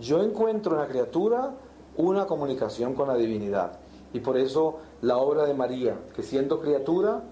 yo 0.00 0.22
encuentro 0.22 0.72
en 0.72 0.80
la 0.80 0.88
criatura 0.88 1.54
una 1.96 2.26
comunicación 2.26 2.94
con 2.94 3.08
la 3.08 3.16
divinidad. 3.16 3.78
Y 4.12 4.20
por 4.20 4.36
eso 4.36 4.78
la 5.00 5.18
obra 5.18 5.44
de 5.44 5.54
María, 5.54 5.98
que 6.14 6.22
siendo 6.22 6.60
criatura, 6.60 7.22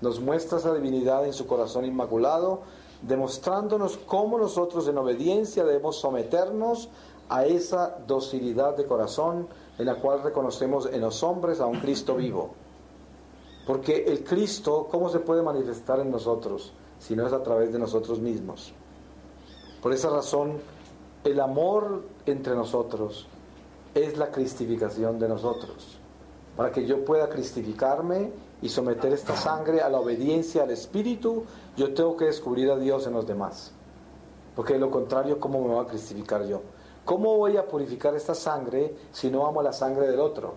nos 0.00 0.20
muestra 0.20 0.58
esa 0.58 0.74
divinidad 0.74 1.26
en 1.26 1.32
su 1.32 1.46
corazón 1.46 1.84
inmaculado, 1.84 2.62
demostrándonos 3.02 3.98
cómo 3.98 4.38
nosotros 4.38 4.88
en 4.88 4.98
obediencia 4.98 5.64
debemos 5.64 5.96
someternos 5.96 6.88
a 7.28 7.44
esa 7.44 7.98
docilidad 8.06 8.76
de 8.76 8.86
corazón 8.86 9.48
en 9.78 9.86
la 9.86 9.96
cual 9.96 10.22
reconocemos 10.22 10.86
en 10.86 11.00
los 11.00 11.22
hombres 11.22 11.60
a 11.60 11.66
un 11.66 11.80
Cristo 11.80 12.16
vivo. 12.16 12.50
Porque 13.66 14.04
el 14.04 14.24
Cristo, 14.24 14.88
¿cómo 14.90 15.08
se 15.10 15.20
puede 15.20 15.42
manifestar 15.42 16.00
en 16.00 16.10
nosotros 16.10 16.72
si 16.98 17.14
no 17.14 17.26
es 17.26 17.32
a 17.32 17.42
través 17.42 17.72
de 17.72 17.78
nosotros 17.78 18.18
mismos? 18.18 18.72
Por 19.80 19.92
esa 19.92 20.10
razón, 20.10 20.58
el 21.24 21.40
amor 21.40 22.04
entre 22.26 22.54
nosotros 22.54 23.26
es 23.94 24.16
la 24.16 24.30
cristificación 24.30 25.18
de 25.18 25.28
nosotros. 25.28 25.98
Para 26.56 26.70
que 26.72 26.86
yo 26.86 27.04
pueda 27.04 27.28
cristificarme 27.28 28.32
y 28.62 28.68
someter 28.68 29.12
esta 29.12 29.36
sangre 29.36 29.80
a 29.80 29.88
la 29.88 30.00
obediencia 30.00 30.62
al 30.62 30.70
Espíritu, 30.70 31.44
yo 31.76 31.94
tengo 31.94 32.16
que 32.16 32.26
descubrir 32.26 32.70
a 32.70 32.76
Dios 32.76 33.06
en 33.06 33.14
los 33.14 33.26
demás. 33.26 33.72
Porque 34.54 34.74
de 34.74 34.78
lo 34.78 34.90
contrario, 34.90 35.38
¿cómo 35.38 35.60
me 35.60 35.68
voy 35.68 35.84
a 35.84 35.88
cristificar 35.88 36.46
yo? 36.46 36.62
¿Cómo 37.04 37.36
voy 37.36 37.56
a 37.56 37.66
purificar 37.66 38.14
esta 38.14 38.34
sangre 38.34 38.94
si 39.12 39.30
no 39.30 39.46
amo 39.46 39.62
la 39.62 39.72
sangre 39.72 40.06
del 40.06 40.20
otro? 40.20 40.54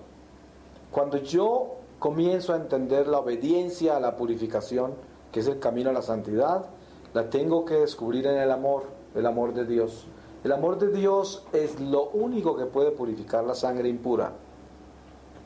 Cuando 0.91 1.17
yo 1.17 1.77
comienzo 1.99 2.53
a 2.53 2.57
entender 2.57 3.07
la 3.07 3.19
obediencia 3.19 3.95
a 3.95 3.99
la 3.99 4.15
purificación, 4.15 4.93
que 5.31 5.39
es 5.39 5.47
el 5.47 5.59
camino 5.59 5.89
a 5.89 5.93
la 5.93 6.01
santidad, 6.01 6.65
la 7.13 7.29
tengo 7.29 7.65
que 7.65 7.75
descubrir 7.75 8.27
en 8.27 8.37
el 8.37 8.51
amor, 8.51 8.83
el 9.15 9.25
amor 9.25 9.53
de 9.53 9.65
Dios. 9.65 10.05
El 10.43 10.51
amor 10.51 10.77
de 10.77 10.89
Dios 10.89 11.45
es 11.53 11.79
lo 11.79 12.09
único 12.09 12.55
que 12.55 12.65
puede 12.65 12.91
purificar 12.91 13.43
la 13.45 13.55
sangre 13.55 13.87
impura. 13.87 14.33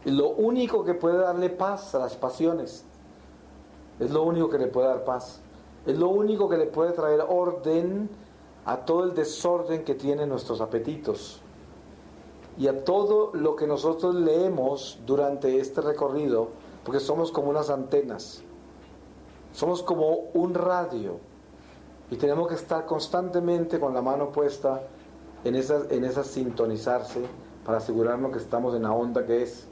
Lo 0.05 0.29
único 0.29 0.83
que 0.83 0.93
puede 0.93 1.17
darle 1.17 1.49
paz 1.49 1.93
a 1.93 1.99
las 1.99 2.15
pasiones. 2.15 2.83
Es 3.99 4.11
lo 4.11 4.23
único 4.23 4.49
que 4.49 4.57
le 4.57 4.67
puede 4.67 4.87
dar 4.87 5.03
paz. 5.03 5.41
Es 5.85 5.97
lo 5.97 6.09
único 6.09 6.49
que 6.49 6.57
le 6.57 6.65
puede 6.65 6.93
traer 6.93 7.21
orden 7.27 8.09
a 8.65 8.77
todo 8.77 9.03
el 9.03 9.13
desorden 9.13 9.83
que 9.83 9.95
tienen 9.95 10.29
nuestros 10.29 10.61
apetitos 10.61 11.41
y 12.57 12.67
a 12.67 12.83
todo 12.83 13.31
lo 13.33 13.55
que 13.55 13.67
nosotros 13.67 14.15
leemos 14.15 14.99
durante 15.05 15.59
este 15.59 15.81
recorrido, 15.81 16.49
porque 16.83 16.99
somos 16.99 17.31
como 17.31 17.49
unas 17.49 17.69
antenas, 17.69 18.41
somos 19.53 19.83
como 19.83 20.29
un 20.33 20.53
radio 20.53 21.19
y 22.09 22.15
tenemos 22.15 22.47
que 22.47 22.55
estar 22.55 22.85
constantemente 22.85 23.79
con 23.79 23.93
la 23.93 24.01
mano 24.01 24.31
puesta 24.31 24.81
en 25.43 25.55
esa, 25.55 25.83
en 25.89 26.11
sintonizarse 26.23 27.21
para 27.65 27.79
asegurarnos 27.79 28.31
que 28.31 28.39
estamos 28.39 28.75
en 28.75 28.83
la 28.83 28.91
onda 28.91 29.25
que 29.25 29.43
es, 29.43 29.67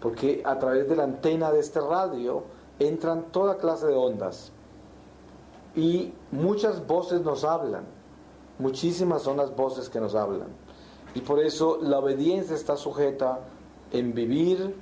porque 0.00 0.42
a 0.44 0.58
través 0.58 0.88
de 0.88 0.96
la 0.96 1.04
antena 1.04 1.50
de 1.50 1.60
este 1.60 1.80
radio 1.80 2.44
entran 2.78 3.24
toda 3.32 3.58
clase 3.58 3.86
de 3.86 3.94
ondas 3.94 4.52
y 5.74 6.12
muchas 6.30 6.86
voces 6.86 7.22
nos 7.22 7.44
hablan 7.44 7.84
Muchísimas 8.60 9.22
son 9.22 9.38
las 9.38 9.56
voces 9.56 9.88
que 9.88 10.00
nos 10.00 10.14
hablan. 10.14 10.48
Y 11.14 11.20
por 11.22 11.40
eso 11.40 11.78
la 11.80 11.98
obediencia 11.98 12.54
está 12.54 12.76
sujeta 12.76 13.40
en 13.90 14.12
vivir 14.12 14.76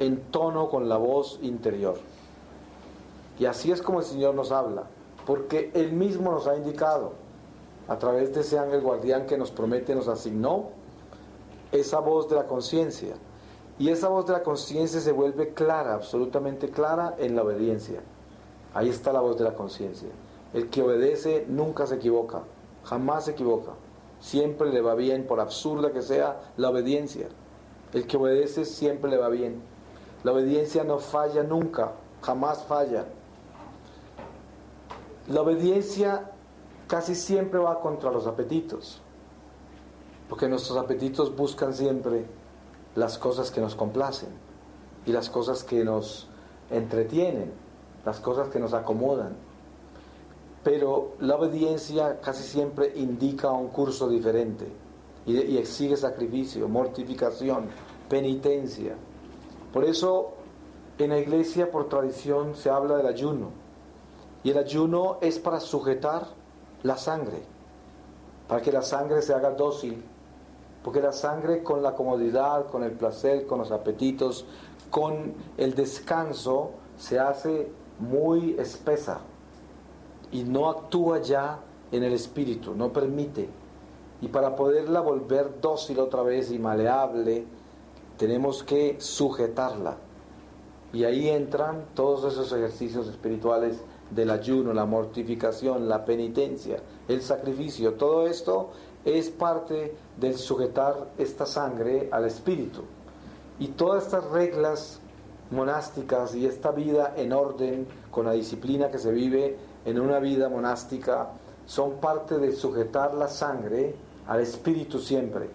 en 0.00 0.20
tono 0.32 0.68
con 0.68 0.88
la 0.88 0.96
voz 0.96 1.38
interior. 1.40 1.94
Y 3.38 3.46
así 3.46 3.70
es 3.70 3.82
como 3.82 4.00
el 4.00 4.04
Señor 4.04 4.34
nos 4.34 4.50
habla, 4.50 4.86
porque 5.26 5.70
Él 5.74 5.92
mismo 5.92 6.30
nos 6.30 6.46
ha 6.46 6.56
indicado, 6.56 7.12
a 7.88 7.98
través 7.98 8.34
de 8.34 8.40
ese 8.40 8.58
ángel 8.58 8.80
guardián 8.80 9.26
que 9.26 9.36
nos 9.36 9.50
promete, 9.50 9.94
nos 9.94 10.08
asignó, 10.08 10.70
esa 11.72 12.00
voz 12.00 12.28
de 12.28 12.36
la 12.36 12.46
conciencia. 12.46 13.14
Y 13.78 13.90
esa 13.90 14.08
voz 14.08 14.26
de 14.26 14.32
la 14.32 14.42
conciencia 14.42 15.00
se 15.00 15.12
vuelve 15.12 15.52
clara, 15.52 15.94
absolutamente 15.94 16.70
clara, 16.70 17.16
en 17.18 17.34
la 17.34 17.42
obediencia. 17.42 18.00
Ahí 18.72 18.88
está 18.88 19.12
la 19.12 19.20
voz 19.20 19.36
de 19.36 19.44
la 19.44 19.54
conciencia. 19.54 20.08
El 20.52 20.70
que 20.70 20.82
obedece 20.82 21.44
nunca 21.48 21.86
se 21.86 21.96
equivoca 21.96 22.42
jamás 22.84 23.24
se 23.24 23.32
equivoca. 23.32 23.72
Siempre 24.20 24.70
le 24.70 24.80
va 24.80 24.94
bien, 24.94 25.26
por 25.26 25.40
absurda 25.40 25.92
que 25.92 26.02
sea 26.02 26.40
la 26.56 26.70
obediencia. 26.70 27.28
El 27.92 28.06
que 28.06 28.16
obedece 28.16 28.64
siempre 28.64 29.10
le 29.10 29.18
va 29.18 29.28
bien. 29.28 29.62
La 30.22 30.32
obediencia 30.32 30.84
no 30.84 30.98
falla 30.98 31.42
nunca, 31.42 31.92
jamás 32.22 32.64
falla. 32.64 33.06
La 35.28 35.42
obediencia 35.42 36.30
casi 36.86 37.14
siempre 37.14 37.58
va 37.58 37.80
contra 37.80 38.10
los 38.10 38.26
apetitos, 38.26 39.00
porque 40.28 40.48
nuestros 40.48 40.76
apetitos 40.78 41.34
buscan 41.34 41.74
siempre 41.74 42.26
las 42.94 43.18
cosas 43.18 43.50
que 43.50 43.60
nos 43.60 43.74
complacen 43.74 44.30
y 45.06 45.12
las 45.12 45.30
cosas 45.30 45.64
que 45.64 45.84
nos 45.84 46.28
entretienen, 46.70 47.52
las 48.04 48.20
cosas 48.20 48.48
que 48.48 48.58
nos 48.58 48.74
acomodan 48.74 49.36
pero 50.64 51.12
la 51.20 51.36
obediencia 51.36 52.18
casi 52.20 52.42
siempre 52.42 52.92
indica 52.96 53.50
un 53.52 53.68
curso 53.68 54.08
diferente 54.08 54.66
y, 55.26 55.58
exige 55.58 55.96
sacrificio, 55.96 56.68
mortificación, 56.68 57.66
penitencia. 58.08 58.94
Por 59.72 59.84
eso 59.84 60.32
en 60.98 61.10
la 61.10 61.18
iglesia 61.18 61.70
por 61.70 61.88
tradición 61.88 62.54
se 62.56 62.70
habla 62.70 62.96
del 62.96 63.06
ayuno 63.06 63.50
y 64.44 64.50
el 64.50 64.58
ayuno 64.58 65.16
es 65.22 65.38
para 65.38 65.58
sujetar 65.58 66.26
la 66.82 66.98
sangre, 66.98 67.42
para 68.46 68.60
que 68.60 68.70
la 68.70 68.82
sangre 68.82 69.22
se 69.22 69.32
haga 69.32 69.50
dócil, 69.50 70.04
porque 70.84 71.00
la 71.00 71.12
sangre 71.12 71.62
con 71.62 71.82
la 71.82 71.94
comodidad, 71.94 72.66
con 72.66 72.82
el 72.82 72.92
placer, 72.92 73.46
con 73.46 73.58
los 73.58 73.72
apetitos, 73.72 74.44
con 74.90 75.32
el 75.56 75.74
descanso, 75.74 76.72
se 76.98 77.18
hace 77.18 77.70
muy 77.98 78.54
espesa 78.58 79.20
y 80.30 80.44
no 80.44 80.68
actúa 80.68 81.22
ya 81.22 81.60
en 81.90 82.02
el 82.02 82.12
espíritu, 82.12 82.74
no 82.74 82.92
permite. 82.92 83.48
Y 84.20 84.28
para 84.28 84.56
poderla 84.56 85.00
volver 85.00 85.60
dócil 85.62 86.00
otra 86.00 86.22
vez 86.22 86.50
y 86.50 86.58
maleable, 86.58 87.46
tenemos 88.18 88.62
que 88.62 88.96
sujetarla. 89.00 89.96
Y 90.92 91.04
ahí 91.04 91.28
entran 91.30 91.86
todos 91.94 92.30
esos 92.32 92.52
ejercicios 92.52 93.08
espirituales 93.08 93.82
del 94.14 94.30
ayuno, 94.30 94.72
la 94.72 94.84
mortificación, 94.84 95.88
la 95.88 96.04
penitencia, 96.04 96.78
el 97.08 97.22
sacrificio. 97.22 97.94
Todo 97.94 98.26
esto 98.26 98.70
es 99.04 99.30
parte 99.30 99.94
del 100.18 100.34
sujetar 100.34 101.08
esta 101.18 101.46
sangre 101.46 102.08
al 102.12 102.24
espíritu. 102.24 102.82
Y 103.58 103.68
todas 103.68 104.04
estas 104.04 104.24
reglas 104.30 105.00
monásticas 105.50 106.34
y 106.34 106.46
esta 106.46 106.70
vida 106.70 107.14
en 107.16 107.32
orden 107.32 107.86
con 108.10 108.26
la 108.26 108.32
disciplina 108.32 108.90
que 108.90 108.98
se 108.98 109.12
vive 109.12 109.56
en 109.84 110.00
una 110.00 110.18
vida 110.18 110.48
monástica 110.48 111.30
son 111.66 111.94
parte 112.00 112.38
de 112.38 112.52
sujetar 112.52 113.14
la 113.14 113.28
sangre 113.28 113.94
al 114.26 114.40
espíritu 114.40 114.98
siempre. 114.98 115.48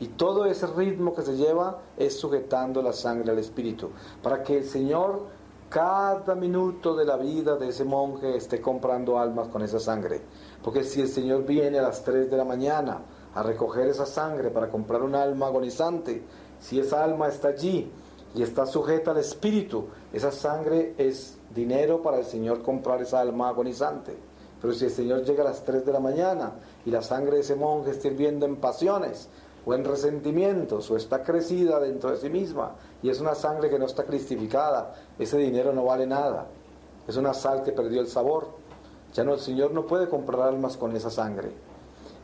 Y 0.00 0.08
todo 0.08 0.46
ese 0.46 0.66
ritmo 0.66 1.14
que 1.14 1.22
se 1.22 1.36
lleva 1.36 1.80
es 1.96 2.18
sujetando 2.18 2.82
la 2.82 2.92
sangre 2.92 3.30
al 3.30 3.38
espíritu, 3.38 3.90
para 4.22 4.42
que 4.42 4.58
el 4.58 4.64
Señor 4.64 5.26
cada 5.74 6.36
minuto 6.36 6.94
de 6.94 7.04
la 7.04 7.16
vida 7.16 7.56
de 7.56 7.70
ese 7.70 7.84
monje 7.84 8.36
esté 8.36 8.60
comprando 8.60 9.18
almas 9.18 9.48
con 9.48 9.60
esa 9.60 9.80
sangre. 9.80 10.20
Porque 10.62 10.84
si 10.84 11.00
el 11.00 11.08
Señor 11.08 11.44
viene 11.44 11.80
a 11.80 11.82
las 11.82 12.04
3 12.04 12.30
de 12.30 12.36
la 12.36 12.44
mañana 12.44 13.00
a 13.34 13.42
recoger 13.42 13.88
esa 13.88 14.06
sangre 14.06 14.50
para 14.50 14.68
comprar 14.68 15.02
un 15.02 15.16
alma 15.16 15.48
agonizante, 15.48 16.22
si 16.60 16.78
esa 16.78 17.02
alma 17.02 17.26
está 17.26 17.48
allí 17.48 17.90
y 18.36 18.42
está 18.44 18.66
sujeta 18.66 19.10
al 19.10 19.16
espíritu, 19.16 19.88
esa 20.12 20.30
sangre 20.30 20.94
es 20.96 21.38
dinero 21.52 22.00
para 22.02 22.20
el 22.20 22.24
Señor 22.24 22.62
comprar 22.62 23.02
esa 23.02 23.20
alma 23.20 23.48
agonizante. 23.48 24.16
Pero 24.62 24.74
si 24.74 24.84
el 24.84 24.92
Señor 24.92 25.24
llega 25.24 25.42
a 25.42 25.46
las 25.46 25.64
3 25.64 25.84
de 25.84 25.92
la 25.92 25.98
mañana 25.98 26.52
y 26.86 26.92
la 26.92 27.02
sangre 27.02 27.34
de 27.34 27.40
ese 27.40 27.56
monje 27.56 27.90
está 27.90 28.06
hirviendo 28.06 28.46
en 28.46 28.58
pasiones 28.58 29.28
o 29.66 29.74
en 29.74 29.84
resentimientos 29.84 30.88
o 30.92 30.96
está 30.96 31.24
crecida 31.24 31.80
dentro 31.80 32.12
de 32.12 32.18
sí 32.18 32.30
misma 32.30 32.76
y 33.04 33.10
es 33.10 33.20
una 33.20 33.36
sangre 33.36 33.70
que 33.70 33.78
no 33.78 33.86
está 33.86 34.02
cristificada, 34.02 34.96
ese 35.20 35.38
dinero 35.38 35.72
no 35.72 35.84
vale 35.84 36.06
nada. 36.06 36.48
Es 37.06 37.16
una 37.16 37.34
sal 37.34 37.62
que 37.62 37.70
perdió 37.70 38.00
el 38.00 38.08
sabor. 38.08 38.48
Ya 39.12 39.22
no, 39.22 39.34
el 39.34 39.40
Señor 39.40 39.70
no 39.70 39.86
puede 39.86 40.08
comprar 40.08 40.40
almas 40.40 40.76
con 40.76 40.96
esa 40.96 41.10
sangre. 41.10 41.52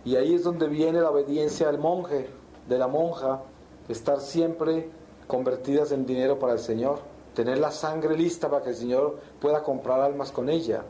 Y 0.04 0.16
ahí 0.16 0.34
es 0.34 0.42
donde 0.42 0.66
viene 0.66 1.00
la 1.00 1.10
obediencia 1.10 1.68
del 1.68 1.78
monje, 1.78 2.28
de 2.68 2.78
la 2.78 2.88
monja, 2.88 3.42
estar 3.88 4.20
siempre 4.20 4.90
convertidas 5.28 5.92
en 5.92 6.04
dinero 6.04 6.40
para 6.40 6.54
el 6.54 6.58
Señor 6.58 6.98
tener 7.34 7.58
la 7.58 7.70
sangre 7.70 8.16
lista 8.16 8.50
para 8.50 8.62
que 8.62 8.70
el 8.70 8.76
Señor 8.76 9.18
pueda 9.40 9.62
comprar 9.62 10.00
almas 10.00 10.32
con 10.32 10.48
ella. 10.48 10.82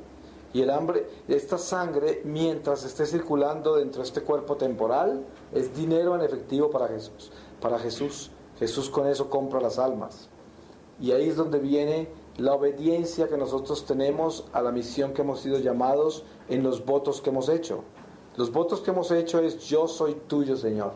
Y 0.52 0.62
el 0.62 0.70
hambre, 0.70 1.06
esta 1.28 1.58
sangre, 1.58 2.22
mientras 2.24 2.84
esté 2.84 3.06
circulando 3.06 3.76
dentro 3.76 4.02
de 4.02 4.08
este 4.08 4.22
cuerpo 4.22 4.56
temporal, 4.56 5.24
es 5.52 5.74
dinero 5.76 6.14
en 6.16 6.22
efectivo 6.22 6.70
para 6.70 6.88
Jesús. 6.88 7.30
Para 7.60 7.78
Jesús, 7.78 8.32
Jesús 8.60 8.90
con 8.90 9.08
eso 9.08 9.28
compra 9.28 9.60
las 9.60 9.78
almas. 9.78 10.28
Y 11.00 11.12
ahí 11.12 11.30
es 11.30 11.36
donde 11.36 11.58
viene 11.58 12.10
la 12.36 12.52
obediencia 12.52 13.26
que 13.26 13.38
nosotros 13.38 13.86
tenemos 13.86 14.44
a 14.52 14.60
la 14.60 14.70
misión 14.70 15.14
que 15.14 15.22
hemos 15.22 15.40
sido 15.40 15.58
llamados 15.58 16.24
en 16.48 16.62
los 16.62 16.84
votos 16.84 17.22
que 17.22 17.30
hemos 17.30 17.48
hecho. 17.48 17.82
Los 18.36 18.52
votos 18.52 18.80
que 18.82 18.90
hemos 18.90 19.10
hecho 19.10 19.40
es 19.40 19.60
yo 19.60 19.88
soy 19.88 20.14
tuyo, 20.28 20.56
Señor. 20.56 20.92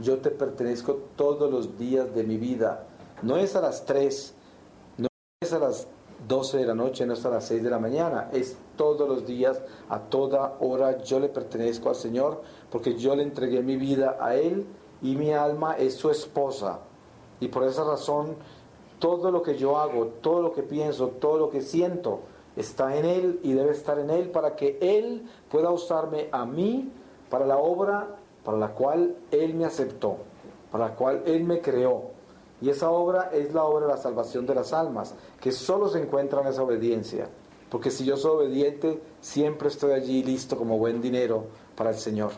Yo 0.00 0.18
te 0.18 0.30
pertenezco 0.30 0.94
todos 1.14 1.50
los 1.50 1.78
días 1.78 2.12
de 2.14 2.24
mi 2.24 2.36
vida. 2.36 2.88
No 3.22 3.36
es 3.36 3.54
a 3.54 3.60
las 3.60 3.84
tres, 3.84 4.34
es 5.40 5.52
a 5.52 5.60
las 5.60 5.86
12 6.26 6.58
de 6.58 6.66
la 6.66 6.74
noche, 6.74 7.06
no 7.06 7.12
es 7.12 7.24
a 7.24 7.30
las 7.30 7.46
6 7.46 7.62
de 7.62 7.70
la 7.70 7.78
mañana, 7.78 8.28
es 8.32 8.56
todos 8.76 9.08
los 9.08 9.24
días, 9.24 9.62
a 9.88 10.00
toda 10.00 10.56
hora 10.58 11.02
yo 11.04 11.20
le 11.20 11.28
pertenezco 11.28 11.90
al 11.90 11.94
Señor 11.94 12.42
porque 12.70 12.96
yo 12.96 13.14
le 13.14 13.22
entregué 13.22 13.62
mi 13.62 13.76
vida 13.76 14.16
a 14.20 14.34
Él 14.34 14.66
y 15.00 15.14
mi 15.14 15.32
alma 15.32 15.76
es 15.76 15.94
su 15.94 16.10
esposa. 16.10 16.80
Y 17.40 17.48
por 17.48 17.64
esa 17.64 17.84
razón 17.84 18.36
todo 18.98 19.30
lo 19.30 19.42
que 19.42 19.56
yo 19.56 19.78
hago, 19.78 20.06
todo 20.20 20.40
lo 20.40 20.52
que 20.52 20.62
pienso, 20.62 21.08
todo 21.08 21.38
lo 21.38 21.50
que 21.50 21.60
siento 21.60 22.20
está 22.56 22.96
en 22.96 23.04
Él 23.04 23.40
y 23.42 23.52
debe 23.52 23.72
estar 23.72 23.98
en 23.98 24.10
Él 24.10 24.30
para 24.30 24.56
que 24.56 24.78
Él 24.80 25.28
pueda 25.50 25.70
usarme 25.70 26.28
a 26.32 26.46
mí 26.46 26.90
para 27.28 27.46
la 27.46 27.58
obra 27.58 28.16
para 28.44 28.58
la 28.58 28.68
cual 28.68 29.16
Él 29.30 29.54
me 29.54 29.64
aceptó. 29.64 30.18
para 30.70 30.88
la 30.88 30.94
cual 30.96 31.22
Él 31.26 31.44
me 31.44 31.60
creó. 31.60 32.10
Y 32.60 32.68
esa 32.68 32.90
obra 32.90 33.30
es 33.32 33.54
la 33.54 33.64
obra 33.64 33.86
de 33.86 33.92
la 33.92 33.96
salvación 33.98 34.46
de 34.46 34.54
las 34.54 34.72
almas, 34.72 35.14
que 35.40 35.52
solo 35.52 35.88
se 35.88 36.00
encuentra 36.00 36.40
en 36.40 36.48
esa 36.48 36.62
obediencia. 36.62 37.28
Porque 37.70 37.90
si 37.90 38.04
yo 38.04 38.16
soy 38.16 38.46
obediente, 38.46 39.00
siempre 39.20 39.68
estoy 39.68 39.92
allí 39.92 40.22
listo 40.22 40.56
como 40.56 40.78
buen 40.78 41.00
dinero 41.00 41.44
para 41.76 41.90
el 41.90 41.96
Señor. 41.96 42.32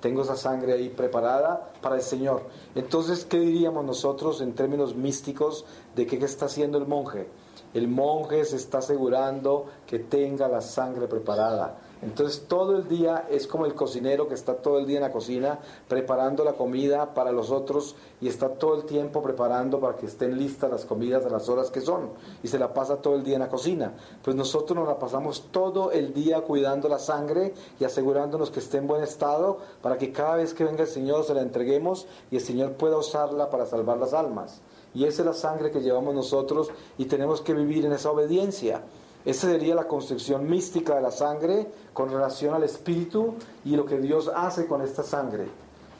Tengo 0.00 0.22
esa 0.22 0.36
sangre 0.36 0.72
ahí 0.72 0.88
preparada 0.88 1.72
para 1.80 1.96
el 1.96 2.02
Señor. 2.02 2.42
Entonces, 2.74 3.24
¿qué 3.24 3.38
diríamos 3.38 3.84
nosotros 3.84 4.40
en 4.40 4.54
términos 4.54 4.94
místicos 4.94 5.64
de 5.94 6.06
qué 6.06 6.16
está 6.16 6.46
haciendo 6.46 6.78
el 6.78 6.86
monje? 6.86 7.28
El 7.74 7.86
monje 7.88 8.44
se 8.44 8.56
está 8.56 8.78
asegurando 8.78 9.66
que 9.86 9.98
tenga 9.98 10.48
la 10.48 10.60
sangre 10.60 11.06
preparada. 11.06 11.78
Entonces 12.02 12.46
todo 12.48 12.76
el 12.76 12.88
día 12.88 13.26
es 13.30 13.46
como 13.46 13.66
el 13.66 13.74
cocinero 13.74 14.26
que 14.26 14.34
está 14.34 14.54
todo 14.54 14.78
el 14.78 14.86
día 14.86 14.96
en 14.96 15.02
la 15.02 15.12
cocina 15.12 15.58
preparando 15.86 16.44
la 16.44 16.54
comida 16.54 17.12
para 17.12 17.30
los 17.30 17.50
otros 17.50 17.94
y 18.22 18.28
está 18.28 18.48
todo 18.48 18.76
el 18.76 18.84
tiempo 18.84 19.22
preparando 19.22 19.80
para 19.80 19.96
que 19.96 20.06
estén 20.06 20.38
listas 20.38 20.70
las 20.70 20.86
comidas 20.86 21.26
a 21.26 21.28
las 21.28 21.48
horas 21.50 21.70
que 21.70 21.82
son 21.82 22.10
y 22.42 22.48
se 22.48 22.58
la 22.58 22.72
pasa 22.72 22.96
todo 22.96 23.16
el 23.16 23.22
día 23.22 23.34
en 23.34 23.42
la 23.42 23.48
cocina. 23.48 23.92
Pues 24.22 24.34
nosotros 24.34 24.78
nos 24.78 24.88
la 24.88 24.98
pasamos 24.98 25.48
todo 25.50 25.92
el 25.92 26.14
día 26.14 26.40
cuidando 26.40 26.88
la 26.88 26.98
sangre 26.98 27.52
y 27.78 27.84
asegurándonos 27.84 28.50
que 28.50 28.60
esté 28.60 28.78
en 28.78 28.86
buen 28.86 29.02
estado 29.02 29.58
para 29.82 29.98
que 29.98 30.10
cada 30.10 30.36
vez 30.36 30.54
que 30.54 30.64
venga 30.64 30.82
el 30.82 30.88
Señor 30.88 31.24
se 31.24 31.34
la 31.34 31.42
entreguemos 31.42 32.06
y 32.30 32.36
el 32.36 32.42
Señor 32.42 32.72
pueda 32.72 32.96
usarla 32.96 33.50
para 33.50 33.66
salvar 33.66 33.98
las 33.98 34.14
almas. 34.14 34.62
Y 34.94 35.04
esa 35.04 35.22
es 35.22 35.26
la 35.26 35.34
sangre 35.34 35.70
que 35.70 35.80
llevamos 35.80 36.14
nosotros 36.14 36.70
y 36.98 37.04
tenemos 37.04 37.42
que 37.42 37.54
vivir 37.54 37.84
en 37.84 37.92
esa 37.92 38.10
obediencia. 38.10 38.82
Esa 39.24 39.48
sería 39.48 39.74
la 39.74 39.86
concepción 39.86 40.48
mística 40.48 40.94
de 40.94 41.02
la 41.02 41.10
sangre 41.10 41.66
con 41.92 42.08
relación 42.08 42.54
al 42.54 42.64
espíritu 42.64 43.34
y 43.64 43.76
lo 43.76 43.84
que 43.84 43.98
Dios 43.98 44.30
hace 44.34 44.66
con 44.66 44.80
esta 44.80 45.02
sangre. 45.02 45.46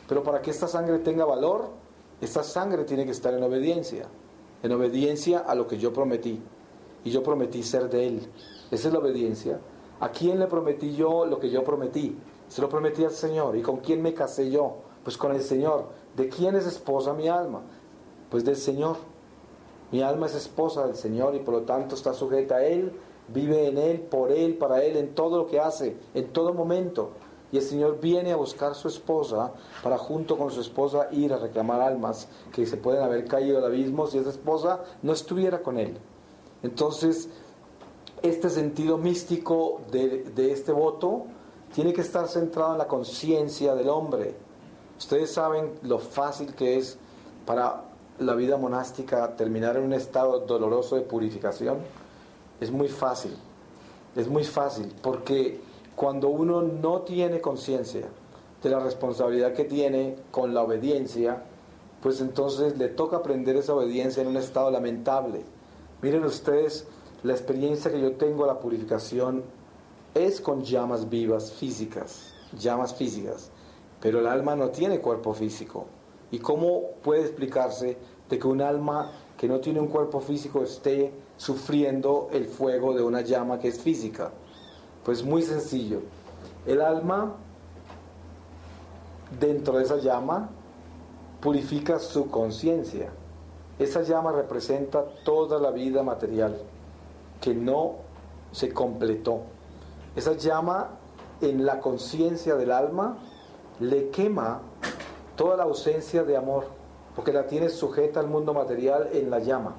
Pero 0.09 0.23
para 0.23 0.41
que 0.41 0.51
esta 0.51 0.67
sangre 0.67 0.99
tenga 1.01 1.25
valor, 1.27 1.69
esta 2.21 2.43
sangre 2.43 2.85
tiene 2.85 3.05
que 3.05 3.11
estar 3.11 3.35
en 3.35 3.43
obediencia, 3.43 4.07
en 4.63 4.73
obediencia 4.73 5.41
a 5.41 5.55
lo 5.55 5.67
que 5.67 5.79
yo 5.79 5.93
prometí. 5.93 6.41
Y 7.05 7.11
yo 7.11 7.23
prometí 7.23 7.63
ser 7.63 7.89
de 7.91 8.07
Él. 8.07 8.29
Esa 8.71 8.89
es 8.89 8.93
la 8.93 9.01
obediencia. 9.01 9.61
¿A 10.01 10.11
quién 10.11 10.39
le 10.39 10.47
prometí 10.47 10.95
yo 10.95 11.27
lo 11.27 11.39
que 11.39 11.51
yo 11.51 11.63
prometí? 11.63 12.17
Se 12.49 12.63
lo 12.63 12.69
prometí 12.69 13.05
al 13.05 13.13
Señor. 13.13 13.57
¿Y 13.57 13.63
con 13.63 13.79
quién 13.79 14.03
me 14.03 14.15
casé 14.15 14.51
yo? 14.51 14.77
Pues 15.05 15.17
con 15.17 15.33
el 15.33 15.43
Señor. 15.43 15.89
¿De 16.17 16.29
quién 16.29 16.57
es 16.57 16.67
esposa 16.67 17.13
mi 17.13 17.29
alma? 17.29 17.61
Pues 18.31 18.45
del 18.45 18.57
Señor. 18.57 18.97
Mi 19.93 20.03
alma 20.03 20.27
es 20.27 20.35
esposa 20.35 20.87
del 20.87 20.97
Señor 20.97 21.35
y 21.35 21.41
por 21.41 21.55
lo 21.55 21.61
tanto 21.63 21.95
está 21.95 22.13
sujeta 22.15 22.57
a 22.57 22.65
Él 22.65 22.93
vive 23.33 23.69
en 23.69 23.79
Él, 23.79 24.01
por 24.01 24.33
Él, 24.33 24.57
para 24.57 24.83
Él, 24.83 24.97
en 24.97 25.15
todo 25.15 25.39
lo 25.39 25.47
que 25.47 25.61
hace, 25.61 25.97
en 26.15 26.29
todo 26.33 26.53
momento. 26.53 27.11
Y 27.53 27.57
el 27.57 27.63
Señor 27.63 28.01
viene 28.01 28.33
a 28.33 28.37
buscar 28.37 28.75
su 28.75 28.89
esposa 28.89 29.53
para 29.83 29.99
junto 29.99 30.39
con 30.39 30.51
su 30.51 30.61
esposa 30.61 31.09
ir 31.11 31.33
a 31.33 31.39
reclamar 31.39 31.81
almas 31.81 32.29
que 32.53 32.65
se 32.67 32.77
pueden 32.77 33.03
haber 33.03 33.25
caído 33.25 33.59
al 33.59 33.65
abismo 33.65 34.07
si 34.07 34.19
esa 34.19 34.31
esposa 34.31 34.85
no 35.03 35.13
estuviera 35.13 35.63
con 35.63 35.79
Él. 35.79 35.97
Entonces, 36.63 37.29
este 38.23 38.51
sentido 38.51 38.99
místico 38.99 39.81
de, 39.91 40.25
de 40.25 40.53
este 40.53 40.73
voto 40.73 41.25
tiene 41.75 41.93
que 41.93 42.03
estar 42.03 42.29
centrado 42.29 42.73
en 42.73 42.79
la 42.79 42.87
conciencia 42.87 43.75
del 43.75 43.89
hombre. 43.89 44.35
Ustedes 44.99 45.33
saben 45.33 45.73
lo 45.83 45.99
fácil 45.99 46.55
que 46.55 46.77
es 46.77 46.99
para 47.47 47.85
la 48.19 48.35
vida 48.35 48.59
monástica 48.59 49.35
terminar 49.35 49.77
en 49.77 49.85
un 49.85 49.93
estado 49.95 50.41
doloroso 50.41 50.97
de 50.97 51.03
purificación 51.03 51.79
es 52.61 52.71
muy 52.71 52.89
fácil. 52.89 53.37
Es 54.17 54.29
muy 54.29 54.45
fácil 54.45 54.93
porque 55.03 55.61
cuando 55.97 56.29
uno 56.29 56.63
no 56.63 57.03
tiene 57.03 57.41
conciencia 57.41 58.09
de 58.63 58.71
la 58.71 58.81
responsabilidad 58.81 59.55
que 59.55 59.65
tiene 59.65 60.17
con 60.31 60.53
la 60.53 60.63
obediencia, 60.63 61.45
pues 62.03 62.21
entonces 62.21 62.77
le 62.79 62.89
toca 62.89 63.19
aprender 63.19 63.57
esa 63.57 63.75
obediencia 63.75 64.23
en 64.23 64.29
un 64.29 64.37
estado 64.37 64.71
lamentable. 64.71 65.43
Miren 66.03 66.25
ustedes, 66.25 66.87
la 67.23 67.33
experiencia 67.33 67.91
que 67.91 68.01
yo 68.01 68.13
tengo 68.13 68.47
la 68.47 68.59
purificación 68.59 69.43
es 70.15 70.41
con 70.41 70.63
llamas 70.63 71.09
vivas 71.09 71.53
físicas, 71.53 72.35
llamas 72.59 72.95
físicas, 72.95 73.51
pero 74.01 74.21
el 74.21 74.27
alma 74.27 74.57
no 74.57 74.71
tiene 74.71 75.01
cuerpo 75.01 75.35
físico. 75.35 75.87
¿Y 76.31 76.39
cómo 76.39 76.93
puede 77.03 77.23
explicarse 77.23 77.97
de 78.29 78.39
que 78.39 78.47
un 78.47 78.63
alma 78.63 79.13
que 79.41 79.49
no 79.49 79.59
tiene 79.59 79.81
un 79.81 79.87
cuerpo 79.87 80.21
físico 80.21 80.63
esté 80.63 81.15
sufriendo 81.39 82.29
el 82.31 82.45
fuego 82.45 82.93
de 82.93 83.03
una 83.03 83.23
llama 83.23 83.59
que 83.59 83.69
es 83.69 83.81
física? 83.81 84.33
Pues 85.03 85.25
muy 85.25 85.41
sencillo. 85.41 86.03
El 86.67 86.83
alma, 86.83 87.37
dentro 89.41 89.79
de 89.79 89.85
esa 89.85 89.97
llama, 89.97 90.51
purifica 91.41 91.99
su 91.99 92.29
conciencia. 92.29 93.13
Esa 93.79 94.03
llama 94.03 94.31
representa 94.31 95.07
toda 95.25 95.59
la 95.59 95.71
vida 95.71 96.03
material 96.03 96.59
que 97.41 97.55
no 97.55 97.95
se 98.53 98.75
completó. 98.75 99.41
Esa 100.17 100.35
llama 100.35 100.99
en 101.41 101.65
la 101.65 101.81
conciencia 101.81 102.57
del 102.57 102.73
alma 102.73 103.17
le 103.79 104.11
quema 104.11 104.61
toda 105.35 105.57
la 105.57 105.63
ausencia 105.63 106.25
de 106.25 106.37
amor, 106.37 106.67
porque 107.15 107.33
la 107.33 107.47
tiene 107.47 107.69
sujeta 107.69 108.21
al 108.21 108.29
mundo 108.29 108.55
material 108.55 109.09
en 109.13 109.31
la 109.31 109.39
llama 109.41 109.77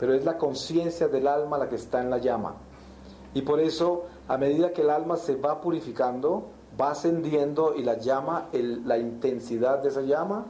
pero 0.00 0.14
es 0.14 0.24
la 0.24 0.38
conciencia 0.38 1.08
del 1.08 1.28
alma 1.28 1.58
la 1.58 1.68
que 1.68 1.74
está 1.74 2.00
en 2.00 2.08
la 2.08 2.16
llama. 2.16 2.54
Y 3.34 3.42
por 3.42 3.60
eso, 3.60 4.06
a 4.28 4.38
medida 4.38 4.72
que 4.72 4.80
el 4.80 4.88
alma 4.88 5.18
se 5.18 5.36
va 5.36 5.60
purificando, 5.60 6.46
va 6.80 6.92
ascendiendo 6.92 7.74
y 7.76 7.82
la 7.82 7.98
llama, 7.98 8.48
la 8.52 8.96
intensidad 8.96 9.82
de 9.82 9.90
esa 9.90 10.00
llama, 10.00 10.46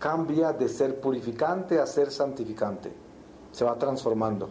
cambia 0.00 0.52
de 0.52 0.68
ser 0.68 1.00
purificante 1.00 1.78
a 1.78 1.86
ser 1.86 2.10
santificante. 2.10 2.92
Se 3.52 3.64
va 3.64 3.78
transformando. 3.78 4.48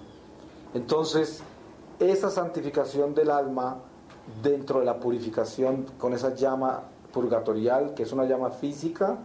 Entonces, 0.74 1.42
esa 2.00 2.30
santificación 2.30 3.14
del 3.14 3.30
alma 3.30 3.80
dentro 4.42 4.80
de 4.80 4.86
la 4.86 4.98
purificación 4.98 5.88
con 6.00 6.14
esa 6.14 6.34
llama 6.34 6.84
purgatorial, 7.12 7.94
que 7.94 8.04
es 8.04 8.14
una 8.14 8.24
llama 8.24 8.50
física, 8.50 9.18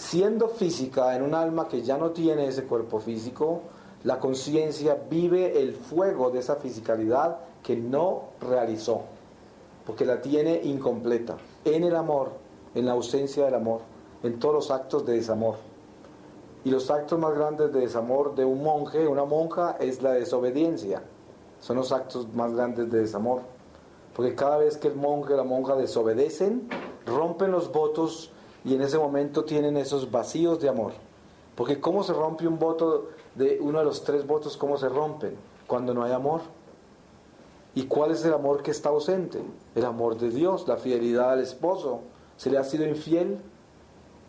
siendo 0.00 0.48
física 0.48 1.14
en 1.14 1.22
un 1.22 1.34
alma 1.34 1.68
que 1.68 1.82
ya 1.82 1.98
no 1.98 2.10
tiene 2.10 2.46
ese 2.46 2.64
cuerpo 2.64 3.00
físico, 3.00 3.60
la 4.02 4.18
conciencia 4.18 4.96
vive 5.10 5.60
el 5.60 5.74
fuego 5.74 6.30
de 6.30 6.38
esa 6.38 6.56
fisicalidad 6.56 7.36
que 7.62 7.76
no 7.76 8.30
realizó, 8.40 9.02
porque 9.84 10.06
la 10.06 10.22
tiene 10.22 10.58
incompleta, 10.64 11.36
en 11.66 11.84
el 11.84 11.94
amor, 11.94 12.30
en 12.74 12.86
la 12.86 12.92
ausencia 12.92 13.44
del 13.44 13.54
amor, 13.54 13.82
en 14.22 14.38
todos 14.38 14.54
los 14.54 14.70
actos 14.70 15.04
de 15.04 15.12
desamor. 15.12 15.56
Y 16.64 16.70
los 16.70 16.90
actos 16.90 17.18
más 17.18 17.34
grandes 17.34 17.70
de 17.70 17.80
desamor 17.80 18.34
de 18.34 18.46
un 18.46 18.62
monje, 18.62 19.06
una 19.06 19.26
monja, 19.26 19.76
es 19.80 20.02
la 20.02 20.12
desobediencia. 20.12 21.02
Son 21.60 21.76
los 21.76 21.92
actos 21.92 22.26
más 22.34 22.54
grandes 22.54 22.90
de 22.90 23.00
desamor. 23.00 23.42
Porque 24.16 24.34
cada 24.34 24.56
vez 24.56 24.78
que 24.78 24.88
el 24.88 24.94
monje 24.96 25.34
la 25.36 25.44
monja 25.44 25.76
desobedecen, 25.76 26.68
rompen 27.06 27.50
los 27.50 27.70
votos 27.70 28.32
y 28.64 28.74
en 28.74 28.82
ese 28.82 28.98
momento 28.98 29.44
tienen 29.44 29.76
esos 29.76 30.10
vacíos 30.10 30.60
de 30.60 30.68
amor. 30.68 30.92
Porque 31.54 31.80
¿cómo 31.80 32.02
se 32.02 32.12
rompe 32.12 32.46
un 32.46 32.58
voto 32.58 33.08
de 33.34 33.58
uno 33.60 33.78
de 33.78 33.84
los 33.84 34.04
tres 34.04 34.26
votos? 34.26 34.56
¿Cómo 34.56 34.76
se 34.76 34.88
rompen? 34.88 35.36
Cuando 35.66 35.94
no 35.94 36.04
hay 36.04 36.12
amor. 36.12 36.40
¿Y 37.74 37.84
cuál 37.84 38.10
es 38.10 38.24
el 38.24 38.32
amor 38.32 38.62
que 38.62 38.70
está 38.70 38.88
ausente? 38.88 39.42
El 39.74 39.84
amor 39.84 40.18
de 40.18 40.30
Dios, 40.30 40.66
la 40.66 40.76
fidelidad 40.76 41.32
al 41.32 41.40
esposo. 41.40 42.00
¿Se 42.36 42.50
le 42.50 42.58
ha 42.58 42.64
sido 42.64 42.86
infiel? 42.86 43.40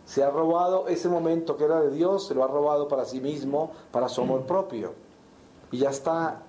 Se 0.04 0.22
ha 0.22 0.30
robado 0.30 0.88
ese 0.88 1.08
momento 1.08 1.56
que 1.56 1.64
era 1.64 1.80
de 1.80 1.90
Dios, 1.90 2.26
se 2.26 2.34
lo 2.34 2.44
ha 2.44 2.48
robado 2.48 2.88
para 2.88 3.04
sí 3.04 3.20
mismo, 3.20 3.72
para 3.90 4.08
su 4.08 4.20
amor 4.20 4.42
propio. 4.42 4.92
Y 5.70 5.78
ya 5.78 5.90
está 5.90 6.42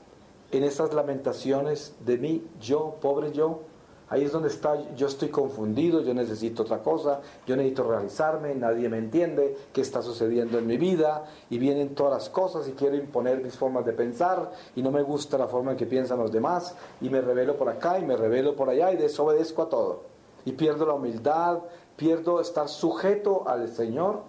en 0.52 0.64
esas 0.64 0.94
lamentaciones 0.94 1.96
de 2.06 2.18
mí, 2.18 2.44
yo, 2.60 2.96
pobre 3.02 3.32
yo, 3.32 3.62
Ahí 4.10 4.24
es 4.24 4.32
donde 4.32 4.50
está, 4.50 4.94
yo 4.96 5.08
estoy 5.08 5.30
confundido, 5.30 6.02
yo 6.02 6.14
necesito 6.14 6.64
otra 6.64 6.84
cosa, 6.84 7.22
yo 7.48 7.56
necesito 7.56 7.84
realizarme, 7.84 8.54
nadie 8.54 8.90
me 8.90 8.98
entiende, 8.98 9.58
qué 9.72 9.82
está 9.82 10.02
sucediendo 10.02 10.60
en 10.60 10.68
mi 10.68 10.78
vida, 10.78 11.26
y 11.50 11.58
vienen 11.58 11.96
todas 11.96 12.14
las 12.14 12.30
cosas 12.30 12.68
y 12.68 12.74
quiero 12.74 12.96
imponer 12.96 13.42
mis 13.42 13.56
formas 13.56 13.86
de 13.86 13.94
pensar, 13.94 14.52
y 14.76 14.82
no 14.82 14.92
me 14.92 15.02
gusta 15.02 15.38
la 15.38 15.48
forma 15.48 15.72
en 15.72 15.78
que 15.78 15.86
piensan 15.86 16.20
los 16.20 16.32
demás, 16.32 16.76
y 17.02 17.10
me 17.10 17.22
revelo 17.22 17.58
por 17.58 17.70
acá 17.70 17.98
y 17.98 18.06
me 18.06 18.18
revelo 18.18 18.56
por 18.56 18.70
allá 18.70 18.92
y 18.92 18.98
desobedezco 18.98 19.64
a 19.64 19.70
todo. 19.70 20.02
Y 20.46 20.52
pierdo 20.52 20.86
la 20.86 20.94
humildad, 20.94 21.60
pierdo 21.96 22.42
estar 22.42 22.68
sujeto 22.68 23.48
al 23.48 23.70
Señor 23.70 24.22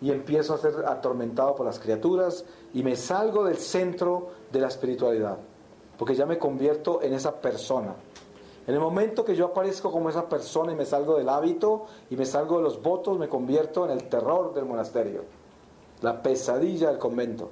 y 0.00 0.10
empiezo 0.10 0.54
a 0.54 0.58
ser 0.58 0.84
atormentado 0.86 1.56
por 1.56 1.66
las 1.66 1.78
criaturas 1.78 2.44
y 2.74 2.82
me 2.82 2.96
salgo 2.96 3.44
del 3.44 3.56
centro 3.56 4.28
de 4.52 4.60
la 4.60 4.68
espiritualidad, 4.68 5.38
porque 5.96 6.14
ya 6.14 6.26
me 6.26 6.38
convierto 6.38 7.02
en 7.02 7.14
esa 7.14 7.40
persona 7.40 7.94
en 8.68 8.74
el 8.74 8.80
momento 8.80 9.24
que 9.24 9.34
yo 9.34 9.46
aparezco 9.46 9.90
como 9.90 10.10
esa 10.10 10.28
persona 10.28 10.72
y 10.72 10.76
me 10.76 10.84
salgo 10.84 11.16
del 11.16 11.30
hábito 11.30 11.86
y 12.10 12.16
me 12.16 12.26
salgo 12.26 12.58
de 12.58 12.64
los 12.64 12.82
votos, 12.82 13.18
me 13.18 13.26
convierto 13.26 13.86
en 13.86 13.92
el 13.92 14.10
terror 14.10 14.52
del 14.52 14.66
monasterio, 14.66 15.24
la 16.02 16.22
pesadilla 16.22 16.90
del 16.90 16.98
convento. 16.98 17.48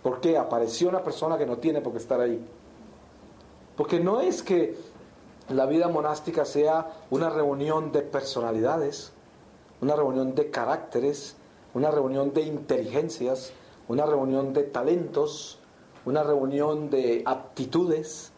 ¿Por 0.00 0.20
qué? 0.20 0.38
Apareció 0.38 0.88
una 0.88 1.02
persona 1.02 1.36
que 1.36 1.44
no 1.44 1.56
tiene 1.56 1.80
por 1.80 1.90
qué 1.90 1.98
estar 1.98 2.20
ahí. 2.20 2.40
Porque 3.76 3.98
no 3.98 4.20
es 4.20 4.44
que 4.44 4.76
la 5.48 5.66
vida 5.66 5.88
monástica 5.88 6.44
sea 6.44 6.88
una 7.10 7.30
reunión 7.30 7.90
de 7.90 8.02
personalidades. 8.02 9.12
una 9.80 9.96
reunión 9.96 10.36
de 10.36 10.50
caracteres, 10.50 11.36
una 11.74 11.90
reunión 11.90 12.32
de 12.32 12.42
inteligencias, 12.42 13.52
una 13.88 14.06
reunión 14.06 14.52
de 14.52 14.62
talentos, 14.62 15.58
una 16.06 16.22
reunión 16.22 16.90
de 16.90 17.24
aptitudes 17.26 18.30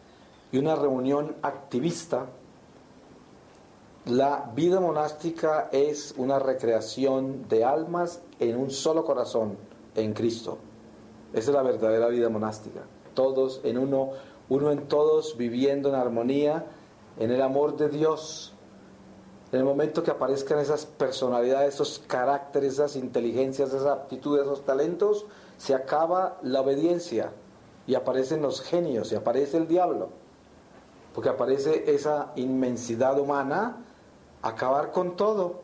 y 0.51 0.57
una 0.57 0.75
reunión 0.75 1.35
activista. 1.41 2.27
La 4.05 4.51
vida 4.55 4.79
monástica 4.79 5.69
es 5.71 6.13
una 6.17 6.39
recreación 6.39 7.47
de 7.49 7.65
almas 7.65 8.21
en 8.39 8.57
un 8.57 8.71
solo 8.71 9.03
corazón, 9.03 9.57
en 9.95 10.13
Cristo. 10.13 10.59
Esa 11.33 11.51
es 11.51 11.55
la 11.55 11.61
verdadera 11.61 12.07
vida 12.07 12.29
monástica. 12.29 12.81
Todos 13.13 13.59
en 13.63 13.77
uno, 13.77 14.11
uno 14.47 14.71
en 14.71 14.87
todos, 14.87 15.35
viviendo 15.35 15.89
en 15.89 15.95
armonía, 15.95 16.65
en 17.19 17.31
el 17.31 17.41
amor 17.41 17.75
de 17.75 17.89
Dios. 17.89 18.53
En 19.51 19.59
el 19.59 19.65
momento 19.65 20.03
que 20.03 20.11
aparezcan 20.11 20.59
esas 20.59 20.85
personalidades, 20.85 21.73
esos 21.73 21.99
caracteres, 22.07 22.73
esas 22.73 22.95
inteligencias, 22.95 23.69
esas 23.69 23.85
aptitudes, 23.85 24.43
esos 24.43 24.65
talentos, 24.65 25.25
se 25.57 25.73
acaba 25.73 26.37
la 26.43 26.61
obediencia 26.61 27.31
y 27.87 27.95
aparecen 27.95 28.41
los 28.41 28.61
genios 28.61 29.11
y 29.11 29.15
aparece 29.15 29.57
el 29.57 29.67
diablo. 29.67 30.09
Porque 31.17 31.29
aparece 31.29 31.91
esa 31.91 32.31
inmensidad 32.35 33.19
humana, 33.19 33.83
acabar 34.43 34.91
con 34.91 35.15
todo. 35.15 35.61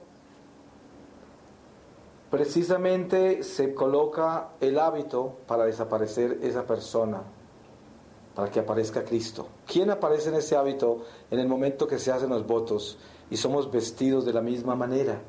Precisamente 2.31 3.43
se 3.43 3.75
coloca 3.75 4.49
el 4.61 4.79
hábito 4.79 5.37
para 5.45 5.65
desaparecer 5.65 6.39
esa 6.41 6.65
persona, 6.65 7.21
para 8.33 8.49
que 8.49 8.61
aparezca 8.61 9.03
Cristo. 9.03 9.45
¿Quién 9.67 9.91
aparece 9.91 10.29
en 10.29 10.35
ese 10.37 10.55
hábito 10.55 11.03
en 11.29 11.37
el 11.37 11.47
momento 11.47 11.85
que 11.85 11.99
se 11.99 12.11
hacen 12.11 12.31
los 12.31 12.47
votos 12.47 12.97
y 13.29 13.37
somos 13.37 13.71
vestidos 13.71 14.25
de 14.25 14.33
la 14.33 14.41
misma 14.41 14.75
manera? 14.75 15.21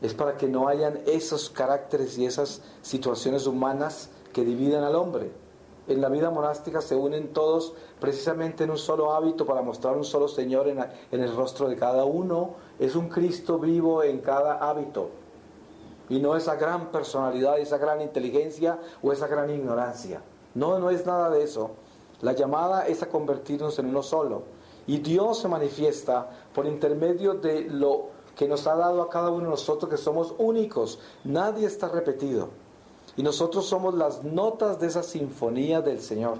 Es 0.00 0.14
para 0.14 0.36
que 0.36 0.46
no 0.46 0.68
hayan 0.68 1.00
esos 1.06 1.50
caracteres 1.50 2.16
y 2.18 2.26
esas 2.26 2.62
situaciones 2.82 3.48
humanas 3.48 4.10
que 4.32 4.44
dividan 4.44 4.84
al 4.84 4.94
hombre. 4.94 5.32
En 5.86 6.00
la 6.00 6.08
vida 6.08 6.30
monástica 6.30 6.80
se 6.80 6.96
unen 6.96 7.34
todos 7.34 7.74
precisamente 8.00 8.64
en 8.64 8.70
un 8.70 8.78
solo 8.78 9.12
hábito 9.12 9.44
para 9.44 9.60
mostrar 9.60 9.96
un 9.96 10.04
solo 10.04 10.28
Señor 10.28 10.66
en, 10.68 10.80
el 11.10 11.36
rostro 11.36 11.68
de 11.68 11.76
cada 11.76 12.04
uno. 12.06 12.54
Es 12.78 12.96
un 12.96 13.10
Cristo 13.10 13.58
vivo 13.58 14.02
en 14.02 14.20
cada 14.20 14.54
hábito. 14.54 15.10
Y 16.08 16.20
no 16.20 16.36
esa 16.36 16.54
gran 16.56 16.90
personalidad, 16.90 17.58
esa 17.58 17.76
gran 17.76 18.00
inteligencia 18.00 18.78
o 19.02 19.12
esa 19.12 19.26
gran 19.26 19.50
ignorancia. 19.50 20.22
No, 20.54 20.78
no 20.78 20.88
es 20.88 21.04
nada 21.04 21.28
de 21.28 21.42
eso. 21.42 21.72
La 22.22 22.32
llamada 22.32 22.86
es 22.86 23.02
a 23.02 23.08
convertirnos 23.10 23.78
en 23.78 23.86
uno 23.86 24.02
solo. 24.02 24.42
Y 24.86 24.98
Dios 24.98 25.40
se 25.40 25.48
manifiesta 25.48 26.30
por 26.54 26.66
intermedio 26.66 27.34
de 27.34 27.62
lo 27.62 28.08
que 28.36 28.48
nos 28.48 28.66
ha 28.66 28.74
dado 28.74 29.02
a 29.02 29.10
cada 29.10 29.30
uno 29.30 29.44
de 29.44 29.50
nosotros, 29.50 29.90
que 29.90 29.98
somos 29.98 30.34
únicos. 30.38 30.98
Nadie 31.24 31.66
está 31.66 31.88
repetido. 31.88 32.63
Y 33.16 33.22
nosotros 33.22 33.66
somos 33.66 33.94
las 33.94 34.24
notas 34.24 34.80
de 34.80 34.88
esa 34.88 35.02
sinfonía 35.02 35.80
del 35.80 36.00
Señor. 36.00 36.38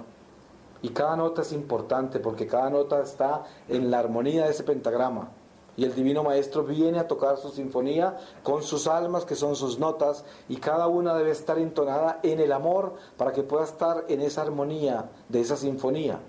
Y 0.81 0.89
cada 0.89 1.15
nota 1.15 1.41
es 1.41 1.51
importante 1.51 2.19
porque 2.19 2.47
cada 2.47 2.69
nota 2.69 3.01
está 3.01 3.43
en 3.67 3.89
la 3.89 3.99
armonía 3.99 4.45
de 4.45 4.51
ese 4.51 4.63
pentagrama. 4.63 5.31
Y 5.77 5.83
el 5.83 5.93
Divino 5.93 6.23
Maestro 6.23 6.63
viene 6.63 6.99
a 6.99 7.07
tocar 7.07 7.37
su 7.37 7.49
sinfonía 7.49 8.17
con 8.43 8.63
sus 8.63 8.87
almas, 8.87 9.25
que 9.25 9.35
son 9.35 9.55
sus 9.55 9.77
notas, 9.77 10.23
y 10.47 10.57
cada 10.57 10.87
una 10.87 11.15
debe 11.15 11.31
estar 11.31 11.57
entonada 11.57 12.19
en 12.23 12.39
el 12.39 12.51
amor 12.51 12.93
para 13.17 13.33
que 13.33 13.43
pueda 13.43 13.65
estar 13.65 14.05
en 14.07 14.21
esa 14.21 14.41
armonía 14.41 15.09
de 15.27 15.41
esa 15.41 15.57
sinfonía. 15.57 16.19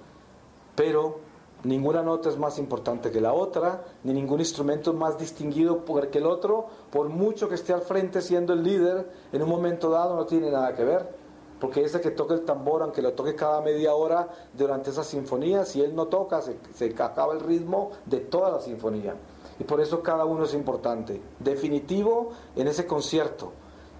Pero 0.74 1.20
ninguna 1.64 2.02
nota 2.02 2.28
es 2.28 2.38
más 2.38 2.58
importante 2.58 3.10
que 3.10 3.20
la 3.20 3.32
otra, 3.32 3.84
ni 4.04 4.12
ningún 4.12 4.40
instrumento 4.40 4.90
es 4.90 4.96
más 4.96 5.18
distinguido 5.18 5.84
que 6.10 6.18
el 6.18 6.26
otro, 6.26 6.66
por 6.90 7.08
mucho 7.08 7.48
que 7.48 7.54
esté 7.54 7.72
al 7.72 7.82
frente 7.82 8.20
siendo 8.20 8.52
el 8.52 8.62
líder, 8.62 9.10
en 9.32 9.42
un 9.42 9.48
momento 9.48 9.90
dado 9.90 10.16
no 10.16 10.26
tiene 10.26 10.50
nada 10.50 10.74
que 10.74 10.84
ver. 10.84 11.26
Porque 11.60 11.82
ese 11.82 12.02
que 12.02 12.10
toca 12.10 12.34
el 12.34 12.44
tambor, 12.44 12.82
aunque 12.82 13.00
lo 13.00 13.14
toque 13.14 13.34
cada 13.34 13.62
media 13.62 13.94
hora 13.94 14.28
durante 14.52 14.90
esa 14.90 15.02
sinfonía, 15.02 15.64
si 15.64 15.80
él 15.80 15.94
no 15.94 16.06
toca, 16.06 16.42
se, 16.42 16.58
se 16.74 16.94
acaba 16.98 17.32
el 17.32 17.40
ritmo 17.40 17.92
de 18.04 18.20
toda 18.20 18.50
la 18.50 18.60
sinfonía. 18.60 19.14
Y 19.58 19.64
por 19.64 19.80
eso 19.80 20.02
cada 20.02 20.26
uno 20.26 20.44
es 20.44 20.52
importante. 20.52 21.20
Definitivo 21.38 22.32
en 22.56 22.68
ese 22.68 22.86
concierto. 22.86 23.52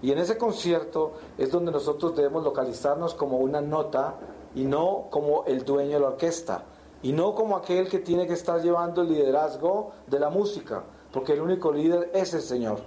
Y 0.03 0.13
en 0.13 0.19
ese 0.19 0.37
concierto 0.37 1.13
es 1.39 1.51
donde 1.51 1.73
nosotros 1.73 2.15
debemos 2.15 2.45
localizarnos 2.45 3.15
como 3.15 3.39
una 3.39 3.63
nota 3.63 4.17
y 4.55 4.65
no 4.65 5.07
como 5.11 5.45
el 5.47 5.65
dueño 5.65 5.95
de 5.95 6.01
la 6.01 6.09
orquesta. 6.09 6.65
Y 7.03 7.13
no 7.13 7.35
como 7.35 7.57
aquel 7.57 7.89
que 7.89 7.99
tiene 7.99 8.27
que 8.27 8.33
estar 8.33 8.61
llevando 8.63 9.03
el 9.03 9.09
liderazgo 9.09 9.93
de 10.07 10.19
la 10.19 10.31
música. 10.31 10.85
Porque 11.13 11.35
el 11.35 11.41
único 11.41 11.73
líder 11.73 12.11
es 12.15 12.35
el 12.35 12.43
Señor. 12.43 12.81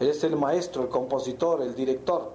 Él 0.00 0.08
es 0.08 0.22
el 0.24 0.36
maestro, 0.36 0.82
el 0.82 0.88
compositor, 0.88 1.62
el 1.62 1.74
director. 1.74 2.32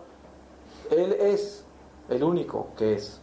Él 0.92 1.14
es 1.14 1.64
el 2.10 2.24
único 2.24 2.68
que 2.78 2.94
es. 2.94 3.22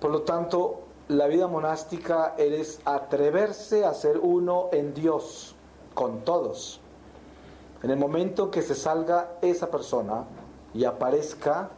Por 0.00 0.10
lo 0.10 0.22
tanto, 0.22 0.80
la 1.08 1.26
vida 1.26 1.46
monástica 1.46 2.34
es 2.36 2.80
atreverse 2.84 3.84
a 3.84 3.94
ser 3.94 4.18
uno 4.18 4.68
en 4.72 4.92
Dios, 4.92 5.54
con 5.94 6.20
todos. 6.20 6.80
En 7.82 7.90
el 7.90 7.98
momento 7.98 8.50
que 8.50 8.62
se 8.62 8.74
salga 8.74 9.38
esa 9.40 9.70
persona 9.70 10.24
y 10.74 10.84
aparezca 10.84 11.70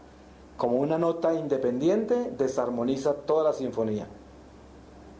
como 0.56 0.78
una 0.78 0.98
nota 0.98 1.34
independiente, 1.34 2.32
desarmoniza 2.36 3.14
toda 3.14 3.44
la 3.44 3.52
sinfonía. 3.52 4.08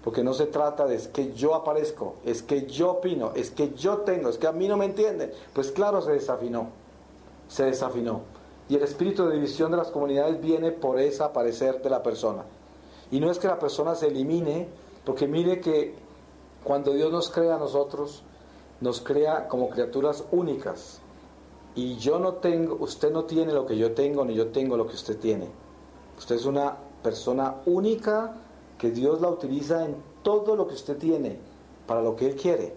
Porque 0.02 0.22
no 0.22 0.32
se 0.32 0.46
trata 0.46 0.86
de 0.86 0.94
es 0.94 1.08
que 1.08 1.32
yo 1.32 1.54
aparezco, 1.54 2.14
es 2.24 2.42
que 2.42 2.66
yo 2.66 2.92
opino, 2.92 3.32
es 3.34 3.50
que 3.50 3.74
yo 3.74 3.98
tengo, 3.98 4.28
es 4.28 4.38
que 4.38 4.46
a 4.46 4.52
mí 4.52 4.68
no 4.68 4.76
me 4.76 4.84
entienden. 4.84 5.32
Pues 5.52 5.72
claro, 5.72 6.00
se 6.00 6.12
desafinó, 6.12 6.68
se 7.48 7.64
desafinó. 7.64 8.22
Y 8.68 8.76
el 8.76 8.82
espíritu 8.82 9.26
de 9.26 9.34
división 9.34 9.70
de 9.70 9.78
las 9.78 9.88
comunidades 9.88 10.40
viene 10.40 10.72
por 10.72 11.00
ese 11.00 11.22
aparecer 11.22 11.82
de 11.82 11.90
la 11.90 12.02
persona. 12.02 12.44
Y 13.10 13.20
no 13.20 13.30
es 13.30 13.38
que 13.38 13.48
la 13.48 13.58
persona 13.58 13.94
se 13.94 14.08
elimine, 14.08 14.68
porque 15.04 15.26
mire 15.26 15.60
que 15.60 15.94
cuando 16.62 16.92
Dios 16.92 17.10
nos 17.10 17.30
crea 17.30 17.56
a 17.56 17.58
nosotros, 17.58 18.22
nos 18.80 19.00
crea 19.00 19.48
como 19.48 19.70
criaturas 19.70 20.24
únicas. 20.30 21.00
Y 21.74 21.96
yo 21.96 22.18
no 22.18 22.34
tengo, 22.34 22.76
usted 22.80 23.10
no 23.10 23.24
tiene 23.24 23.52
lo 23.52 23.64
que 23.64 23.76
yo 23.76 23.92
tengo, 23.92 24.24
ni 24.24 24.34
yo 24.34 24.48
tengo 24.48 24.76
lo 24.76 24.86
que 24.86 24.94
usted 24.94 25.18
tiene. 25.18 25.48
Usted 26.18 26.36
es 26.36 26.44
una 26.44 26.76
persona 27.02 27.56
única 27.66 28.34
que 28.78 28.90
Dios 28.90 29.20
la 29.20 29.28
utiliza 29.28 29.84
en 29.84 29.96
todo 30.22 30.56
lo 30.56 30.66
que 30.66 30.74
usted 30.74 30.96
tiene, 30.96 31.38
para 31.86 32.00
lo 32.00 32.16
que 32.16 32.26
Él 32.26 32.36
quiere. 32.36 32.74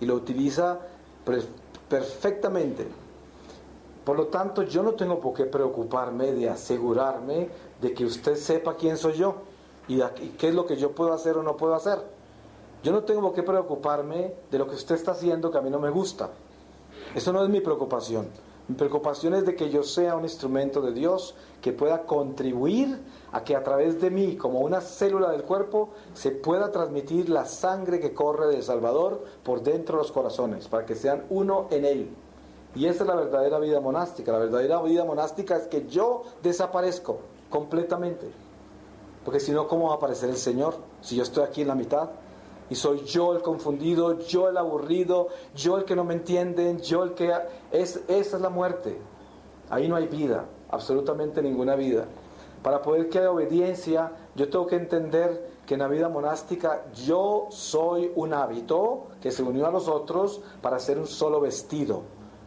Y 0.00 0.06
lo 0.06 0.14
utiliza 0.14 0.80
perfectamente. 1.88 2.86
Por 4.04 4.16
lo 4.16 4.26
tanto, 4.26 4.62
yo 4.62 4.82
no 4.82 4.92
tengo 4.92 5.20
por 5.20 5.34
qué 5.34 5.44
preocuparme 5.44 6.32
de 6.32 6.48
asegurarme 6.48 7.48
de 7.80 7.92
que 7.94 8.04
usted 8.04 8.36
sepa 8.36 8.74
quién 8.74 8.96
soy 8.96 9.14
yo 9.14 9.36
y 9.86 10.00
qué 10.38 10.48
es 10.48 10.54
lo 10.54 10.66
que 10.66 10.76
yo 10.76 10.92
puedo 10.92 11.12
hacer 11.12 11.36
o 11.36 11.42
no 11.42 11.56
puedo 11.56 11.74
hacer. 11.74 11.98
Yo 12.82 12.92
no 12.92 13.02
tengo 13.02 13.20
por 13.20 13.34
qué 13.34 13.42
preocuparme 13.42 14.34
de 14.50 14.58
lo 14.58 14.66
que 14.66 14.76
usted 14.76 14.94
está 14.94 15.12
haciendo 15.12 15.50
que 15.50 15.58
a 15.58 15.60
mí 15.60 15.70
no 15.70 15.78
me 15.78 15.90
gusta. 15.90 16.30
Eso 17.14 17.32
no 17.32 17.42
es 17.42 17.48
mi 17.48 17.60
preocupación. 17.60 18.28
Mi 18.68 18.74
preocupación 18.74 19.34
es 19.34 19.46
de 19.46 19.56
que 19.56 19.70
yo 19.70 19.82
sea 19.82 20.14
un 20.14 20.24
instrumento 20.24 20.82
de 20.82 20.92
Dios 20.92 21.34
que 21.62 21.72
pueda 21.72 22.02
contribuir 22.02 23.00
a 23.32 23.42
que 23.42 23.56
a 23.56 23.64
través 23.64 23.98
de 23.98 24.10
mí, 24.10 24.36
como 24.36 24.60
una 24.60 24.82
célula 24.82 25.30
del 25.30 25.42
cuerpo, 25.42 25.88
se 26.12 26.32
pueda 26.32 26.70
transmitir 26.70 27.30
la 27.30 27.46
sangre 27.46 27.98
que 27.98 28.12
corre 28.12 28.46
del 28.48 28.62
Salvador 28.62 29.24
por 29.42 29.62
dentro 29.62 29.96
de 29.96 30.02
los 30.02 30.12
corazones, 30.12 30.68
para 30.68 30.84
que 30.84 30.94
sean 30.94 31.24
uno 31.30 31.66
en 31.70 31.86
Él. 31.86 32.10
Y 32.74 32.84
esa 32.86 33.04
es 33.04 33.08
la 33.08 33.14
verdadera 33.14 33.58
vida 33.58 33.80
monástica. 33.80 34.32
La 34.32 34.38
verdadera 34.38 34.82
vida 34.82 35.04
monástica 35.06 35.56
es 35.56 35.66
que 35.66 35.86
yo 35.86 36.24
desaparezco 36.42 37.20
completamente. 37.48 38.30
Porque 39.24 39.40
si 39.40 39.50
no, 39.52 39.66
¿cómo 39.66 39.86
va 39.86 39.94
a 39.94 39.96
aparecer 39.96 40.28
el 40.28 40.36
Señor? 40.36 40.74
Si 41.00 41.16
yo 41.16 41.22
estoy 41.22 41.44
aquí 41.44 41.62
en 41.62 41.68
la 41.68 41.74
mitad 41.74 42.10
y 42.70 42.74
soy 42.74 43.04
yo 43.04 43.34
el 43.34 43.42
confundido, 43.42 44.18
yo 44.20 44.48
el 44.48 44.56
aburrido, 44.56 45.28
yo 45.54 45.78
el 45.78 45.84
que 45.84 45.96
no 45.96 46.04
me 46.04 46.14
entienden, 46.14 46.80
yo 46.80 47.02
el 47.02 47.14
que... 47.14 47.32
Es, 47.72 48.00
esa 48.08 48.36
es 48.36 48.42
la 48.42 48.50
muerte. 48.50 48.98
Ahí 49.70 49.88
no 49.88 49.96
hay 49.96 50.06
vida, 50.06 50.46
absolutamente 50.70 51.42
ninguna 51.42 51.74
vida. 51.74 52.06
Para 52.62 52.82
poder 52.82 53.08
que 53.08 53.18
haya 53.18 53.30
obediencia, 53.30 54.12
yo 54.34 54.48
tengo 54.48 54.66
que 54.66 54.76
entender 54.76 55.58
que 55.66 55.74
en 55.74 55.80
la 55.80 55.88
vida 55.88 56.08
monástica 56.08 56.84
yo 56.94 57.46
soy 57.50 58.10
un 58.16 58.34
hábito 58.34 59.08
que 59.20 59.30
se 59.30 59.42
unió 59.42 59.66
a 59.66 59.70
los 59.70 59.88
otros 59.88 60.40
para 60.60 60.76
hacer 60.76 60.98
un 60.98 61.06
solo 61.06 61.40
vestido. 61.40 62.02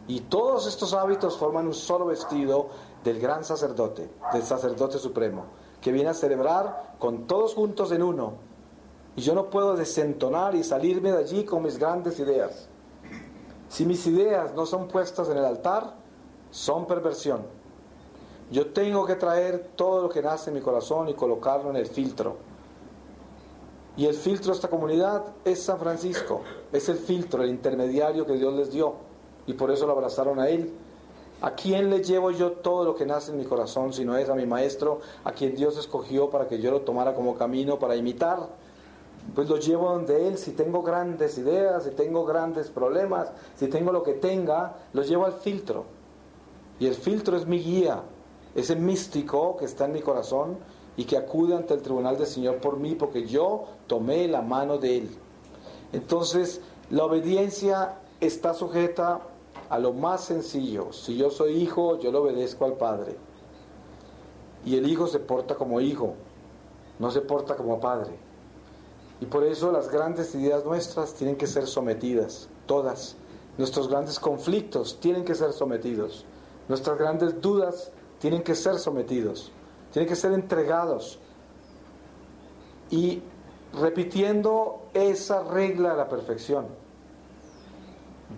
Y 0.08 0.20
todos 0.20 0.66
estos 0.66 0.94
hábitos 0.94 1.36
forman 1.38 1.66
un 1.66 1.74
solo 1.74 2.06
vestido 2.06 2.68
del 3.04 3.20
gran 3.20 3.44
sacerdote, 3.44 4.10
del 4.32 4.42
sacerdote 4.42 4.98
supremo 4.98 5.44
que 5.82 5.92
viene 5.92 6.08
a 6.08 6.14
celebrar 6.14 6.94
con 6.98 7.26
todos 7.26 7.54
juntos 7.54 7.92
en 7.92 8.02
uno. 8.02 8.34
Y 9.16 9.20
yo 9.20 9.34
no 9.34 9.50
puedo 9.50 9.76
desentonar 9.76 10.54
y 10.54 10.64
salirme 10.64 11.12
de 11.12 11.18
allí 11.18 11.44
con 11.44 11.62
mis 11.62 11.78
grandes 11.78 12.18
ideas. 12.18 12.68
Si 13.68 13.84
mis 13.84 14.06
ideas 14.06 14.54
no 14.54 14.66
son 14.66 14.88
puestas 14.88 15.28
en 15.28 15.38
el 15.38 15.44
altar, 15.44 15.94
son 16.50 16.86
perversión. 16.86 17.42
Yo 18.50 18.66
tengo 18.72 19.06
que 19.06 19.14
traer 19.14 19.70
todo 19.76 20.02
lo 20.02 20.08
que 20.08 20.20
nace 20.20 20.50
en 20.50 20.56
mi 20.56 20.60
corazón 20.60 21.08
y 21.08 21.14
colocarlo 21.14 21.70
en 21.70 21.76
el 21.76 21.86
filtro. 21.86 22.36
Y 23.96 24.06
el 24.06 24.14
filtro 24.14 24.52
de 24.52 24.56
esta 24.56 24.68
comunidad 24.68 25.24
es 25.44 25.62
San 25.62 25.78
Francisco, 25.78 26.42
es 26.72 26.88
el 26.88 26.96
filtro, 26.96 27.42
el 27.42 27.50
intermediario 27.50 28.26
que 28.26 28.34
Dios 28.34 28.54
les 28.54 28.70
dio. 28.70 28.94
y 29.44 29.54
por 29.54 29.72
eso 29.72 29.86
lo 29.86 29.92
abrazaron 29.92 30.38
a 30.38 30.48
Él. 30.48 30.72
¿A 31.40 31.56
quién 31.56 31.90
le 31.90 32.04
llevo 32.04 32.30
yo 32.30 32.52
todo 32.52 32.84
lo 32.84 32.94
que 32.94 33.04
nace 33.04 33.32
en 33.32 33.38
mi 33.38 33.44
corazón, 33.44 33.92
si 33.92 34.04
no 34.04 34.16
es 34.16 34.28
a 34.28 34.34
mi 34.36 34.46
Maestro, 34.46 35.00
a 35.24 35.32
quien 35.32 35.56
Dios 35.56 35.76
escogió 35.76 36.30
para 36.30 36.46
que 36.46 36.60
yo 36.60 36.70
lo 36.70 36.82
tomara 36.82 37.14
como 37.14 37.34
camino 37.34 37.80
para 37.80 37.96
imitar? 37.96 38.48
Pues 39.34 39.48
lo 39.48 39.56
llevo 39.56 39.90
donde 39.90 40.28
Él, 40.28 40.36
si 40.36 40.52
tengo 40.52 40.82
grandes 40.82 41.38
ideas, 41.38 41.84
si 41.84 41.90
tengo 41.90 42.24
grandes 42.24 42.70
problemas, 42.70 43.30
si 43.56 43.68
tengo 43.68 43.92
lo 43.92 44.02
que 44.02 44.14
tenga, 44.14 44.76
lo 44.92 45.02
llevo 45.02 45.24
al 45.24 45.32
filtro. 45.32 45.84
Y 46.78 46.86
el 46.86 46.94
filtro 46.94 47.36
es 47.36 47.46
mi 47.46 47.58
guía, 47.58 48.02
ese 48.54 48.76
místico 48.76 49.56
que 49.56 49.64
está 49.64 49.86
en 49.86 49.92
mi 49.92 50.00
corazón 50.00 50.58
y 50.96 51.04
que 51.04 51.16
acude 51.16 51.54
ante 51.54 51.74
el 51.74 51.82
tribunal 51.82 52.18
del 52.18 52.26
Señor 52.26 52.56
por 52.56 52.78
mí, 52.78 52.94
porque 52.94 53.26
yo 53.26 53.64
tomé 53.86 54.28
la 54.28 54.42
mano 54.42 54.78
de 54.78 54.98
Él. 54.98 55.10
Entonces, 55.92 56.60
la 56.90 57.04
obediencia 57.04 58.00
está 58.20 58.52
sujeta 58.52 59.20
a 59.70 59.78
lo 59.78 59.92
más 59.92 60.24
sencillo. 60.24 60.92
Si 60.92 61.16
yo 61.16 61.30
soy 61.30 61.54
hijo, 61.54 61.98
yo 61.98 62.12
le 62.12 62.18
obedezco 62.18 62.66
al 62.66 62.74
Padre. 62.74 63.16
Y 64.64 64.76
el 64.76 64.88
hijo 64.88 65.06
se 65.06 65.18
porta 65.18 65.54
como 65.54 65.80
hijo, 65.80 66.14
no 66.98 67.10
se 67.10 67.20
porta 67.20 67.56
como 67.56 67.80
padre. 67.80 68.12
Y 69.22 69.26
por 69.26 69.44
eso 69.44 69.70
las 69.70 69.88
grandes 69.88 70.34
ideas 70.34 70.64
nuestras 70.64 71.14
tienen 71.14 71.36
que 71.36 71.46
ser 71.46 71.68
sometidas, 71.68 72.48
todas. 72.66 73.14
Nuestros 73.56 73.86
grandes 73.86 74.18
conflictos 74.18 74.98
tienen 74.98 75.24
que 75.24 75.36
ser 75.36 75.52
sometidos. 75.52 76.24
Nuestras 76.68 76.98
grandes 76.98 77.40
dudas 77.40 77.92
tienen 78.18 78.42
que 78.42 78.56
ser 78.56 78.80
sometidos, 78.80 79.52
tienen 79.92 80.08
que 80.08 80.16
ser 80.16 80.32
entregados. 80.32 81.20
Y 82.90 83.22
repitiendo 83.72 84.88
esa 84.92 85.44
regla 85.44 85.92
a 85.92 85.96
la 85.96 86.08
perfección, 86.08 86.66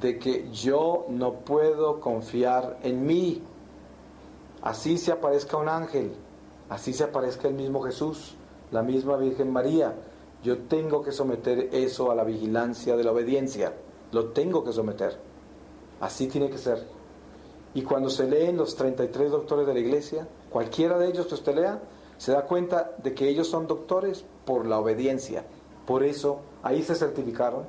de 0.02 0.18
que 0.18 0.50
yo 0.52 1.06
no 1.08 1.32
puedo 1.32 1.98
confiar 1.98 2.78
en 2.82 3.06
mí, 3.06 3.42
así 4.60 4.98
se 4.98 5.12
aparezca 5.12 5.56
un 5.56 5.70
ángel, 5.70 6.12
así 6.68 6.92
se 6.92 7.04
aparezca 7.04 7.48
el 7.48 7.54
mismo 7.54 7.80
Jesús, 7.80 8.34
la 8.70 8.82
misma 8.82 9.16
Virgen 9.16 9.50
María, 9.50 9.94
yo 10.44 10.58
tengo 10.58 11.02
que 11.02 11.10
someter 11.10 11.70
eso 11.72 12.10
a 12.10 12.14
la 12.14 12.22
vigilancia 12.22 12.96
de 12.96 13.02
la 13.02 13.12
obediencia, 13.12 13.72
lo 14.12 14.26
tengo 14.26 14.62
que 14.62 14.74
someter, 14.74 15.16
así 16.00 16.28
tiene 16.28 16.50
que 16.50 16.58
ser. 16.58 16.86
Y 17.72 17.82
cuando 17.82 18.10
se 18.10 18.28
leen 18.28 18.58
los 18.58 18.76
33 18.76 19.30
doctores 19.30 19.66
de 19.66 19.72
la 19.72 19.80
iglesia, 19.80 20.28
cualquiera 20.50 20.98
de 20.98 21.08
ellos 21.08 21.26
que 21.26 21.34
usted 21.34 21.54
lea, 21.56 21.80
se 22.18 22.32
da 22.32 22.44
cuenta 22.44 22.94
de 23.02 23.14
que 23.14 23.26
ellos 23.26 23.48
son 23.48 23.66
doctores 23.66 24.24
por 24.44 24.66
la 24.66 24.78
obediencia. 24.78 25.44
Por 25.86 26.04
eso 26.04 26.40
ahí 26.62 26.82
se 26.82 26.94
certificaron 26.94 27.64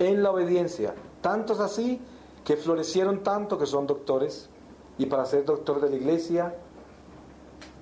en 0.00 0.22
la 0.24 0.32
obediencia. 0.32 0.94
Tantos 1.20 1.60
así 1.60 2.00
que 2.44 2.56
florecieron 2.56 3.22
tanto 3.22 3.58
que 3.58 3.66
son 3.66 3.86
doctores. 3.86 4.50
Y 4.98 5.06
para 5.06 5.24
ser 5.24 5.44
doctor 5.44 5.80
de 5.80 5.90
la 5.90 5.96
iglesia 5.96 6.56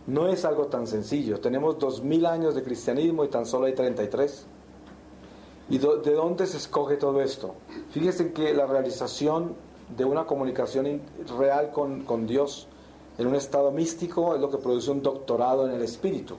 no 0.07 0.28
es 0.28 0.44
algo 0.44 0.66
tan 0.66 0.86
sencillo. 0.86 1.40
Tenemos 1.40 1.78
dos 1.78 2.02
mil 2.02 2.26
años 2.26 2.54
de 2.54 2.62
cristianismo 2.62 3.24
y 3.24 3.28
tan 3.28 3.46
solo 3.46 3.66
hay 3.66 3.74
33. 3.74 4.46
¿Y 5.68 5.78
de 5.78 6.12
dónde 6.14 6.46
se 6.46 6.59
escoge 6.59 6.96
todo 6.96 7.20
esto? 7.20 7.54
Fíjense 7.90 8.32
que 8.32 8.54
la 8.54 8.66
realización 8.66 9.57
de 9.96 10.04
una 10.04 10.24
comunicación 10.24 11.00
real 11.38 11.70
con, 11.70 12.04
con 12.04 12.26
Dios 12.26 12.68
en 13.18 13.26
un 13.26 13.34
estado 13.34 13.72
místico 13.72 14.34
es 14.34 14.40
lo 14.40 14.50
que 14.50 14.59
produce 14.59 14.90
un 14.90 15.02
doctorado 15.02 15.66
en 15.66 15.74
el 15.74 15.82
espíritu. 15.82 16.36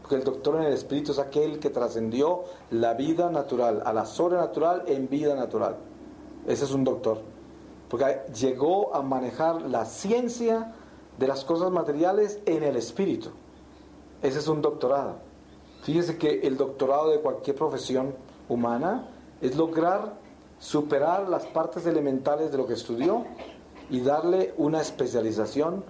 Porque 0.00 0.16
el 0.16 0.24
doctor 0.24 0.56
en 0.56 0.62
el 0.62 0.72
espíritu 0.72 1.12
es 1.12 1.18
aquel 1.18 1.58
que 1.58 1.70
trascendió 1.70 2.44
la 2.70 2.94
vida 2.94 3.30
natural, 3.30 3.82
a 3.84 3.92
la 3.92 4.06
sobrenatural 4.06 4.84
en 4.86 5.08
vida 5.08 5.34
natural. 5.34 5.76
Ese 6.46 6.64
es 6.64 6.72
un 6.72 6.84
doctor. 6.84 7.18
Porque 7.88 8.20
llegó 8.40 8.94
a 8.94 9.02
manejar 9.02 9.62
la 9.62 9.84
ciencia 9.84 10.74
de 11.20 11.28
las 11.28 11.44
cosas 11.44 11.70
materiales 11.70 12.40
en 12.46 12.62
el 12.62 12.76
espíritu. 12.76 13.28
Ese 14.22 14.38
es 14.38 14.48
un 14.48 14.62
doctorado. 14.62 15.16
Fíjese 15.82 16.16
que 16.16 16.40
el 16.46 16.56
doctorado 16.56 17.10
de 17.10 17.20
cualquier 17.20 17.56
profesión 17.56 18.14
humana 18.48 19.06
es 19.42 19.54
lograr 19.54 20.14
superar 20.58 21.28
las 21.28 21.44
partes 21.46 21.84
elementales 21.84 22.50
de 22.50 22.56
lo 22.56 22.66
que 22.66 22.72
estudió 22.72 23.26
y 23.90 24.00
darle 24.00 24.54
una 24.56 24.80
especialización 24.80 25.84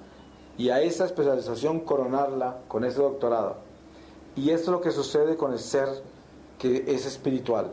y 0.59 0.71
a 0.71 0.81
esa 0.81 1.05
especialización 1.05 1.81
coronarla 1.81 2.59
con 2.67 2.85
ese 2.85 3.01
doctorado. 3.01 3.57
Y 4.35 4.51
esto 4.51 4.73
es 4.73 4.79
lo 4.79 4.81
que 4.81 4.91
sucede 4.91 5.37
con 5.37 5.53
el 5.53 5.61
ser 5.61 5.89
que 6.59 6.85
es 6.89 7.07
espiritual. 7.07 7.71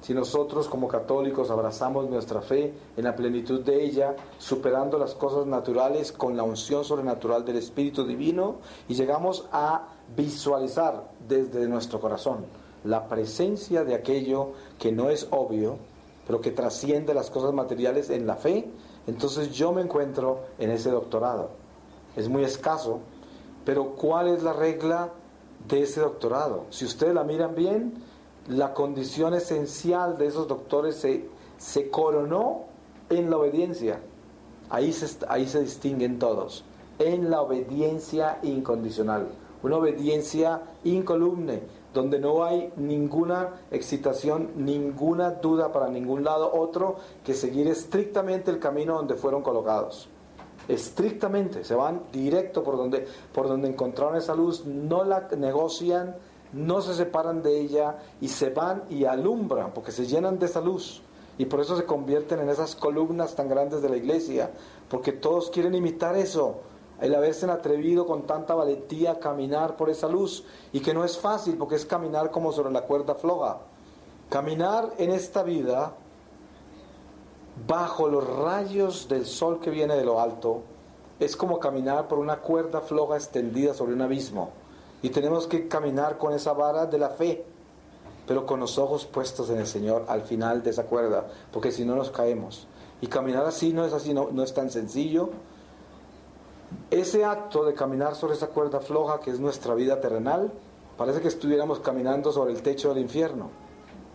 Si 0.00 0.14
nosotros 0.14 0.68
como 0.68 0.88
católicos 0.88 1.50
abrazamos 1.50 2.08
nuestra 2.08 2.40
fe 2.40 2.72
en 2.96 3.04
la 3.04 3.14
plenitud 3.14 3.60
de 3.60 3.84
ella, 3.84 4.16
superando 4.38 4.98
las 4.98 5.14
cosas 5.14 5.46
naturales 5.46 6.12
con 6.12 6.36
la 6.36 6.42
unción 6.42 6.84
sobrenatural 6.84 7.44
del 7.44 7.56
Espíritu 7.56 8.04
Divino 8.04 8.56
y 8.88 8.94
llegamos 8.94 9.46
a 9.52 9.88
visualizar 10.16 11.10
desde 11.28 11.68
nuestro 11.68 12.00
corazón 12.00 12.46
la 12.84 13.08
presencia 13.08 13.84
de 13.84 13.94
aquello 13.94 14.52
que 14.78 14.90
no 14.90 15.10
es 15.10 15.28
obvio, 15.30 15.76
pero 16.26 16.40
que 16.40 16.50
trasciende 16.50 17.12
las 17.12 17.30
cosas 17.30 17.52
materiales 17.52 18.08
en 18.08 18.26
la 18.26 18.36
fe, 18.36 18.70
entonces 19.06 19.52
yo 19.52 19.72
me 19.72 19.82
encuentro 19.82 20.40
en 20.58 20.70
ese 20.70 20.90
doctorado 20.90 21.60
es 22.16 22.28
muy 22.28 22.44
escaso, 22.44 23.00
pero 23.64 23.94
¿cuál 23.94 24.28
es 24.28 24.42
la 24.42 24.52
regla 24.52 25.10
de 25.68 25.82
ese 25.82 26.00
doctorado? 26.00 26.66
Si 26.70 26.84
ustedes 26.84 27.14
la 27.14 27.24
miran 27.24 27.54
bien, 27.54 28.02
la 28.50 28.74
condición 28.74 29.34
esencial 29.34 30.18
de 30.18 30.26
esos 30.26 30.48
doctores 30.48 30.96
se, 30.96 31.28
se 31.56 31.88
coronó 31.90 32.64
en 33.08 33.30
la 33.30 33.38
obediencia. 33.38 34.00
Ahí 34.68 34.92
se, 34.92 35.24
ahí 35.28 35.46
se 35.46 35.60
distinguen 35.60 36.18
todos, 36.18 36.64
en 36.98 37.30
la 37.30 37.42
obediencia 37.42 38.38
incondicional, 38.42 39.28
una 39.62 39.76
obediencia 39.76 40.62
incolumne, 40.84 41.62
donde 41.92 42.20
no 42.20 42.44
hay 42.44 42.72
ninguna 42.76 43.54
excitación, 43.70 44.50
ninguna 44.56 45.30
duda 45.30 45.72
para 45.72 45.88
ningún 45.88 46.22
lado 46.22 46.52
otro 46.54 46.96
que 47.24 47.34
seguir 47.34 47.66
estrictamente 47.66 48.50
el 48.50 48.60
camino 48.60 48.94
donde 48.94 49.14
fueron 49.14 49.42
colocados. 49.42 50.08
Estrictamente, 50.68 51.64
se 51.64 51.74
van 51.74 52.02
directo 52.12 52.62
por 52.62 52.76
donde, 52.76 53.06
por 53.32 53.48
donde 53.48 53.68
encontraron 53.68 54.16
esa 54.16 54.36
luz, 54.36 54.64
no 54.66 55.02
la 55.02 55.28
negocian, 55.36 56.14
no 56.52 56.80
se 56.80 56.94
separan 56.94 57.42
de 57.42 57.60
ella 57.60 57.98
y 58.20 58.28
se 58.28 58.50
van 58.50 58.84
y 58.90 59.04
alumbran 59.04 59.72
porque 59.72 59.92
se 59.92 60.06
llenan 60.06 60.38
de 60.38 60.46
esa 60.46 60.60
luz. 60.60 61.02
Y 61.38 61.46
por 61.46 61.60
eso 61.60 61.76
se 61.76 61.84
convierten 61.84 62.40
en 62.40 62.50
esas 62.50 62.74
columnas 62.76 63.34
tan 63.34 63.48
grandes 63.48 63.80
de 63.80 63.88
la 63.88 63.96
iglesia, 63.96 64.50
porque 64.90 65.12
todos 65.12 65.48
quieren 65.48 65.74
imitar 65.74 66.16
eso, 66.16 66.56
el 67.00 67.14
haberse 67.14 67.50
atrevido 67.50 68.06
con 68.06 68.26
tanta 68.26 68.54
valentía 68.54 69.12
a 69.12 69.18
caminar 69.20 69.76
por 69.76 69.88
esa 69.88 70.06
luz, 70.06 70.44
y 70.70 70.80
que 70.80 70.92
no 70.92 71.02
es 71.02 71.16
fácil 71.16 71.56
porque 71.56 71.76
es 71.76 71.86
caminar 71.86 72.30
como 72.30 72.52
sobre 72.52 72.70
la 72.70 72.82
cuerda 72.82 73.14
floja. 73.14 73.60
Caminar 74.28 74.92
en 74.98 75.12
esta 75.12 75.42
vida 75.42 75.94
bajo 77.66 78.08
los 78.08 78.26
rayos 78.26 79.08
del 79.08 79.24
sol 79.24 79.60
que 79.60 79.70
viene 79.70 79.96
de 79.96 80.04
lo 80.04 80.20
alto, 80.20 80.62
es 81.18 81.36
como 81.36 81.58
caminar 81.58 82.06
por 82.06 82.18
una 82.18 82.36
cuerda 82.36 82.80
floja 82.80 83.16
extendida 83.16 83.72
sobre 83.72 83.94
un 83.94 84.02
abismo. 84.02 84.50
Y 85.02 85.10
tenemos 85.10 85.46
que 85.46 85.68
caminar 85.68 86.18
con 86.18 86.32
esa 86.32 86.52
vara 86.52 86.86
de 86.86 86.98
la 86.98 87.10
fe, 87.10 87.44
pero 88.26 88.46
con 88.46 88.60
los 88.60 88.78
ojos 88.78 89.06
puestos 89.06 89.50
en 89.50 89.58
el 89.58 89.66
Señor 89.66 90.04
al 90.08 90.22
final 90.22 90.62
de 90.62 90.70
esa 90.70 90.84
cuerda, 90.84 91.26
porque 91.52 91.72
si 91.72 91.84
no 91.84 91.96
nos 91.96 92.10
caemos. 92.10 92.66
Y 93.00 93.06
caminar 93.06 93.46
así 93.46 93.72
no 93.72 93.84
es 93.84 93.92
así, 93.92 94.12
no, 94.12 94.28
no 94.30 94.42
es 94.42 94.52
tan 94.52 94.70
sencillo. 94.70 95.30
Ese 96.90 97.24
acto 97.24 97.64
de 97.64 97.74
caminar 97.74 98.14
sobre 98.14 98.34
esa 98.34 98.48
cuerda 98.48 98.80
floja 98.80 99.20
que 99.20 99.30
es 99.30 99.40
nuestra 99.40 99.74
vida 99.74 100.00
terrenal, 100.00 100.52
parece 100.96 101.20
que 101.20 101.28
estuviéramos 101.28 101.80
caminando 101.80 102.30
sobre 102.30 102.52
el 102.52 102.62
techo 102.62 102.90
del 102.90 103.02
infierno, 103.02 103.50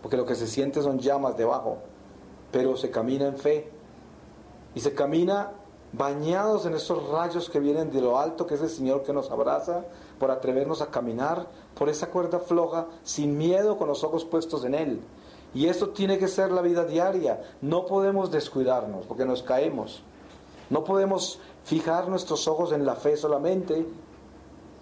porque 0.01 0.17
lo 0.17 0.25
que 0.25 0.35
se 0.35 0.47
siente 0.47 0.81
son 0.81 0.99
llamas 0.99 1.35
debajo 1.35 1.79
pero 2.55 2.77
se 2.77 2.89
camina 2.89 3.25
en 3.25 3.35
fe 3.35 3.69
y 4.73 4.79
se 4.79 4.93
camina 4.93 5.51
bañados 5.91 6.65
en 6.65 6.73
esos 6.73 7.09
rayos 7.09 7.49
que 7.49 7.59
vienen 7.59 7.91
de 7.91 7.99
lo 7.99 8.17
alto, 8.17 8.47
que 8.47 8.55
es 8.55 8.61
el 8.61 8.69
Señor 8.69 9.03
que 9.03 9.11
nos 9.11 9.29
abraza, 9.29 9.83
por 10.19 10.31
atrevernos 10.31 10.81
a 10.81 10.87
caminar 10.87 11.47
por 11.77 11.89
esa 11.89 12.09
cuerda 12.09 12.39
floja, 12.39 12.87
sin 13.03 13.37
miedo, 13.37 13.77
con 13.77 13.87
los 13.87 14.03
ojos 14.03 14.25
puestos 14.25 14.63
en 14.65 14.75
Él. 14.75 15.01
Y 15.53 15.67
esto 15.67 15.89
tiene 15.89 16.17
que 16.17 16.27
ser 16.27 16.51
la 16.51 16.61
vida 16.61 16.85
diaria. 16.85 17.41
No 17.61 17.85
podemos 17.85 18.31
descuidarnos 18.31 19.05
porque 19.05 19.25
nos 19.25 19.43
caemos. 19.43 20.03
No 20.69 20.83
podemos 20.83 21.39
fijar 21.63 22.09
nuestros 22.09 22.47
ojos 22.47 22.71
en 22.73 22.85
la 22.85 22.95
fe 22.95 23.15
solamente. 23.15 23.85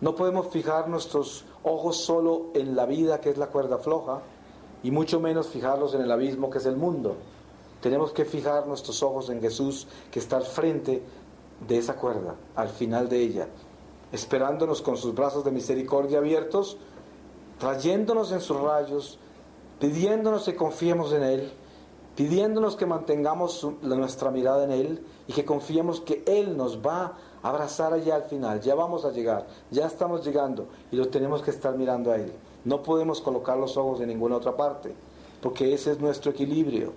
No 0.01 0.15
podemos 0.15 0.47
fijar 0.47 0.89
nuestros 0.89 1.45
ojos 1.63 1.97
solo 1.97 2.47
en 2.53 2.75
la 2.75 2.86
vida 2.86 3.21
que 3.21 3.29
es 3.29 3.38
la 3.38 3.47
cuerda 3.47 3.77
floja. 3.77 4.21
Y 4.81 4.91
mucho 4.91 5.19
menos 5.19 5.47
fijarlos 5.47 5.93
en 5.93 6.01
el 6.01 6.11
abismo 6.11 6.49
que 6.49 6.57
es 6.57 6.65
el 6.65 6.75
mundo. 6.75 7.15
Tenemos 7.81 8.11
que 8.11 8.25
fijar 8.25 8.65
nuestros 8.65 9.03
ojos 9.03 9.29
en 9.29 9.41
Jesús 9.41 9.88
que 10.09 10.19
está 10.19 10.38
al 10.38 10.45
frente 10.45 11.03
de 11.67 11.77
esa 11.77 11.95
cuerda, 11.95 12.36
al 12.55 12.69
final 12.69 13.09
de 13.09 13.21
ella, 13.21 13.47
esperándonos 14.14 14.82
con 14.82 14.95
sus 14.95 15.14
brazos 15.14 15.43
de 15.43 15.51
misericordia 15.51 16.20
abiertos, 16.20 16.78
trayéndonos 17.59 18.32
en 18.32 18.39
sus 18.39 18.57
rayos, 18.57 19.20
pidiéndonos 19.82 20.45
que 20.45 20.55
confiemos 20.55 21.11
en 21.11 21.24
Él 21.24 21.51
pidiéndonos 22.16 22.76
que 22.76 22.86
mantengamos 22.86 23.68
nuestra 23.82 24.32
mirada 24.32 24.64
en 24.66 24.72
Él 24.72 25.05
y 25.28 25.34
que 25.34 25.45
confiemos 25.45 26.01
que 26.01 26.24
Él 26.28 26.55
nos 26.55 26.80
va 26.86 27.18
a 27.41 27.49
abrazar 27.49 27.93
allá 27.93 28.16
al 28.16 28.24
final. 28.24 28.61
Ya 28.61 28.76
vamos 28.76 29.05
a 29.05 29.11
llegar, 29.11 29.47
ya 29.72 29.88
estamos 29.88 30.24
llegando 30.26 30.68
y 30.91 30.95
lo 30.95 31.07
tenemos 31.07 31.41
que 31.41 31.51
estar 31.51 31.76
mirando 31.76 32.11
a 32.11 32.18
Él. 32.18 32.32
No 32.66 32.84
podemos 32.84 33.20
colocar 33.22 33.57
los 33.57 33.78
ojos 33.78 34.01
en 34.01 34.09
ninguna 34.09 34.38
otra 34.38 34.55
parte, 34.55 34.93
porque 35.41 35.74
ese 35.74 35.91
es 35.91 35.99
nuestro 35.99 36.32
equilibrio, 36.32 36.93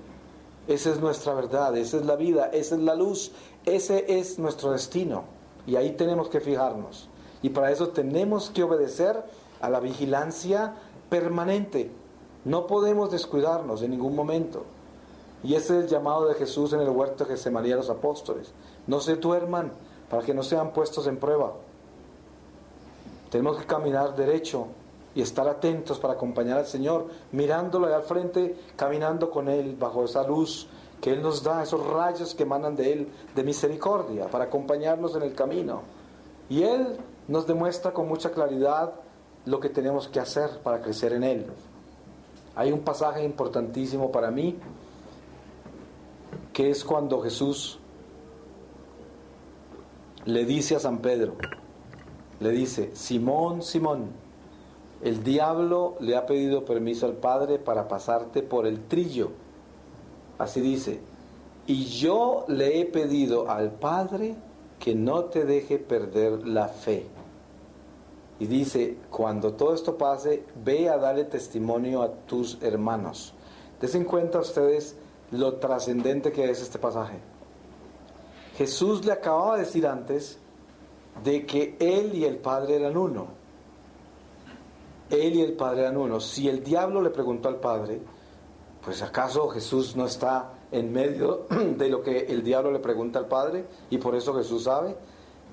esa 0.69 0.91
es 0.91 1.01
nuestra 1.01 1.35
verdad, 1.35 1.77
esa 1.77 1.97
es 1.97 2.05
la 2.05 2.17
vida, 2.17 2.51
esa 2.53 2.75
es 2.77 2.83
la 2.83 2.95
luz, 2.95 3.33
ese 3.65 4.19
es 4.19 4.39
nuestro 4.39 4.73
destino. 4.73 5.36
Y 5.67 5.77
ahí 5.77 5.93
tenemos 5.93 6.29
que 6.29 6.41
fijarnos. 6.41 7.09
Y 7.43 7.51
para 7.51 7.71
eso 7.71 7.89
tenemos 7.89 8.51
que 8.51 8.63
obedecer 8.63 9.23
a 9.61 9.69
la 9.69 9.81
vigilancia 9.81 10.75
permanente. 11.11 11.91
No 12.45 12.67
podemos 12.67 13.11
descuidarnos 13.11 13.83
en 13.83 13.91
ningún 13.91 14.15
momento. 14.15 14.65
Y 15.43 15.55
ese 15.55 15.79
es 15.79 15.85
el 15.85 15.91
llamado 15.91 16.27
de 16.27 16.35
Jesús 16.35 16.73
en 16.73 16.81
el 16.81 16.89
huerto 16.89 17.25
de 17.25 17.31
Getsemaní 17.31 17.73
a 17.73 17.77
los 17.77 17.91
apóstoles. 17.91 18.53
No 18.87 19.01
se 19.01 19.17
duerman 19.17 19.73
para 20.11 20.23
que 20.23 20.35
no 20.35 20.43
sean 20.43 20.73
puestos 20.73 21.07
en 21.07 21.19
prueba. 21.19 21.55
Tenemos 23.31 23.59
que 23.59 23.67
caminar 23.67 24.15
derecho 24.17 24.69
y 25.15 25.23
estar 25.23 25.49
atentos 25.49 25.99
para 25.99 26.15
acompañar 26.15 26.59
al 26.59 26.67
Señor, 26.67 27.07
mirándolo 27.33 27.93
al 27.95 28.03
frente, 28.03 28.57
caminando 28.77 29.31
con 29.31 29.49
Él 29.49 29.77
bajo 29.79 30.05
esa 30.05 30.27
luz 30.27 30.69
que 31.01 31.11
Él 31.13 31.23
nos 31.23 31.43
da, 31.43 31.63
esos 31.63 31.87
rayos 31.87 32.35
que 32.35 32.45
emanan 32.45 32.77
de 32.77 32.93
Él 32.93 33.09
de 33.35 33.45
misericordia, 33.45 34.29
para 34.29 34.45
acompañarnos 34.45 35.15
en 35.17 35.23
el 35.23 35.35
camino. 35.35 35.83
Y 36.49 36.63
Él 36.63 36.97
nos 37.29 37.47
demuestra 37.47 37.93
con 37.93 38.09
mucha 38.09 38.31
claridad 38.31 38.95
lo 39.45 39.61
que 39.61 39.69
tenemos 39.69 40.09
que 40.09 40.21
hacer 40.21 40.61
para 40.63 40.81
crecer 40.81 41.13
en 41.13 41.25
Él. 41.25 41.47
Hay 42.55 42.73
un 42.73 42.81
pasaje 42.81 43.23
importantísimo 43.23 44.11
para 44.11 44.31
mí 44.31 44.59
que 46.53 46.71
es 46.71 46.85
cuando 46.85 47.21
Jesús 47.21 47.79
le 50.25 50.45
dice 50.45 50.77
a 50.77 50.81
San 50.81 50.99
Pedro, 50.99 51.37
le 52.41 52.51
dice, 52.51 52.91
Simón, 52.95 53.63
Simón, 53.63 54.11
el 55.03 55.23
diablo 55.23 55.97
le 56.01 56.17
ha 56.17 56.27
pedido 56.27 56.65
permiso 56.65 57.07
al 57.07 57.13
Padre 57.13 57.59
para 57.59 57.89
pasarte 57.89 58.43
por 58.43 58.67
el 58.67 58.81
trillo. 58.85 59.31
Así 60.39 60.61
dice, 60.61 61.01
y 61.67 61.87
yo 61.87 62.45
le 62.49 62.81
he 62.81 62.85
pedido 62.85 63.51
al 63.51 63.73
Padre 63.73 64.37
que 64.79 64.95
no 64.95 65.25
te 65.25 65.45
deje 65.45 65.79
perder 65.79 66.47
la 66.47 66.69
fe. 66.69 67.07
Y 68.39 68.47
dice, 68.47 68.99
cuando 69.11 69.55
todo 69.55 69.75
esto 69.75 69.97
pase, 69.97 70.45
ve 70.63 70.89
a 70.91 70.99
darle 70.99 71.25
testimonio 71.25 72.03
a 72.03 72.13
tus 72.13 72.63
hermanos. 72.63 73.33
Desen 73.81 74.05
cuenta 74.05 74.41
ustedes 74.41 74.97
lo 75.31 75.55
trascendente 75.55 76.33
que 76.33 76.51
es 76.51 76.61
este 76.61 76.79
pasaje. 76.79 77.19
Jesús 78.57 79.05
le 79.05 79.13
acababa 79.13 79.57
de 79.57 79.65
decir 79.65 79.87
antes 79.87 80.39
de 81.25 81.47
que 81.47 81.77
Él 81.79 82.15
y 82.15 82.25
el 82.25 82.37
Padre 82.37 82.77
eran 82.77 82.97
uno. 82.97 83.29
Él 85.11 85.35
y 85.35 85.43
el 85.43 85.55
Padre 85.55 85.83
eran 85.83 85.97
uno. 85.97 86.21
Si 86.21 86.49
el 86.49 86.63
diablo 86.63 87.01
le 87.01 87.11
preguntó 87.11 87.49
al 87.49 87.57
Padre, 87.57 88.01
pues 88.87 89.03
acaso 89.03 89.49
Jesús 89.49 89.97
no 89.97 90.07
está 90.07 90.53
en 90.71 90.93
medio 90.93 91.47
de 91.77 91.89
lo 91.89 92.05
que 92.05 92.21
el 92.27 92.45
diablo 92.45 92.71
le 92.71 92.79
pregunta 92.79 93.19
al 93.19 93.27
Padre 93.27 93.67
y 93.91 93.99
por 93.99 94.15
eso 94.15 94.33
Jesús 94.33 94.63
sabe. 94.63 94.95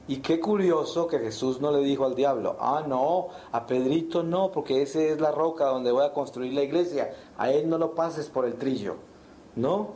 Y 0.08 0.18
qué 0.18 0.40
curioso 0.40 1.08
que 1.08 1.18
Jesús 1.18 1.60
no 1.60 1.72
le 1.72 1.80
dijo 1.80 2.06
al 2.06 2.14
diablo, 2.14 2.58
ah, 2.60 2.84
no, 2.88 3.30
a 3.52 3.66
Pedrito 3.66 4.22
no, 4.22 4.52
porque 4.52 4.84
esa 4.84 5.02
es 5.02 5.20
la 5.20 5.32
roca 5.32 5.66
donde 5.66 5.92
voy 5.92 6.06
a 6.06 6.14
construir 6.14 6.54
la 6.54 6.62
iglesia, 6.62 7.12
a 7.36 7.50
él 7.50 7.68
no 7.68 7.80
lo 7.80 7.96
pases 7.96 8.30
por 8.30 8.46
el 8.46 8.54
trillo. 8.54 8.98
No, 9.56 9.94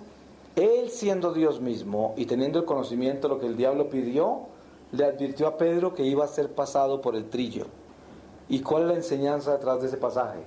él 0.55 0.89
siendo 0.89 1.31
Dios 1.31 1.61
mismo 1.61 2.15
y 2.17 2.25
teniendo 2.25 2.57
el 2.57 2.65
conocimiento 2.65 3.27
de 3.27 3.35
lo 3.35 3.39
que 3.39 3.45
el 3.45 3.55
diablo 3.55 3.87
pidió, 3.91 4.47
le 4.93 5.05
advirtió 5.05 5.45
a 5.45 5.57
Pedro 5.57 5.93
que 5.93 6.03
iba 6.03 6.25
a 6.25 6.27
ser 6.27 6.55
pasado 6.55 7.01
por 7.01 7.15
el 7.15 7.29
trillo. 7.29 7.67
¿Y 8.49 8.61
cuál 8.61 8.83
es 8.83 8.87
la 8.87 8.95
enseñanza 8.95 9.51
detrás 9.51 9.81
de 9.81 9.89
ese 9.89 9.97
pasaje? 9.97 10.39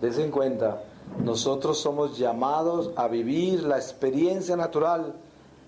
Dese 0.00 0.24
en 0.24 0.30
cuenta, 0.30 0.82
nosotros 1.22 1.78
somos 1.78 2.18
llamados 2.18 2.90
a 2.96 3.08
vivir 3.08 3.62
la 3.64 3.76
experiencia 3.76 4.56
natural 4.56 5.14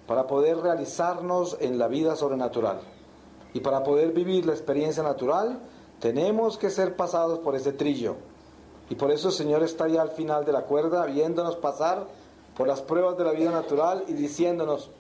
para 0.07 0.27
poder 0.27 0.59
realizarnos 0.59 1.57
en 1.61 1.79
la 1.79 1.89
vida 1.89 2.17
sobrenatural. 2.17 2.81
Y 3.53 3.61
para 3.61 3.85
poder 3.85 4.13
vivir 4.13 4.47
la 4.47 4.53
experiencia 4.53 5.03
natural, 5.03 5.61
tenemos 6.01 6.59
que 6.59 6.71
ser 6.71 6.97
pasados 6.97 7.39
por 7.39 7.55
ese 7.55 7.73
trillo. 7.73 8.17
Y 8.91 8.97
por 8.97 9.11
eso 9.11 9.29
el 9.29 9.35
Señor 9.35 9.63
está 9.63 9.89
ya 9.89 10.03
al 10.03 10.11
final 10.11 10.45
de 10.45 10.53
la 10.53 10.63
cuerda, 10.63 11.07
viéndonos 11.07 11.57
pasar 11.57 12.07
por 12.57 12.67
las 12.67 12.83
pruebas 12.83 13.17
de 13.17 13.25
la 13.25 13.33
vida 13.33 13.51
natural 13.51 14.05
y 14.09 14.13
diciéndonos, 14.13 14.91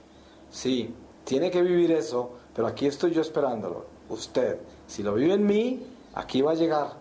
sí, 0.50 0.94
tiene 1.24 1.50
que 1.50 1.62
vivir 1.62 1.90
eso, 1.92 2.30
pero 2.54 2.68
aquí 2.68 2.86
estoy 2.86 3.12
yo 3.12 3.20
esperándolo. 3.20 3.84
Usted, 4.08 4.58
si 4.86 5.02
lo 5.02 5.14
vive 5.14 5.34
en 5.34 5.46
mí, 5.46 5.86
aquí 6.14 6.42
va 6.42 6.52
a 6.52 6.54
llegar. 6.54 6.92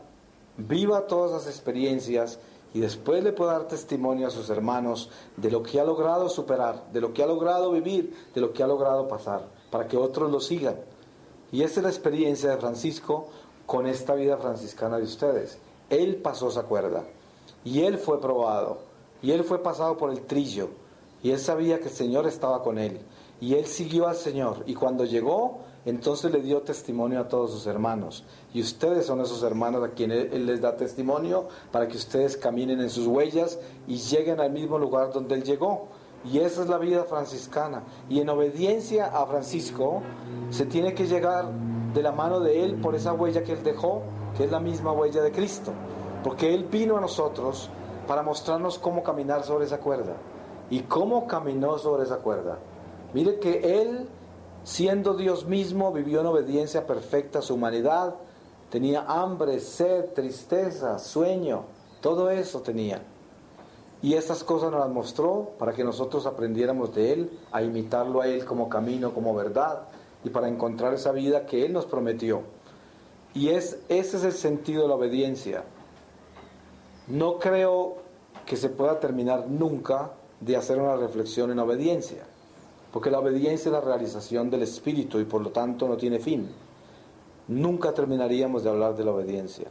Viva 0.57 1.07
todas 1.07 1.31
las 1.31 1.47
experiencias 1.47 2.39
y 2.73 2.79
después 2.79 3.23
le 3.23 3.33
pueda 3.33 3.53
dar 3.53 3.67
testimonio 3.67 4.27
a 4.27 4.31
sus 4.31 4.49
hermanos 4.49 5.09
de 5.37 5.51
lo 5.51 5.61
que 5.61 5.79
ha 5.79 5.83
logrado 5.83 6.27
superar, 6.29 6.91
de 6.91 7.01
lo 7.01 7.13
que 7.13 7.21
ha 7.21 7.27
logrado 7.27 7.71
vivir, 7.71 8.15
de 8.33 8.41
lo 8.41 8.51
que 8.51 8.63
ha 8.63 8.67
logrado 8.67 9.07
pasar, 9.07 9.47
para 9.69 9.87
que 9.87 9.97
otros 9.97 10.31
lo 10.31 10.39
sigan. 10.39 10.75
Y 11.51 11.61
esa 11.61 11.79
es 11.79 11.83
la 11.83 11.89
experiencia 11.89 12.49
de 12.49 12.57
Francisco 12.57 13.27
con 13.65 13.85
esta 13.85 14.15
vida 14.15 14.37
franciscana 14.37 14.97
de 14.97 15.03
ustedes. 15.03 15.59
Él 15.89 16.15
pasó 16.15 16.49
esa 16.49 16.63
cuerda 16.63 17.03
y 17.63 17.81
él 17.81 17.97
fue 17.97 18.19
probado 18.19 18.79
y 19.21 19.31
él 19.31 19.43
fue 19.43 19.61
pasado 19.61 19.95
por 19.95 20.09
el 20.09 20.21
trillo 20.21 20.69
y 21.21 21.31
él 21.31 21.39
sabía 21.39 21.79
que 21.79 21.89
el 21.89 21.93
Señor 21.93 22.25
estaba 22.25 22.63
con 22.63 22.79
él. 22.79 22.99
Y 23.39 23.55
él 23.55 23.65
siguió 23.65 24.07
al 24.07 24.15
Señor 24.15 24.63
y 24.65 24.73
cuando 24.73 25.05
llegó, 25.05 25.59
entonces 25.85 26.31
le 26.31 26.41
dio 26.41 26.61
testimonio 26.61 27.19
a 27.19 27.27
todos 27.27 27.51
sus 27.51 27.67
hermanos. 27.67 28.23
Y 28.53 28.61
ustedes 28.61 29.05
son 29.05 29.21
esos 29.21 29.43
hermanos 29.43 29.83
a 29.83 29.89
quienes 29.89 30.31
él, 30.33 30.45
les 30.45 30.61
da 30.61 30.75
testimonio 30.77 31.47
para 31.71 31.87
que 31.87 31.97
ustedes 31.97 32.37
caminen 32.37 32.79
en 32.81 32.89
sus 32.89 33.07
huellas 33.07 33.59
y 33.87 33.97
lleguen 33.97 34.39
al 34.39 34.51
mismo 34.51 34.77
lugar 34.77 35.11
donde 35.11 35.35
él 35.35 35.43
llegó. 35.43 35.87
Y 36.25 36.39
esa 36.39 36.61
es 36.61 36.69
la 36.69 36.77
vida 36.77 37.03
franciscana. 37.03 37.83
Y 38.09 38.21
en 38.21 38.29
obediencia 38.29 39.07
a 39.07 39.25
Francisco 39.25 40.01
se 40.49 40.65
tiene 40.65 40.93
que 40.93 41.05
llegar 41.05 41.49
de 41.93 42.01
la 42.01 42.13
mano 42.13 42.39
de 42.39 42.63
él 42.63 42.75
por 42.75 42.95
esa 42.95 43.13
huella 43.13 43.43
que 43.43 43.51
él 43.51 43.63
dejó, 43.63 44.03
que 44.37 44.45
es 44.45 44.51
la 44.51 44.59
misma 44.59 44.93
huella 44.93 45.21
de 45.21 45.31
Cristo. 45.31 45.73
Porque 46.23 46.53
él 46.53 46.63
vino 46.63 46.97
a 46.97 47.01
nosotros 47.01 47.69
para 48.07 48.23
mostrarnos 48.23 48.79
cómo 48.79 49.03
caminar 49.03 49.43
sobre 49.43 49.65
esa 49.65 49.79
cuerda. 49.79 50.15
¿Y 50.69 50.81
cómo 50.81 51.27
caminó 51.27 51.77
sobre 51.77 52.03
esa 52.03 52.17
cuerda? 52.17 52.57
Mire 53.13 53.39
que 53.39 53.81
Él, 53.81 54.07
siendo 54.63 55.15
Dios 55.15 55.45
mismo, 55.45 55.91
vivió 55.91 56.21
en 56.21 56.27
obediencia 56.27 56.87
perfecta 56.87 57.39
a 57.39 57.41
su 57.41 57.55
humanidad. 57.55 58.15
Tenía 58.69 59.05
hambre, 59.07 59.59
sed, 59.59 60.13
tristeza, 60.13 60.99
sueño, 60.99 61.65
todo 62.01 62.29
eso 62.29 62.61
tenía. 62.61 63.01
Y 64.01 64.15
estas 64.15 64.43
cosas 64.43 64.71
nos 64.71 64.81
las 64.81 64.89
mostró 64.89 65.51
para 65.57 65.73
que 65.73 65.83
nosotros 65.83 66.25
aprendiéramos 66.25 66.93
de 66.93 67.13
Él, 67.13 67.39
a 67.51 67.63
imitarlo 67.63 68.21
a 68.21 68.27
Él 68.27 68.43
como 68.43 68.67
camino, 68.67 69.13
como 69.13 69.33
verdad, 69.33 69.83
y 70.25 70.29
para 70.29 70.49
encontrar 70.49 70.93
esa 70.93 71.11
vida 71.11 71.45
que 71.45 71.65
Él 71.65 71.71
nos 71.71 71.85
prometió. 71.85 72.41
Y 73.33 73.49
es, 73.49 73.79
ese 73.87 74.17
es 74.17 74.23
el 74.23 74.33
sentido 74.33 74.83
de 74.83 74.87
la 74.89 74.95
obediencia. 74.95 75.63
No 77.07 77.39
creo 77.39 77.97
que 78.45 78.57
se 78.57 78.69
pueda 78.69 78.99
terminar 78.99 79.47
nunca 79.47 80.11
de 80.41 80.57
hacer 80.57 80.79
una 80.79 80.97
reflexión 80.97 81.51
en 81.51 81.59
obediencia, 81.59 82.25
porque 82.93 83.09
la 83.09 83.19
obediencia 83.19 83.69
es 83.69 83.73
la 83.73 83.81
realización 83.81 84.51
del 84.51 84.61
espíritu 84.61 85.19
y 85.19 85.25
por 85.25 85.41
lo 85.41 85.49
tanto 85.49 85.87
no 85.87 85.97
tiene 85.97 86.19
fin. 86.19 86.47
Nunca 87.47 87.91
terminaríamos 87.91 88.63
de 88.63 88.69
hablar 88.69 88.95
de 88.95 89.03
la 89.03 89.11
obediencia. 89.11 89.67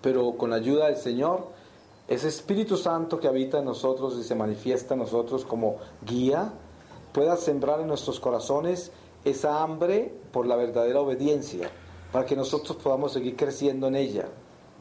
Pero 0.00 0.32
con 0.38 0.48
la 0.48 0.56
ayuda 0.56 0.86
del 0.86 0.96
Señor, 0.96 1.48
ese 2.08 2.28
Espíritu 2.28 2.78
Santo 2.78 3.20
que 3.20 3.28
habita 3.28 3.58
en 3.58 3.66
nosotros 3.66 4.16
y 4.18 4.24
se 4.24 4.34
manifiesta 4.34 4.94
en 4.94 5.00
nosotros 5.00 5.44
como 5.44 5.76
guía, 6.04 6.54
pueda 7.12 7.36
sembrar 7.36 7.80
en 7.80 7.88
nuestros 7.88 8.18
corazones 8.18 8.92
esa 9.26 9.62
hambre 9.62 10.12
por 10.32 10.46
la 10.46 10.56
verdadera 10.56 11.00
obediencia, 11.00 11.70
para 12.10 12.24
que 12.24 12.34
nosotros 12.34 12.78
podamos 12.78 13.12
seguir 13.12 13.36
creciendo 13.36 13.88
en 13.88 13.94
ella 13.94 14.28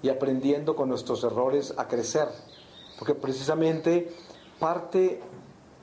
y 0.02 0.07
aprendiendo 0.07 0.76
con 0.76 0.88
nuestros 0.88 1.23
errores 1.26 1.73
a 1.78 1.90
crecer. 1.90 2.30
Porque 2.98 3.14
precisamente 3.14 4.11
parte, 4.57 5.22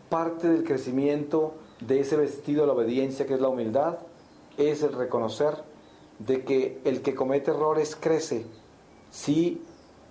parte 0.08 0.48
del 0.48 0.64
crecimiento 0.64 1.54
de 1.80 2.00
ese 2.00 2.16
vestido 2.16 2.62
de 2.62 2.66
la 2.68 2.72
obediencia 2.72 3.26
que 3.26 3.34
es 3.34 3.40
la 3.40 3.48
humildad 3.48 3.98
es 4.56 4.82
el 4.82 4.92
reconocer 4.92 5.54
de 6.18 6.44
que 6.44 6.80
el 6.84 7.02
que 7.02 7.14
comete 7.14 7.52
errores 7.52 7.96
crece 7.96 8.44
si 9.10 9.62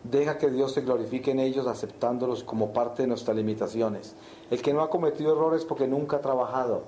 deja 0.03 0.37
que 0.37 0.49
Dios 0.49 0.73
se 0.73 0.81
glorifique 0.81 1.31
en 1.31 1.39
ellos 1.39 1.67
aceptándolos 1.67 2.43
como 2.43 2.71
parte 2.71 3.03
de 3.03 3.07
nuestras 3.07 3.35
limitaciones. 3.35 4.15
El 4.49 4.61
que 4.61 4.73
no 4.73 4.81
ha 4.81 4.89
cometido 4.89 5.33
errores 5.33 5.65
porque 5.65 5.87
nunca 5.87 6.17
ha 6.17 6.21
trabajado. 6.21 6.83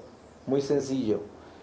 Muy 0.48 0.62
sencillo. 0.62 1.20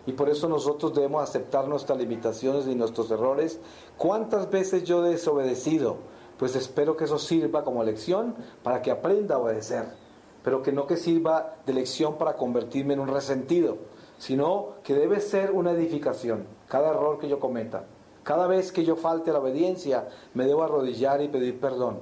Y 0.07 0.13
por 0.13 0.29
eso 0.29 0.49
nosotros 0.49 0.95
debemos 0.95 1.23
aceptar 1.23 1.67
nuestras 1.67 1.99
limitaciones 1.99 2.67
y 2.67 2.75
nuestros 2.75 3.11
errores. 3.11 3.59
¿Cuántas 3.97 4.51
veces 4.51 4.85
yo 4.85 5.05
he 5.05 5.11
desobedecido? 5.11 5.97
Pues 6.39 6.55
espero 6.55 6.97
que 6.97 7.05
eso 7.05 7.19
sirva 7.19 7.65
como 7.65 7.83
lección 7.83 8.35
para 8.63 8.83
que 8.83 8.91
aprenda 8.91 9.37
a 9.37 9.39
obedecer. 9.39 10.06
Pero 10.47 10.63
que 10.63 10.71
no 10.71 10.87
que 10.87 10.97
sirva 10.97 11.57
de 11.67 11.73
lección 11.73 12.19
para 12.19 12.37
convertirme 12.37 12.95
en 12.95 13.01
un 13.01 13.09
resentido, 13.09 13.79
sino 14.17 14.75
que 14.85 14.95
debe 14.95 15.19
ser 15.19 15.51
una 15.51 15.73
edificación, 15.73 16.47
cada 16.69 16.91
error 16.91 17.19
que 17.19 17.27
yo 17.27 17.41
cometa. 17.41 17.87
Cada 18.23 18.47
vez 18.47 18.71
que 18.71 18.85
yo 18.85 18.95
falte 18.95 19.31
a 19.31 19.33
la 19.33 19.41
obediencia, 19.41 20.07
me 20.35 20.47
debo 20.47 20.63
arrodillar 20.63 21.21
y 21.21 21.27
pedir 21.27 21.59
perdón, 21.59 21.99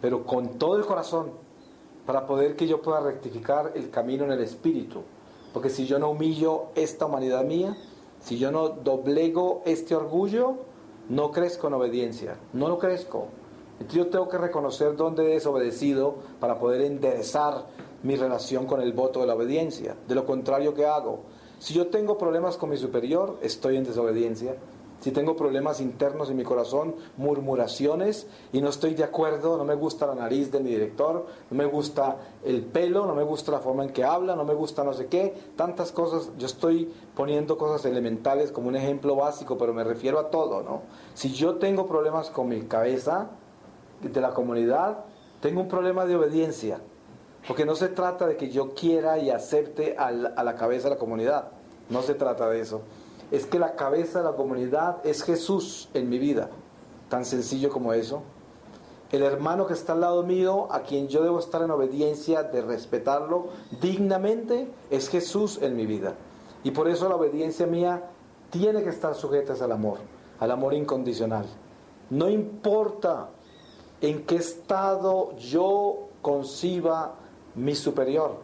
pero 0.00 0.24
con 0.24 0.58
todo 0.58 0.78
el 0.78 0.86
corazón, 0.86 1.32
para 2.06 2.26
poder 2.26 2.56
que 2.56 2.66
yo 2.66 2.80
pueda 2.80 3.00
rectificar 3.00 3.72
el 3.74 3.90
camino 3.90 4.24
en 4.24 4.32
el 4.32 4.40
espíritu. 4.40 5.02
Porque 5.52 5.68
si 5.68 5.84
yo 5.84 5.98
no 5.98 6.08
humillo 6.08 6.68
esta 6.74 7.04
humanidad 7.04 7.44
mía, 7.44 7.76
si 8.18 8.38
yo 8.38 8.50
no 8.50 8.70
doblego 8.70 9.60
este 9.66 9.94
orgullo, 9.94 10.54
no 11.10 11.30
crezco 11.32 11.66
en 11.66 11.74
obediencia, 11.74 12.38
no 12.54 12.70
lo 12.70 12.78
crezco. 12.78 13.28
Entonces 13.80 13.96
yo 13.96 14.06
tengo 14.08 14.28
que 14.28 14.38
reconocer 14.38 14.96
dónde 14.96 15.24
he 15.24 15.34
desobedecido 15.34 16.16
para 16.40 16.58
poder 16.58 16.82
enderezar 16.82 17.66
mi 18.02 18.16
relación 18.16 18.66
con 18.66 18.80
el 18.80 18.92
voto 18.92 19.20
de 19.20 19.26
la 19.26 19.34
obediencia. 19.34 19.96
De 20.06 20.14
lo 20.14 20.24
contrario, 20.24 20.74
¿qué 20.74 20.86
hago? 20.86 21.20
Si 21.58 21.74
yo 21.74 21.88
tengo 21.88 22.18
problemas 22.18 22.56
con 22.56 22.70
mi 22.70 22.76
superior, 22.76 23.38
estoy 23.42 23.76
en 23.76 23.84
desobediencia 23.84 24.56
si 25.02 25.10
tengo 25.10 25.34
problemas 25.34 25.80
internos 25.80 26.30
en 26.30 26.36
mi 26.36 26.44
corazón, 26.44 26.94
murmuraciones 27.16 28.28
y 28.52 28.60
no 28.60 28.68
estoy 28.68 28.94
de 28.94 29.02
acuerdo, 29.02 29.58
no 29.58 29.64
me 29.64 29.74
gusta 29.74 30.06
la 30.06 30.14
nariz 30.14 30.52
de 30.52 30.60
mi 30.60 30.70
director, 30.70 31.26
no 31.50 31.56
me 31.56 31.66
gusta 31.66 32.18
el 32.44 32.62
pelo, 32.62 33.04
no 33.04 33.12
me 33.12 33.24
gusta 33.24 33.50
la 33.50 33.58
forma 33.58 33.82
en 33.82 33.90
que 33.90 34.04
habla, 34.04 34.36
no 34.36 34.44
me 34.44 34.54
gusta 34.54 34.84
no 34.84 34.92
sé 34.92 35.06
qué, 35.06 35.34
tantas 35.56 35.90
cosas, 35.90 36.30
yo 36.38 36.46
estoy 36.46 36.88
poniendo 37.16 37.58
cosas 37.58 37.84
elementales 37.84 38.52
como 38.52 38.68
un 38.68 38.76
ejemplo 38.76 39.16
básico, 39.16 39.58
pero 39.58 39.74
me 39.74 39.82
refiero 39.82 40.20
a 40.20 40.30
todo, 40.30 40.62
¿no? 40.62 40.82
Si 41.14 41.32
yo 41.32 41.56
tengo 41.56 41.88
problemas 41.88 42.30
con 42.30 42.48
mi 42.48 42.62
cabeza 42.62 43.30
de 44.02 44.20
la 44.20 44.30
comunidad, 44.30 45.04
tengo 45.40 45.60
un 45.60 45.68
problema 45.68 46.04
de 46.06 46.16
obediencia, 46.16 46.80
porque 47.46 47.64
no 47.64 47.74
se 47.74 47.88
trata 47.88 48.26
de 48.26 48.36
que 48.36 48.50
yo 48.50 48.74
quiera 48.74 49.18
y 49.18 49.30
acepte 49.30 49.96
a 49.96 50.10
la 50.10 50.54
cabeza 50.56 50.88
de 50.88 50.94
la 50.94 50.98
comunidad, 50.98 51.48
no 51.88 52.02
se 52.02 52.14
trata 52.14 52.48
de 52.48 52.60
eso 52.60 52.82
es 53.32 53.46
que 53.46 53.58
la 53.58 53.74
cabeza 53.74 54.18
de 54.18 54.26
la 54.26 54.36
comunidad 54.36 54.98
es 55.04 55.22
Jesús 55.24 55.88
en 55.94 56.10
mi 56.10 56.18
vida. 56.18 56.50
Tan 57.08 57.24
sencillo 57.24 57.70
como 57.70 57.94
eso. 57.94 58.22
El 59.10 59.22
hermano 59.22 59.66
que 59.66 59.72
está 59.72 59.94
al 59.94 60.02
lado 60.02 60.22
mío, 60.22 60.68
a 60.70 60.82
quien 60.82 61.08
yo 61.08 61.22
debo 61.22 61.38
estar 61.38 61.62
en 61.62 61.70
obediencia 61.70 62.42
de 62.42 62.60
respetarlo 62.60 63.48
dignamente, 63.80 64.70
es 64.90 65.08
Jesús 65.08 65.60
en 65.62 65.76
mi 65.76 65.86
vida. 65.86 66.14
Y 66.62 66.72
por 66.72 66.88
eso 66.88 67.08
la 67.08 67.16
obediencia 67.16 67.66
mía 67.66 68.02
tiene 68.50 68.82
que 68.82 68.90
estar 68.90 69.14
sujeta 69.14 69.54
al 69.64 69.72
amor, 69.72 69.98
al 70.38 70.50
amor 70.50 70.74
incondicional. 70.74 71.46
No 72.10 72.28
importa 72.28 73.30
en 74.02 74.26
qué 74.26 74.36
estado 74.36 75.34
yo 75.36 76.08
conciba 76.20 77.14
mi 77.54 77.74
superior, 77.74 78.36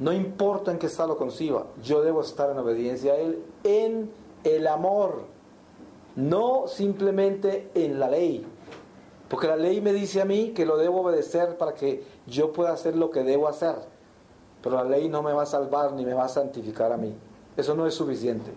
no 0.00 0.12
importa 0.12 0.72
en 0.72 0.78
qué 0.78 0.86
estado 0.86 1.16
conciba, 1.16 1.66
yo 1.82 2.02
debo 2.02 2.20
estar 2.20 2.50
en 2.50 2.58
obediencia 2.58 3.12
a 3.12 3.16
Él 3.16 3.44
en 3.62 4.10
el 4.42 4.66
amor, 4.66 5.22
no 6.16 6.66
simplemente 6.66 7.70
en 7.74 8.00
la 8.00 8.10
ley. 8.10 8.44
Porque 9.28 9.46
la 9.46 9.56
ley 9.56 9.80
me 9.80 9.92
dice 9.92 10.20
a 10.20 10.24
mí 10.24 10.50
que 10.50 10.66
lo 10.66 10.76
debo 10.76 11.02
obedecer 11.02 11.56
para 11.56 11.74
que 11.74 12.04
yo 12.26 12.52
pueda 12.52 12.72
hacer 12.72 12.96
lo 12.96 13.10
que 13.10 13.22
debo 13.22 13.48
hacer. 13.48 13.76
Pero 14.60 14.76
la 14.76 14.84
ley 14.84 15.08
no 15.08 15.22
me 15.22 15.32
va 15.32 15.44
a 15.44 15.46
salvar 15.46 15.92
ni 15.92 16.04
me 16.04 16.12
va 16.12 16.24
a 16.24 16.28
santificar 16.28 16.92
a 16.92 16.96
mí. 16.96 17.14
Eso 17.56 17.74
no 17.74 17.86
es 17.86 17.94
suficiente. 17.94 18.52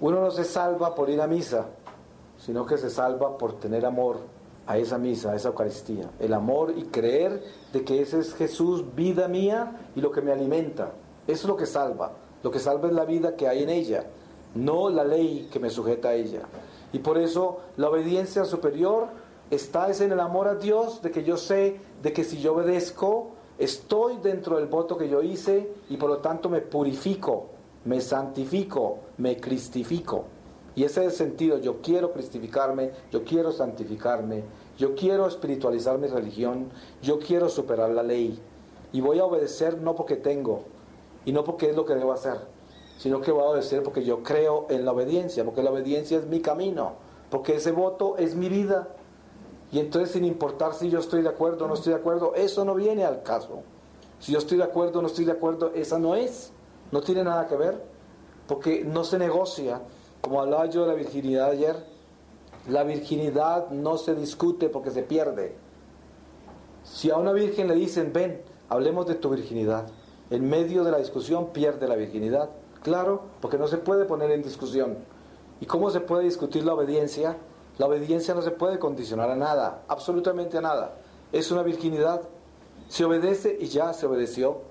Uno 0.00 0.20
no 0.20 0.30
se 0.30 0.44
salva 0.44 0.94
por 0.94 1.10
ir 1.10 1.20
a 1.20 1.26
misa, 1.26 1.66
sino 2.38 2.64
que 2.64 2.78
se 2.78 2.88
salva 2.88 3.36
por 3.36 3.58
tener 3.58 3.84
amor 3.84 4.18
a 4.66 4.78
esa 4.78 4.98
misa, 4.98 5.32
a 5.32 5.36
esa 5.36 5.48
Eucaristía. 5.48 6.10
El 6.18 6.34
amor 6.34 6.74
y 6.76 6.84
creer 6.84 7.42
de 7.72 7.84
que 7.84 8.00
ese 8.00 8.20
es 8.20 8.34
Jesús, 8.34 8.94
vida 8.94 9.28
mía 9.28 9.88
y 9.94 10.00
lo 10.00 10.10
que 10.10 10.20
me 10.20 10.32
alimenta. 10.32 10.92
Eso 11.26 11.42
es 11.42 11.48
lo 11.48 11.56
que 11.56 11.66
salva. 11.66 12.12
Lo 12.42 12.50
que 12.50 12.58
salva 12.58 12.88
es 12.88 12.94
la 12.94 13.04
vida 13.04 13.36
que 13.36 13.48
hay 13.48 13.62
en 13.62 13.70
ella, 13.70 14.04
no 14.54 14.90
la 14.90 15.04
ley 15.04 15.48
que 15.52 15.60
me 15.60 15.70
sujeta 15.70 16.08
a 16.08 16.14
ella. 16.14 16.42
Y 16.92 16.98
por 16.98 17.18
eso 17.18 17.60
la 17.76 17.88
obediencia 17.88 18.44
superior 18.44 19.08
está 19.50 19.88
es 19.88 20.00
en 20.00 20.12
el 20.12 20.20
amor 20.20 20.48
a 20.48 20.56
Dios, 20.56 21.02
de 21.02 21.10
que 21.10 21.22
yo 21.22 21.36
sé 21.36 21.80
de 22.02 22.12
que 22.12 22.24
si 22.24 22.40
yo 22.40 22.54
obedezco, 22.54 23.30
estoy 23.58 24.16
dentro 24.16 24.56
del 24.56 24.66
voto 24.66 24.96
que 24.96 25.08
yo 25.08 25.22
hice 25.22 25.72
y 25.88 25.96
por 25.96 26.10
lo 26.10 26.18
tanto 26.18 26.48
me 26.48 26.60
purifico, 26.60 27.50
me 27.84 28.00
santifico, 28.00 28.98
me 29.18 29.36
cristifico. 29.36 30.24
Y 30.74 30.84
ese 30.84 31.00
es 31.00 31.06
el 31.06 31.12
sentido, 31.12 31.58
yo 31.58 31.82
quiero 31.82 32.12
cristificarme, 32.12 32.92
yo 33.10 33.24
quiero 33.24 33.52
santificarme, 33.52 34.42
yo 34.78 34.94
quiero 34.94 35.26
espiritualizar 35.26 35.98
mi 35.98 36.06
religión, 36.06 36.70
yo 37.02 37.18
quiero 37.18 37.48
superar 37.48 37.90
la 37.90 38.02
ley. 38.02 38.38
Y 38.92 39.00
voy 39.00 39.18
a 39.18 39.24
obedecer 39.24 39.78
no 39.78 39.94
porque 39.94 40.16
tengo 40.16 40.64
y 41.24 41.32
no 41.32 41.44
porque 41.44 41.70
es 41.70 41.76
lo 41.76 41.84
que 41.84 41.94
debo 41.94 42.12
hacer, 42.12 42.38
sino 42.98 43.20
que 43.20 43.32
voy 43.32 43.42
a 43.42 43.50
obedecer 43.50 43.82
porque 43.82 44.04
yo 44.04 44.22
creo 44.22 44.66
en 44.70 44.84
la 44.84 44.92
obediencia, 44.92 45.44
porque 45.44 45.62
la 45.62 45.70
obediencia 45.70 46.18
es 46.18 46.26
mi 46.26 46.40
camino, 46.40 46.94
porque 47.30 47.56
ese 47.56 47.72
voto 47.72 48.16
es 48.16 48.34
mi 48.34 48.48
vida. 48.48 48.88
Y 49.72 49.78
entonces 49.78 50.12
sin 50.12 50.24
importar 50.24 50.74
si 50.74 50.90
yo 50.90 51.00
estoy 51.00 51.22
de 51.22 51.28
acuerdo 51.28 51.66
o 51.66 51.68
no 51.68 51.74
estoy 51.74 51.92
de 51.92 51.98
acuerdo, 51.98 52.34
eso 52.34 52.64
no 52.64 52.74
viene 52.74 53.04
al 53.04 53.22
caso. 53.22 53.62
Si 54.18 54.32
yo 54.32 54.38
estoy 54.38 54.58
de 54.58 54.64
acuerdo 54.64 54.98
o 54.98 55.02
no 55.02 55.08
estoy 55.08 55.24
de 55.26 55.32
acuerdo, 55.32 55.72
esa 55.74 55.98
no 55.98 56.14
es, 56.14 56.52
no 56.92 57.00
tiene 57.00 57.24
nada 57.24 57.46
que 57.46 57.56
ver, 57.56 57.82
porque 58.46 58.84
no 58.84 59.04
se 59.04 59.18
negocia 59.18 59.80
como 60.22 60.40
hablaba 60.40 60.66
yo 60.66 60.82
de 60.82 60.88
la 60.88 60.94
virginidad 60.94 61.50
ayer, 61.50 61.76
la 62.68 62.84
virginidad 62.84 63.70
no 63.70 63.98
se 63.98 64.14
discute 64.14 64.68
porque 64.68 64.92
se 64.92 65.02
pierde. 65.02 65.56
Si 66.84 67.10
a 67.10 67.16
una 67.16 67.32
virgen 67.32 67.66
le 67.68 67.74
dicen, 67.74 68.12
ven, 68.12 68.40
hablemos 68.68 69.06
de 69.06 69.16
tu 69.16 69.30
virginidad, 69.30 69.88
en 70.30 70.48
medio 70.48 70.84
de 70.84 70.92
la 70.92 70.98
discusión 70.98 71.48
pierde 71.48 71.88
la 71.88 71.96
virginidad. 71.96 72.50
Claro, 72.82 73.22
porque 73.40 73.58
no 73.58 73.66
se 73.66 73.78
puede 73.78 74.04
poner 74.04 74.30
en 74.30 74.42
discusión. 74.42 74.96
¿Y 75.60 75.66
cómo 75.66 75.90
se 75.90 76.00
puede 76.00 76.24
discutir 76.24 76.64
la 76.64 76.74
obediencia? 76.74 77.36
La 77.78 77.86
obediencia 77.86 78.34
no 78.34 78.42
se 78.42 78.50
puede 78.52 78.78
condicionar 78.78 79.30
a 79.30 79.36
nada, 79.36 79.82
absolutamente 79.88 80.58
a 80.58 80.60
nada. 80.60 80.94
Es 81.32 81.50
una 81.50 81.62
virginidad. 81.62 82.22
Se 82.88 83.04
obedece 83.04 83.56
y 83.60 83.66
ya 83.66 83.92
se 83.92 84.06
obedeció. 84.06 84.62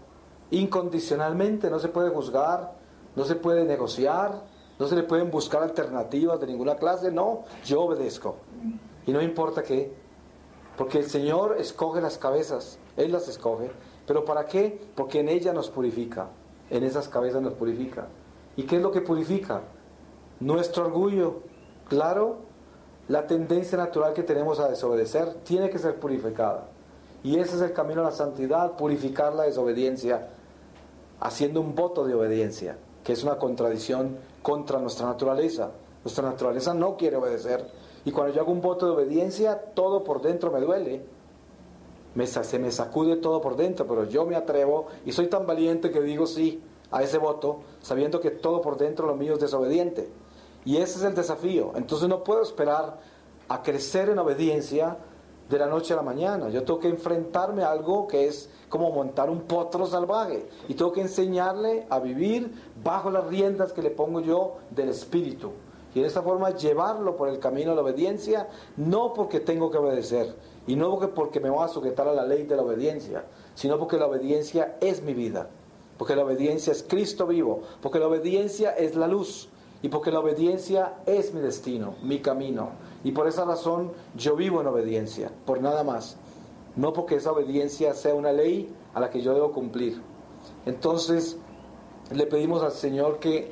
Incondicionalmente, 0.49 1.69
no 1.69 1.79
se 1.79 1.89
puede 1.89 2.09
juzgar, 2.09 2.73
no 3.15 3.25
se 3.25 3.35
puede 3.35 3.65
negociar, 3.65 4.43
no 4.81 4.87
se 4.87 4.95
le 4.95 5.03
pueden 5.03 5.29
buscar 5.29 5.61
alternativas 5.61 6.39
de 6.39 6.47
ninguna 6.47 6.75
clase, 6.75 7.11
no, 7.11 7.43
yo 7.63 7.83
obedezco. 7.83 8.37
Y 9.05 9.11
no 9.11 9.21
importa 9.21 9.61
qué, 9.61 9.93
porque 10.75 10.97
el 10.97 11.05
Señor 11.05 11.57
escoge 11.59 12.01
las 12.01 12.17
cabezas, 12.17 12.79
Él 12.97 13.11
las 13.11 13.27
escoge, 13.27 13.69
pero 14.07 14.25
¿para 14.25 14.47
qué? 14.47 14.81
Porque 14.95 15.19
en 15.19 15.29
ella 15.29 15.53
nos 15.53 15.69
purifica, 15.69 16.29
en 16.71 16.83
esas 16.83 17.07
cabezas 17.09 17.43
nos 17.43 17.53
purifica. 17.53 18.07
¿Y 18.55 18.63
qué 18.63 18.77
es 18.77 18.81
lo 18.81 18.91
que 18.91 19.01
purifica? 19.01 19.61
Nuestro 20.39 20.85
orgullo, 20.87 21.41
claro, 21.87 22.37
la 23.07 23.27
tendencia 23.27 23.77
natural 23.77 24.13
que 24.13 24.23
tenemos 24.23 24.59
a 24.59 24.67
desobedecer 24.67 25.35
tiene 25.43 25.69
que 25.69 25.77
ser 25.77 25.99
purificada. 25.99 26.69
Y 27.21 27.37
ese 27.37 27.55
es 27.55 27.61
el 27.61 27.73
camino 27.73 28.01
a 28.01 28.05
la 28.05 28.11
santidad, 28.11 28.77
purificar 28.77 29.35
la 29.35 29.43
desobediencia, 29.43 30.29
haciendo 31.19 31.61
un 31.61 31.75
voto 31.75 32.03
de 32.03 32.15
obediencia, 32.15 32.79
que 33.03 33.13
es 33.13 33.23
una 33.23 33.37
contradicción 33.37 34.17
contra 34.41 34.79
nuestra 34.79 35.07
naturaleza. 35.07 35.71
Nuestra 36.03 36.29
naturaleza 36.29 36.73
no 36.73 36.97
quiere 36.97 37.17
obedecer. 37.17 37.65
Y 38.05 38.11
cuando 38.11 38.33
yo 38.33 38.41
hago 38.41 38.51
un 38.51 38.61
voto 38.61 38.85
de 38.85 38.93
obediencia, 38.93 39.59
todo 39.73 40.03
por 40.03 40.21
dentro 40.21 40.51
me 40.51 40.59
duele. 40.59 41.03
Me, 42.15 42.27
se 42.27 42.59
me 42.59 42.71
sacude 42.71 43.15
todo 43.17 43.41
por 43.41 43.55
dentro, 43.55 43.87
pero 43.87 44.03
yo 44.05 44.25
me 44.25 44.35
atrevo 44.35 44.87
y 45.05 45.13
soy 45.13 45.27
tan 45.27 45.45
valiente 45.45 45.91
que 45.91 46.01
digo 46.01 46.27
sí 46.27 46.61
a 46.91 47.03
ese 47.03 47.17
voto, 47.17 47.61
sabiendo 47.81 48.19
que 48.19 48.31
todo 48.31 48.61
por 48.61 48.77
dentro 48.77 49.07
lo 49.07 49.15
mío 49.15 49.33
es 49.33 49.39
desobediente. 49.39 50.09
Y 50.65 50.77
ese 50.77 50.99
es 50.99 51.05
el 51.05 51.15
desafío. 51.15 51.71
Entonces 51.75 52.09
no 52.09 52.23
puedo 52.23 52.41
esperar 52.41 52.99
a 53.47 53.61
crecer 53.63 54.09
en 54.09 54.19
obediencia 54.19 54.97
de 55.49 55.59
la 55.59 55.67
noche 55.67 55.93
a 55.93 55.97
la 55.97 56.01
mañana. 56.01 56.49
Yo 56.49 56.63
tengo 56.63 56.79
que 56.79 56.87
enfrentarme 56.87 57.63
a 57.63 57.71
algo 57.71 58.07
que 58.07 58.25
es 58.25 58.49
como 58.69 58.91
montar 58.91 59.29
un 59.29 59.41
potro 59.41 59.85
salvaje. 59.85 60.47
Y 60.67 60.73
tengo 60.73 60.91
que 60.91 61.01
enseñarle 61.01 61.85
a 61.89 61.99
vivir 61.99 62.51
bajo 62.83 63.09
las 63.11 63.27
riendas 63.27 63.73
que 63.73 63.81
le 63.81 63.91
pongo 63.91 64.21
yo 64.21 64.57
del 64.71 64.89
espíritu. 64.89 65.51
Y 65.93 65.99
de 65.99 66.07
esta 66.07 66.21
forma 66.21 66.51
llevarlo 66.51 67.17
por 67.17 67.27
el 67.27 67.39
camino 67.39 67.71
de 67.71 67.75
la 67.75 67.81
obediencia, 67.81 68.47
no 68.77 69.13
porque 69.13 69.41
tengo 69.41 69.69
que 69.71 69.77
obedecer, 69.77 70.35
y 70.65 70.75
no 70.75 70.89
porque, 70.89 71.07
porque 71.07 71.39
me 71.39 71.49
voy 71.49 71.65
a 71.65 71.67
sujetar 71.67 72.07
a 72.07 72.13
la 72.13 72.25
ley 72.25 72.43
de 72.43 72.55
la 72.55 72.61
obediencia, 72.61 73.25
sino 73.55 73.77
porque 73.77 73.97
la 73.97 74.07
obediencia 74.07 74.77
es 74.79 75.03
mi 75.03 75.13
vida, 75.13 75.49
porque 75.97 76.15
la 76.15 76.23
obediencia 76.23 76.71
es 76.71 76.83
Cristo 76.83 77.27
vivo, 77.27 77.61
porque 77.81 77.99
la 77.99 78.07
obediencia 78.07 78.71
es 78.71 78.95
la 78.95 79.07
luz, 79.07 79.49
y 79.81 79.89
porque 79.89 80.11
la 80.11 80.19
obediencia 80.19 80.93
es 81.05 81.33
mi 81.33 81.41
destino, 81.41 81.95
mi 82.03 82.19
camino. 82.19 82.69
Y 83.03 83.11
por 83.11 83.27
esa 83.27 83.43
razón 83.43 83.91
yo 84.15 84.35
vivo 84.35 84.61
en 84.61 84.67
obediencia, 84.67 85.31
por 85.45 85.59
nada 85.59 85.83
más 85.83 86.17
no 86.75 86.93
porque 86.93 87.15
esa 87.15 87.31
obediencia 87.31 87.93
sea 87.93 88.15
una 88.15 88.31
ley 88.31 88.73
a 88.93 88.99
la 88.99 89.09
que 89.09 89.21
yo 89.21 89.33
debo 89.33 89.51
cumplir. 89.51 90.01
Entonces, 90.65 91.37
le 92.13 92.25
pedimos 92.25 92.63
al 92.63 92.71
Señor 92.71 93.19
que 93.19 93.51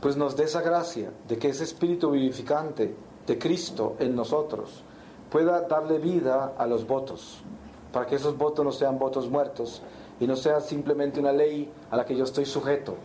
pues 0.00 0.16
nos 0.16 0.36
dé 0.36 0.44
esa 0.44 0.60
gracia 0.60 1.10
de 1.26 1.38
que 1.38 1.48
ese 1.48 1.64
espíritu 1.64 2.10
vivificante 2.10 2.94
de 3.26 3.38
Cristo 3.38 3.96
en 3.98 4.14
nosotros 4.14 4.82
pueda 5.30 5.62
darle 5.62 5.98
vida 5.98 6.54
a 6.58 6.66
los 6.66 6.86
votos, 6.86 7.42
para 7.92 8.06
que 8.06 8.16
esos 8.16 8.36
votos 8.36 8.64
no 8.64 8.72
sean 8.72 8.98
votos 8.98 9.28
muertos 9.30 9.82
y 10.20 10.26
no 10.26 10.36
sea 10.36 10.60
simplemente 10.60 11.20
una 11.20 11.32
ley 11.32 11.72
a 11.90 11.96
la 11.96 12.04
que 12.04 12.16
yo 12.16 12.24
estoy 12.24 12.44
sujeto 12.44 12.96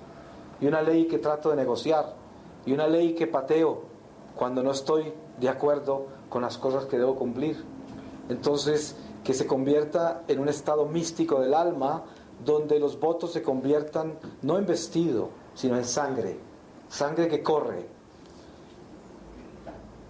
y 0.60 0.68
una 0.68 0.82
ley 0.82 1.08
que 1.08 1.20
trato 1.20 1.50
de 1.50 1.56
negociar 1.56 2.14
y 2.66 2.74
una 2.74 2.88
ley 2.88 3.14
que 3.14 3.28
pateo 3.28 3.84
cuando 4.36 4.62
no 4.62 4.72
estoy 4.72 5.14
de 5.40 5.50
acuerdo 5.50 6.08
con 6.30 6.42
las 6.42 6.58
cosas 6.58 6.86
que 6.86 6.98
debo 6.98 7.16
cumplir. 7.16 7.64
Entonces, 8.30 8.96
que 9.24 9.34
se 9.34 9.48
convierta 9.48 10.24
en 10.28 10.40
un 10.40 10.50
estado 10.50 10.86
místico 10.86 11.40
del 11.40 11.54
alma 11.54 12.04
donde 12.46 12.80
los 12.80 13.00
votos 13.00 13.32
se 13.34 13.42
conviertan 13.42 14.18
no 14.42 14.58
en 14.58 14.66
vestido, 14.66 15.30
sino 15.56 15.78
en 15.78 15.86
sangre, 15.86 16.38
sangre 16.88 17.28
que 17.28 17.44
corre. 17.44 17.86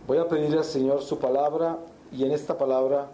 Voy 0.07 0.17
a 0.17 0.27
pedirle 0.27 0.57
al 0.57 0.63
Señor 0.63 1.01
su 1.01 1.19
palabra 1.19 1.79
y 2.11 2.23
en 2.23 2.31
esta 2.31 2.57
palabra 2.57 3.11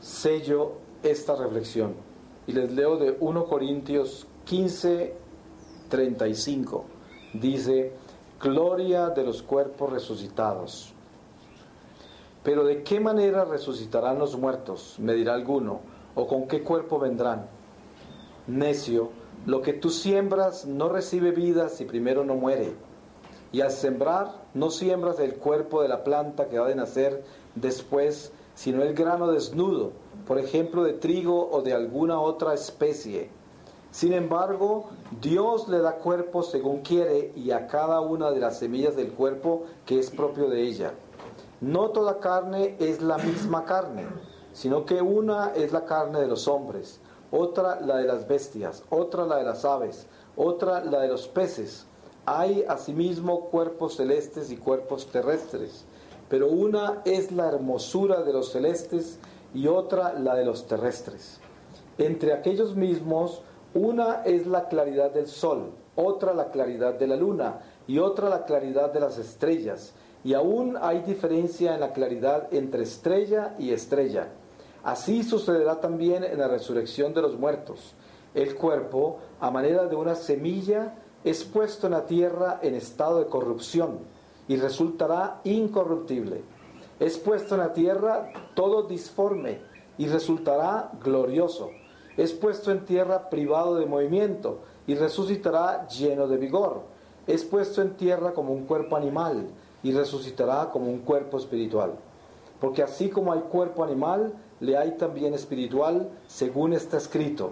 sello 0.00 0.72
esta 1.02 1.36
reflexión. 1.36 1.94
Y 2.46 2.52
les 2.52 2.72
leo 2.72 2.96
de 2.96 3.16
1 3.20 3.44
Corintios 3.46 4.26
15, 4.44 5.14
35. 5.88 6.84
Dice, 7.34 7.92
gloria 8.40 9.10
de 9.10 9.24
los 9.24 9.42
cuerpos 9.42 9.92
resucitados. 9.92 10.92
Pero 12.42 12.64
¿de 12.64 12.82
qué 12.82 12.98
manera 12.98 13.44
resucitarán 13.44 14.18
los 14.18 14.36
muertos? 14.36 14.96
Me 14.98 15.14
dirá 15.14 15.34
alguno. 15.34 15.80
¿O 16.14 16.26
con 16.26 16.48
qué 16.48 16.62
cuerpo 16.62 16.98
vendrán? 16.98 17.46
Necio, 18.46 19.10
lo 19.46 19.62
que 19.62 19.72
tú 19.72 19.90
siembras 19.90 20.66
no 20.66 20.88
recibe 20.88 21.30
vida 21.30 21.68
si 21.68 21.84
primero 21.84 22.24
no 22.24 22.34
muere. 22.34 22.72
Y 23.52 23.60
al 23.60 23.70
sembrar, 23.70 24.46
no 24.54 24.70
siembras 24.70 25.20
el 25.20 25.34
cuerpo 25.34 25.82
de 25.82 25.88
la 25.88 26.04
planta 26.04 26.48
que 26.48 26.58
va 26.58 26.68
a 26.68 26.74
nacer 26.74 27.22
después, 27.54 28.32
sino 28.54 28.82
el 28.82 28.94
grano 28.94 29.30
desnudo, 29.30 29.92
por 30.26 30.38
ejemplo, 30.38 30.82
de 30.84 30.94
trigo 30.94 31.50
o 31.50 31.62
de 31.62 31.72
alguna 31.72 32.20
otra 32.20 32.54
especie. 32.54 33.30
Sin 33.92 34.14
embargo, 34.14 34.88
Dios 35.20 35.68
le 35.68 35.80
da 35.80 35.96
cuerpo 35.96 36.42
según 36.42 36.80
quiere 36.80 37.30
y 37.36 37.50
a 37.50 37.66
cada 37.66 38.00
una 38.00 38.30
de 38.30 38.40
las 38.40 38.58
semillas 38.58 38.96
del 38.96 39.12
cuerpo 39.12 39.64
que 39.84 39.98
es 39.98 40.10
propio 40.10 40.48
de 40.48 40.62
ella. 40.62 40.94
No 41.60 41.90
toda 41.90 42.18
carne 42.18 42.74
es 42.80 43.02
la 43.02 43.18
misma 43.18 43.66
carne, 43.66 44.06
sino 44.54 44.86
que 44.86 45.02
una 45.02 45.52
es 45.54 45.72
la 45.72 45.84
carne 45.84 46.20
de 46.20 46.26
los 46.26 46.48
hombres, 46.48 47.01
otra 47.32 47.80
la 47.80 47.96
de 47.96 48.04
las 48.04 48.28
bestias, 48.28 48.84
otra 48.90 49.26
la 49.26 49.38
de 49.38 49.44
las 49.44 49.64
aves, 49.64 50.06
otra 50.36 50.84
la 50.84 51.00
de 51.00 51.08
los 51.08 51.26
peces. 51.26 51.86
Hay 52.26 52.64
asimismo 52.68 53.46
cuerpos 53.46 53.96
celestes 53.96 54.52
y 54.52 54.56
cuerpos 54.56 55.06
terrestres, 55.06 55.84
pero 56.28 56.48
una 56.48 57.02
es 57.04 57.32
la 57.32 57.48
hermosura 57.48 58.22
de 58.22 58.32
los 58.32 58.52
celestes 58.52 59.18
y 59.54 59.66
otra 59.66 60.12
la 60.12 60.36
de 60.36 60.44
los 60.44 60.66
terrestres. 60.66 61.40
Entre 61.98 62.32
aquellos 62.32 62.76
mismos, 62.76 63.42
una 63.74 64.22
es 64.24 64.46
la 64.46 64.68
claridad 64.68 65.10
del 65.10 65.26
sol, 65.26 65.72
otra 65.96 66.34
la 66.34 66.50
claridad 66.50 66.94
de 66.94 67.06
la 67.06 67.16
luna 67.16 67.60
y 67.86 67.98
otra 67.98 68.28
la 68.28 68.44
claridad 68.44 68.92
de 68.92 69.00
las 69.00 69.18
estrellas. 69.18 69.94
Y 70.22 70.34
aún 70.34 70.76
hay 70.80 71.00
diferencia 71.00 71.74
en 71.74 71.80
la 71.80 71.92
claridad 71.92 72.52
entre 72.52 72.82
estrella 72.82 73.54
y 73.58 73.70
estrella. 73.70 74.28
Así 74.84 75.22
sucederá 75.22 75.80
también 75.80 76.24
en 76.24 76.38
la 76.38 76.48
resurrección 76.48 77.14
de 77.14 77.22
los 77.22 77.38
muertos. 77.38 77.94
El 78.34 78.54
cuerpo, 78.54 79.18
a 79.40 79.50
manera 79.50 79.86
de 79.86 79.96
una 79.96 80.14
semilla, 80.14 80.94
es 81.24 81.44
puesto 81.44 81.86
en 81.86 81.92
la 81.92 82.06
tierra 82.06 82.58
en 82.62 82.74
estado 82.74 83.18
de 83.18 83.26
corrupción 83.26 84.00
y 84.48 84.56
resultará 84.56 85.40
incorruptible. 85.44 86.42
Es 86.98 87.18
puesto 87.18 87.54
en 87.54 87.60
la 87.60 87.72
tierra 87.72 88.32
todo 88.54 88.82
disforme 88.84 89.60
y 89.98 90.08
resultará 90.08 90.90
glorioso 91.02 91.70
es 92.16 92.32
puesto 92.32 92.70
en 92.70 92.84
tierra 92.84 93.30
privado 93.30 93.76
de 93.76 93.86
movimiento 93.86 94.60
y 94.86 94.94
resucitará 94.94 95.86
lleno 95.88 96.28
de 96.28 96.36
vigor. 96.36 96.82
Es 97.26 97.44
puesto 97.44 97.80
en 97.80 97.96
tierra 97.96 98.32
como 98.32 98.52
un 98.52 98.64
cuerpo 98.66 98.96
animal 98.96 99.48
y 99.82 99.92
resucitará 99.92 100.70
como 100.70 100.90
un 100.90 100.98
cuerpo 100.98 101.38
espiritual. 101.38 101.94
Porque 102.60 102.82
así 102.82 103.08
como 103.08 103.32
hay 103.32 103.40
cuerpo 103.40 103.82
animal, 103.82 104.34
le 104.62 104.76
hay 104.76 104.92
también 104.92 105.34
espiritual, 105.34 106.08
según 106.28 106.72
está 106.72 106.96
escrito. 106.96 107.50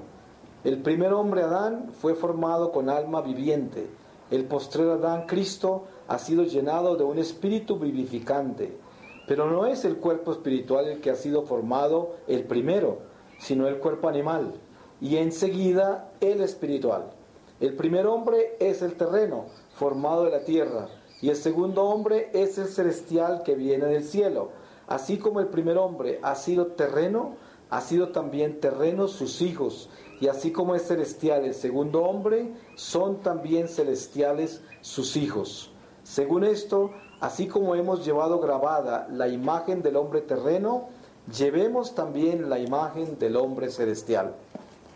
El 0.62 0.80
primer 0.80 1.12
hombre 1.12 1.42
Adán 1.42 1.90
fue 2.00 2.14
formado 2.14 2.70
con 2.70 2.88
alma 2.88 3.20
viviente. 3.20 3.88
El 4.30 4.44
postrer 4.44 4.88
Adán, 4.88 5.26
Cristo, 5.26 5.86
ha 6.06 6.18
sido 6.18 6.44
llenado 6.44 6.94
de 6.94 7.02
un 7.02 7.18
espíritu 7.18 7.80
vivificante. 7.80 8.78
Pero 9.26 9.50
no 9.50 9.66
es 9.66 9.84
el 9.84 9.96
cuerpo 9.96 10.30
espiritual 10.30 10.86
el 10.86 11.00
que 11.00 11.10
ha 11.10 11.16
sido 11.16 11.42
formado 11.42 12.14
el 12.28 12.44
primero, 12.44 12.98
sino 13.40 13.66
el 13.66 13.78
cuerpo 13.78 14.08
animal, 14.08 14.54
y 15.00 15.16
enseguida 15.16 16.12
el 16.20 16.40
espiritual. 16.40 17.10
El 17.58 17.74
primer 17.74 18.06
hombre 18.06 18.56
es 18.60 18.82
el 18.82 18.94
terreno, 18.94 19.46
formado 19.74 20.24
de 20.24 20.30
la 20.30 20.44
tierra, 20.44 20.86
y 21.20 21.30
el 21.30 21.36
segundo 21.36 21.82
hombre 21.86 22.30
es 22.34 22.56
el 22.56 22.68
celestial 22.68 23.42
que 23.42 23.56
viene 23.56 23.86
del 23.86 24.04
cielo. 24.04 24.50
Así 24.90 25.18
como 25.18 25.38
el 25.38 25.46
primer 25.46 25.78
hombre 25.78 26.18
ha 26.20 26.34
sido 26.34 26.66
terreno, 26.66 27.36
ha 27.70 27.80
sido 27.80 28.08
también 28.08 28.58
terreno 28.58 29.06
sus 29.06 29.40
hijos, 29.40 29.88
y 30.20 30.26
así 30.26 30.50
como 30.50 30.74
es 30.74 30.88
celestial 30.88 31.44
el 31.44 31.54
segundo 31.54 32.02
hombre, 32.02 32.52
son 32.74 33.20
también 33.20 33.68
celestiales 33.68 34.62
sus 34.80 35.16
hijos. 35.16 35.70
Según 36.02 36.42
esto, 36.42 36.90
así 37.20 37.46
como 37.46 37.76
hemos 37.76 38.04
llevado 38.04 38.40
grabada 38.40 39.06
la 39.12 39.28
imagen 39.28 39.80
del 39.80 39.94
hombre 39.94 40.22
terreno, 40.22 40.88
llevemos 41.32 41.94
también 41.94 42.50
la 42.50 42.58
imagen 42.58 43.16
del 43.16 43.36
hombre 43.36 43.70
celestial. 43.70 44.34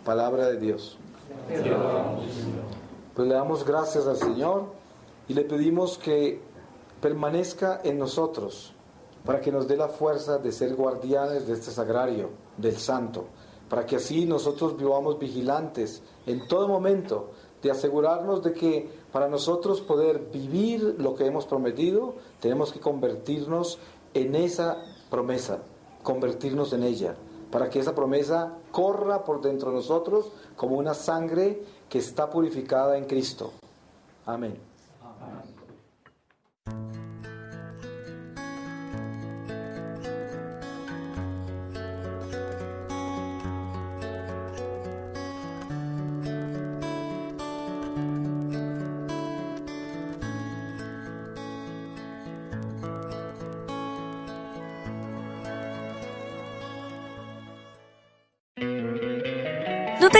Palabra 0.04 0.48
de 0.48 0.56
Dios. 0.56 0.98
Pues 3.14 3.28
le 3.28 3.34
damos 3.34 3.64
gracias 3.64 4.08
al 4.08 4.16
Señor 4.16 4.64
y 5.28 5.34
le 5.34 5.42
pedimos 5.42 5.98
que 5.98 6.40
permanezca 7.00 7.80
en 7.84 8.00
nosotros 8.00 8.73
para 9.24 9.40
que 9.40 9.50
nos 9.50 9.66
dé 9.66 9.76
la 9.76 9.88
fuerza 9.88 10.38
de 10.38 10.52
ser 10.52 10.74
guardianes 10.74 11.46
de 11.46 11.54
este 11.54 11.70
sagrario, 11.70 12.30
del 12.56 12.76
santo, 12.76 13.26
para 13.68 13.86
que 13.86 13.96
así 13.96 14.26
nosotros 14.26 14.76
vivamos 14.76 15.18
vigilantes 15.18 16.02
en 16.26 16.46
todo 16.46 16.68
momento, 16.68 17.30
de 17.62 17.70
asegurarnos 17.70 18.42
de 18.42 18.52
que 18.52 18.90
para 19.10 19.26
nosotros 19.26 19.80
poder 19.80 20.28
vivir 20.30 20.96
lo 20.98 21.14
que 21.14 21.24
hemos 21.24 21.46
prometido, 21.46 22.16
tenemos 22.38 22.70
que 22.72 22.80
convertirnos 22.80 23.78
en 24.12 24.34
esa 24.34 24.84
promesa, 25.08 25.62
convertirnos 26.02 26.74
en 26.74 26.82
ella, 26.82 27.14
para 27.50 27.70
que 27.70 27.80
esa 27.80 27.94
promesa 27.94 28.58
corra 28.70 29.24
por 29.24 29.40
dentro 29.40 29.70
de 29.70 29.76
nosotros 29.76 30.30
como 30.56 30.76
una 30.76 30.92
sangre 30.92 31.62
que 31.88 31.98
está 31.98 32.28
purificada 32.28 32.98
en 32.98 33.06
Cristo. 33.06 33.52
Amén. 34.26 34.73